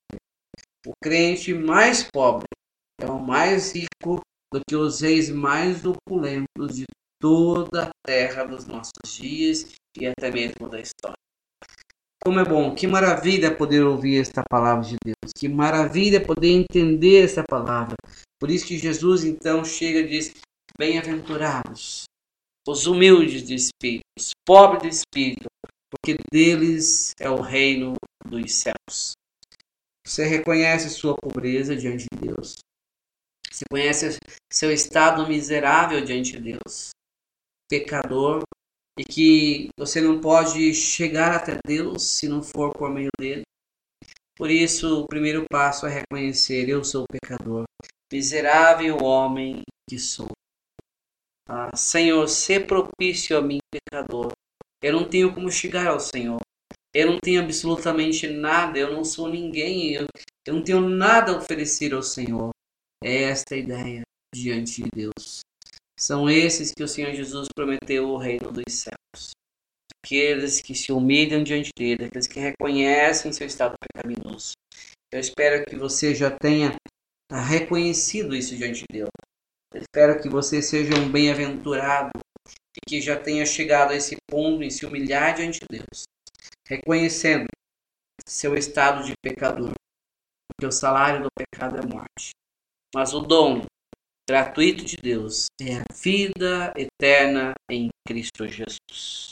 O 0.85 0.91
crente 1.03 1.53
mais 1.53 2.03
pobre 2.03 2.47
é 2.99 3.05
o 3.05 3.19
mais 3.19 3.73
rico 3.73 4.21
do 4.53 4.61
que 4.67 4.75
os 4.75 5.01
reis 5.01 5.29
mais 5.29 5.83
opulentos 5.85 6.75
de 6.75 6.85
toda 7.19 7.85
a 7.85 7.89
terra 8.05 8.43
dos 8.45 8.65
nossos 8.65 8.91
dias 9.07 9.73
e 9.97 10.07
até 10.07 10.31
mesmo 10.31 10.69
da 10.69 10.79
história. 10.79 11.17
Como 12.23 12.39
é 12.39 12.45
bom, 12.45 12.73
que 12.73 12.87
maravilha 12.87 13.55
poder 13.55 13.83
ouvir 13.83 14.19
esta 14.19 14.43
palavra 14.49 14.83
de 14.83 14.95
Deus, 15.03 15.31
que 15.37 15.47
maravilha 15.47 16.25
poder 16.25 16.49
entender 16.49 17.23
essa 17.23 17.43
palavra. 17.43 17.95
Por 18.39 18.49
isso 18.49 18.65
que 18.65 18.77
Jesus 18.77 19.23
então 19.23 19.63
chega 19.63 19.99
e 19.99 20.07
diz: 20.07 20.33
Bem-aventurados 20.77 22.05
os 22.67 22.87
humildes 22.87 23.43
de 23.43 23.53
espírito, 23.53 24.03
os 24.17 24.31
pobres 24.45 24.81
de 24.81 24.87
espírito, 24.89 25.45
porque 25.95 26.17
deles 26.31 27.13
é 27.19 27.29
o 27.29 27.41
reino 27.41 27.95
dos 28.25 28.53
céus. 28.53 29.13
Você 30.05 30.25
reconhece 30.25 30.89
sua 30.89 31.15
pobreza 31.15 31.75
diante 31.75 32.05
de 32.13 32.27
Deus. 32.27 32.57
Você 33.51 33.63
conhece 33.69 34.17
seu 34.51 34.71
estado 34.71 35.27
miserável 35.27 36.03
diante 36.03 36.33
de 36.33 36.57
Deus, 36.57 36.89
pecador, 37.69 38.43
e 38.99 39.03
que 39.03 39.69
você 39.77 40.01
não 40.01 40.19
pode 40.19 40.73
chegar 40.73 41.35
até 41.35 41.57
Deus 41.65 42.03
se 42.03 42.27
não 42.27 42.43
for 42.43 42.73
por 42.73 42.89
meio 42.89 43.09
dele. 43.17 43.43
Por 44.37 44.51
isso, 44.51 45.01
o 45.01 45.07
primeiro 45.07 45.45
passo 45.49 45.87
é 45.87 45.89
reconhecer: 45.89 46.69
eu 46.69 46.83
sou 46.83 47.05
pecador, 47.09 47.63
miserável 48.11 48.97
homem 48.97 49.61
que 49.89 49.97
sou. 49.97 50.29
Ah, 51.47 51.75
Senhor, 51.75 52.27
se 52.27 52.59
propício 52.59 53.37
a 53.37 53.41
mim, 53.41 53.59
pecador. 53.71 54.33
Eu 54.81 54.93
não 54.93 55.07
tenho 55.07 55.33
como 55.33 55.51
chegar 55.51 55.87
ao 55.87 55.99
Senhor. 55.99 56.39
Eu 56.93 57.11
não 57.11 57.19
tenho 57.19 57.41
absolutamente 57.41 58.27
nada, 58.27 58.79
eu 58.79 58.93
não 58.93 59.03
sou 59.03 59.27
ninguém, 59.27 59.93
eu, 59.93 60.07
eu 60.47 60.53
não 60.53 60.63
tenho 60.63 60.79
nada 60.81 61.33
a 61.33 61.37
oferecer 61.37 61.93
ao 61.93 62.01
Senhor. 62.01 62.51
É 63.03 63.23
esta 63.23 63.55
a 63.55 63.57
ideia 63.57 64.01
diante 64.33 64.83
de 64.83 64.89
Deus. 64.93 65.41
São 65.99 66.29
esses 66.29 66.71
que 66.73 66.83
o 66.83 66.87
Senhor 66.87 67.13
Jesus 67.13 67.47
prometeu 67.53 68.09
o 68.09 68.17
reino 68.17 68.51
dos 68.51 68.73
céus. 68.73 69.31
Aqueles 70.03 70.61
que 70.61 70.75
se 70.75 70.91
humilham 70.91 71.43
diante 71.43 71.71
dele, 71.77 72.05
aqueles 72.05 72.27
que 72.27 72.39
reconhecem 72.39 73.33
seu 73.33 73.47
estado 73.47 73.75
pecaminoso. 73.79 74.53
Eu 75.11 75.19
espero 75.19 75.65
que 75.65 75.75
você 75.75 76.13
já 76.13 76.29
tenha 76.31 76.75
reconhecido 77.31 78.35
isso 78.35 78.55
diante 78.55 78.81
de 78.81 78.85
Deus. 78.91 79.09
Espero 79.73 80.21
que 80.21 80.29
você 80.29 80.61
seja 80.61 80.93
um 80.95 81.11
bem-aventurado 81.11 82.11
que 82.87 83.01
já 83.01 83.19
tenha 83.19 83.45
chegado 83.45 83.91
a 83.91 83.95
esse 83.95 84.15
ponto 84.29 84.63
em 84.63 84.69
se 84.69 84.85
humilhar 84.85 85.35
diante 85.35 85.59
de 85.59 85.79
Deus, 85.79 86.03
reconhecendo 86.67 87.47
seu 88.27 88.55
estado 88.55 89.03
de 89.03 89.13
pecador, 89.23 89.73
porque 90.49 90.67
o 90.67 90.71
salário 90.71 91.23
do 91.23 91.29
pecado 91.37 91.77
é 91.77 91.85
morte. 91.85 92.31
Mas 92.93 93.13
o 93.13 93.19
dom 93.19 93.65
gratuito 94.27 94.83
de 94.83 94.97
Deus 94.97 95.47
é 95.61 95.77
a 95.77 95.83
vida 95.93 96.73
eterna 96.75 97.53
em 97.69 97.89
Cristo 98.07 98.47
Jesus. 98.47 99.29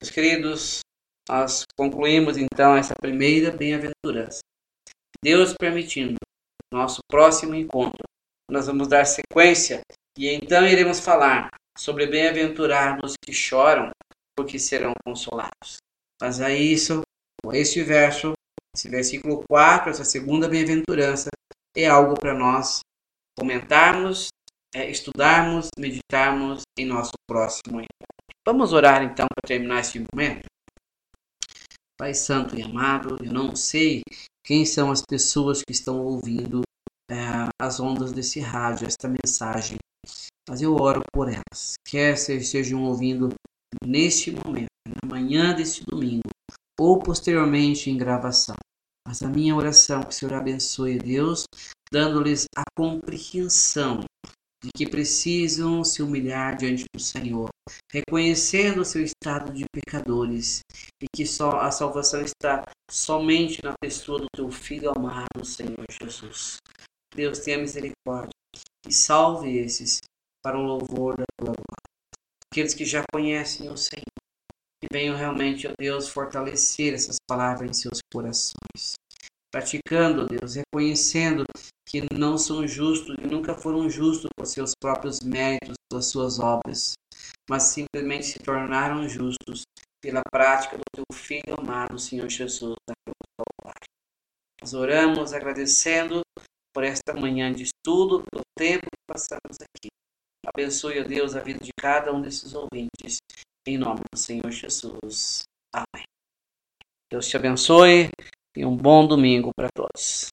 Meus 0.00 0.10
queridos, 0.10 0.80
nós 1.28 1.64
concluímos 1.78 2.36
então 2.36 2.76
essa 2.76 2.94
primeira 3.00 3.50
bem-aventurança. 3.50 4.40
Deus 5.22 5.54
permitindo, 5.54 6.16
nosso 6.72 6.98
próximo 7.08 7.54
encontro 7.54 8.02
nós 8.50 8.66
vamos 8.66 8.88
dar 8.88 9.06
sequência 9.06 9.80
e 10.18 10.28
então 10.28 10.66
iremos 10.66 11.00
falar 11.00 11.48
sobre 11.76 12.06
bem-aventurados 12.06 13.14
que 13.22 13.32
choram, 13.32 13.90
porque 14.36 14.58
serão 14.58 14.92
consolados. 15.04 15.76
Mas 16.20 16.40
é 16.40 16.54
isso, 16.54 17.02
este 17.52 17.82
verso, 17.82 18.32
Esse 18.74 18.88
versículo 18.88 19.44
4, 19.48 19.90
essa 19.90 20.04
segunda 20.04 20.48
bem-aventurança, 20.48 21.28
é 21.76 21.86
algo 21.86 22.14
para 22.18 22.32
nós 22.32 22.80
comentarmos, 23.38 24.28
é, 24.74 24.90
estudarmos, 24.90 25.68
meditarmos 25.78 26.62
em 26.78 26.86
nosso 26.86 27.12
próximo 27.28 27.80
encontro. 27.80 28.12
Vamos 28.46 28.72
orar 28.72 29.02
então 29.02 29.26
para 29.34 29.46
terminar 29.46 29.80
esse 29.80 30.04
momento? 30.12 30.46
Pai 31.98 32.14
Santo 32.14 32.58
e 32.58 32.62
amado, 32.62 33.18
eu 33.22 33.32
não 33.32 33.54
sei 33.54 34.02
quem 34.44 34.64
são 34.64 34.90
as 34.90 35.02
pessoas 35.02 35.62
que 35.62 35.72
estão 35.72 36.00
ouvindo 36.00 36.62
é, 37.10 37.14
as 37.60 37.78
ondas 37.78 38.12
desse 38.12 38.40
rádio, 38.40 38.86
esta 38.86 39.08
mensagem, 39.08 39.76
mas 40.48 40.60
eu 40.60 40.74
oro 40.74 41.02
por 41.12 41.28
elas. 41.28 41.74
Quer 41.86 42.14
estejam 42.14 42.84
ouvindo 42.84 43.30
neste 43.84 44.30
momento, 44.30 44.70
na 44.86 45.08
manhã 45.08 45.54
deste 45.54 45.84
domingo, 45.84 46.28
ou 46.78 46.98
posteriormente 46.98 47.90
em 47.90 47.96
gravação. 47.96 48.56
Mas 49.06 49.22
a 49.22 49.28
minha 49.28 49.54
oração 49.54 50.00
é 50.00 50.04
que 50.04 50.10
o 50.10 50.12
Senhor 50.12 50.34
abençoe 50.34 50.98
Deus, 50.98 51.44
dando-lhes 51.90 52.46
a 52.56 52.62
compreensão 52.76 54.04
de 54.62 54.70
que 54.72 54.88
precisam 54.88 55.82
se 55.82 56.02
humilhar 56.02 56.56
diante 56.56 56.84
do 56.94 57.00
Senhor, 57.00 57.48
reconhecendo 57.90 58.82
o 58.82 58.84
seu 58.84 59.02
estado 59.02 59.52
de 59.52 59.64
pecadores 59.72 60.60
e 61.02 61.06
que 61.14 61.26
só 61.26 61.60
a 61.60 61.70
salvação 61.72 62.22
está 62.22 62.64
somente 62.88 63.60
na 63.64 63.74
pessoa 63.80 64.20
do 64.20 64.28
teu 64.32 64.50
filho 64.52 64.92
amado, 64.96 65.44
Senhor 65.44 65.84
Jesus. 66.00 66.58
Deus 67.14 67.40
tenha 67.40 67.58
misericórdia 67.58 68.30
e 68.86 68.92
salve 68.92 69.58
esses 69.58 69.98
para 70.42 70.58
o 70.58 70.62
louvor 70.62 71.16
da 71.16 71.24
tua 71.38 71.52
glória. 71.52 71.82
Aqueles 72.52 72.74
que 72.74 72.84
já 72.84 73.02
conhecem 73.12 73.70
o 73.70 73.76
Senhor, 73.76 74.04
que 74.80 74.88
venham 74.92 75.16
realmente, 75.16 75.66
ó 75.66 75.72
Deus, 75.78 76.08
fortalecer 76.08 76.92
essas 76.92 77.16
palavras 77.28 77.70
em 77.70 77.72
seus 77.72 77.98
corações. 78.12 78.94
Praticando, 79.50 80.26
Deus, 80.26 80.56
reconhecendo 80.56 81.44
que 81.86 82.02
não 82.12 82.36
são 82.38 82.66
justos 82.66 83.16
e 83.22 83.26
nunca 83.26 83.54
foram 83.54 83.88
justos 83.88 84.30
por 84.36 84.46
seus 84.46 84.72
próprios 84.80 85.20
méritos, 85.20 85.76
pelas 85.90 86.06
suas 86.06 86.38
obras, 86.38 86.94
mas 87.48 87.64
simplesmente 87.64 88.26
se 88.26 88.38
tornaram 88.38 89.08
justos 89.08 89.62
pela 90.02 90.22
prática 90.30 90.76
do 90.76 90.82
teu 90.92 91.04
Filho 91.14 91.54
amado, 91.58 91.98
Senhor 91.98 92.28
Jesus, 92.28 92.74
da 92.88 92.94
Nós 94.60 94.74
oramos 94.74 95.32
agradecendo 95.32 96.22
por 96.74 96.82
esta 96.82 97.12
manhã 97.14 97.52
de 97.52 97.64
estudo, 97.64 98.24
pelo 98.30 98.42
tempo 98.56 98.86
que 98.86 99.06
passamos 99.06 99.58
aqui. 99.60 99.88
Abençoe, 100.46 101.00
ó 101.00 101.04
Deus, 101.04 101.36
a 101.36 101.40
vida 101.40 101.60
de 101.60 101.70
cada 101.78 102.12
um 102.12 102.20
desses 102.20 102.54
ouvintes. 102.54 103.18
Em 103.66 103.78
nome 103.78 104.00
do 104.12 104.18
Senhor 104.18 104.50
Jesus. 104.50 105.44
Amém. 105.72 106.04
Deus 107.10 107.28
te 107.28 107.36
abençoe 107.36 108.10
e 108.56 108.64
um 108.64 108.76
bom 108.76 109.06
domingo 109.06 109.50
para 109.56 109.68
todos. 109.72 110.28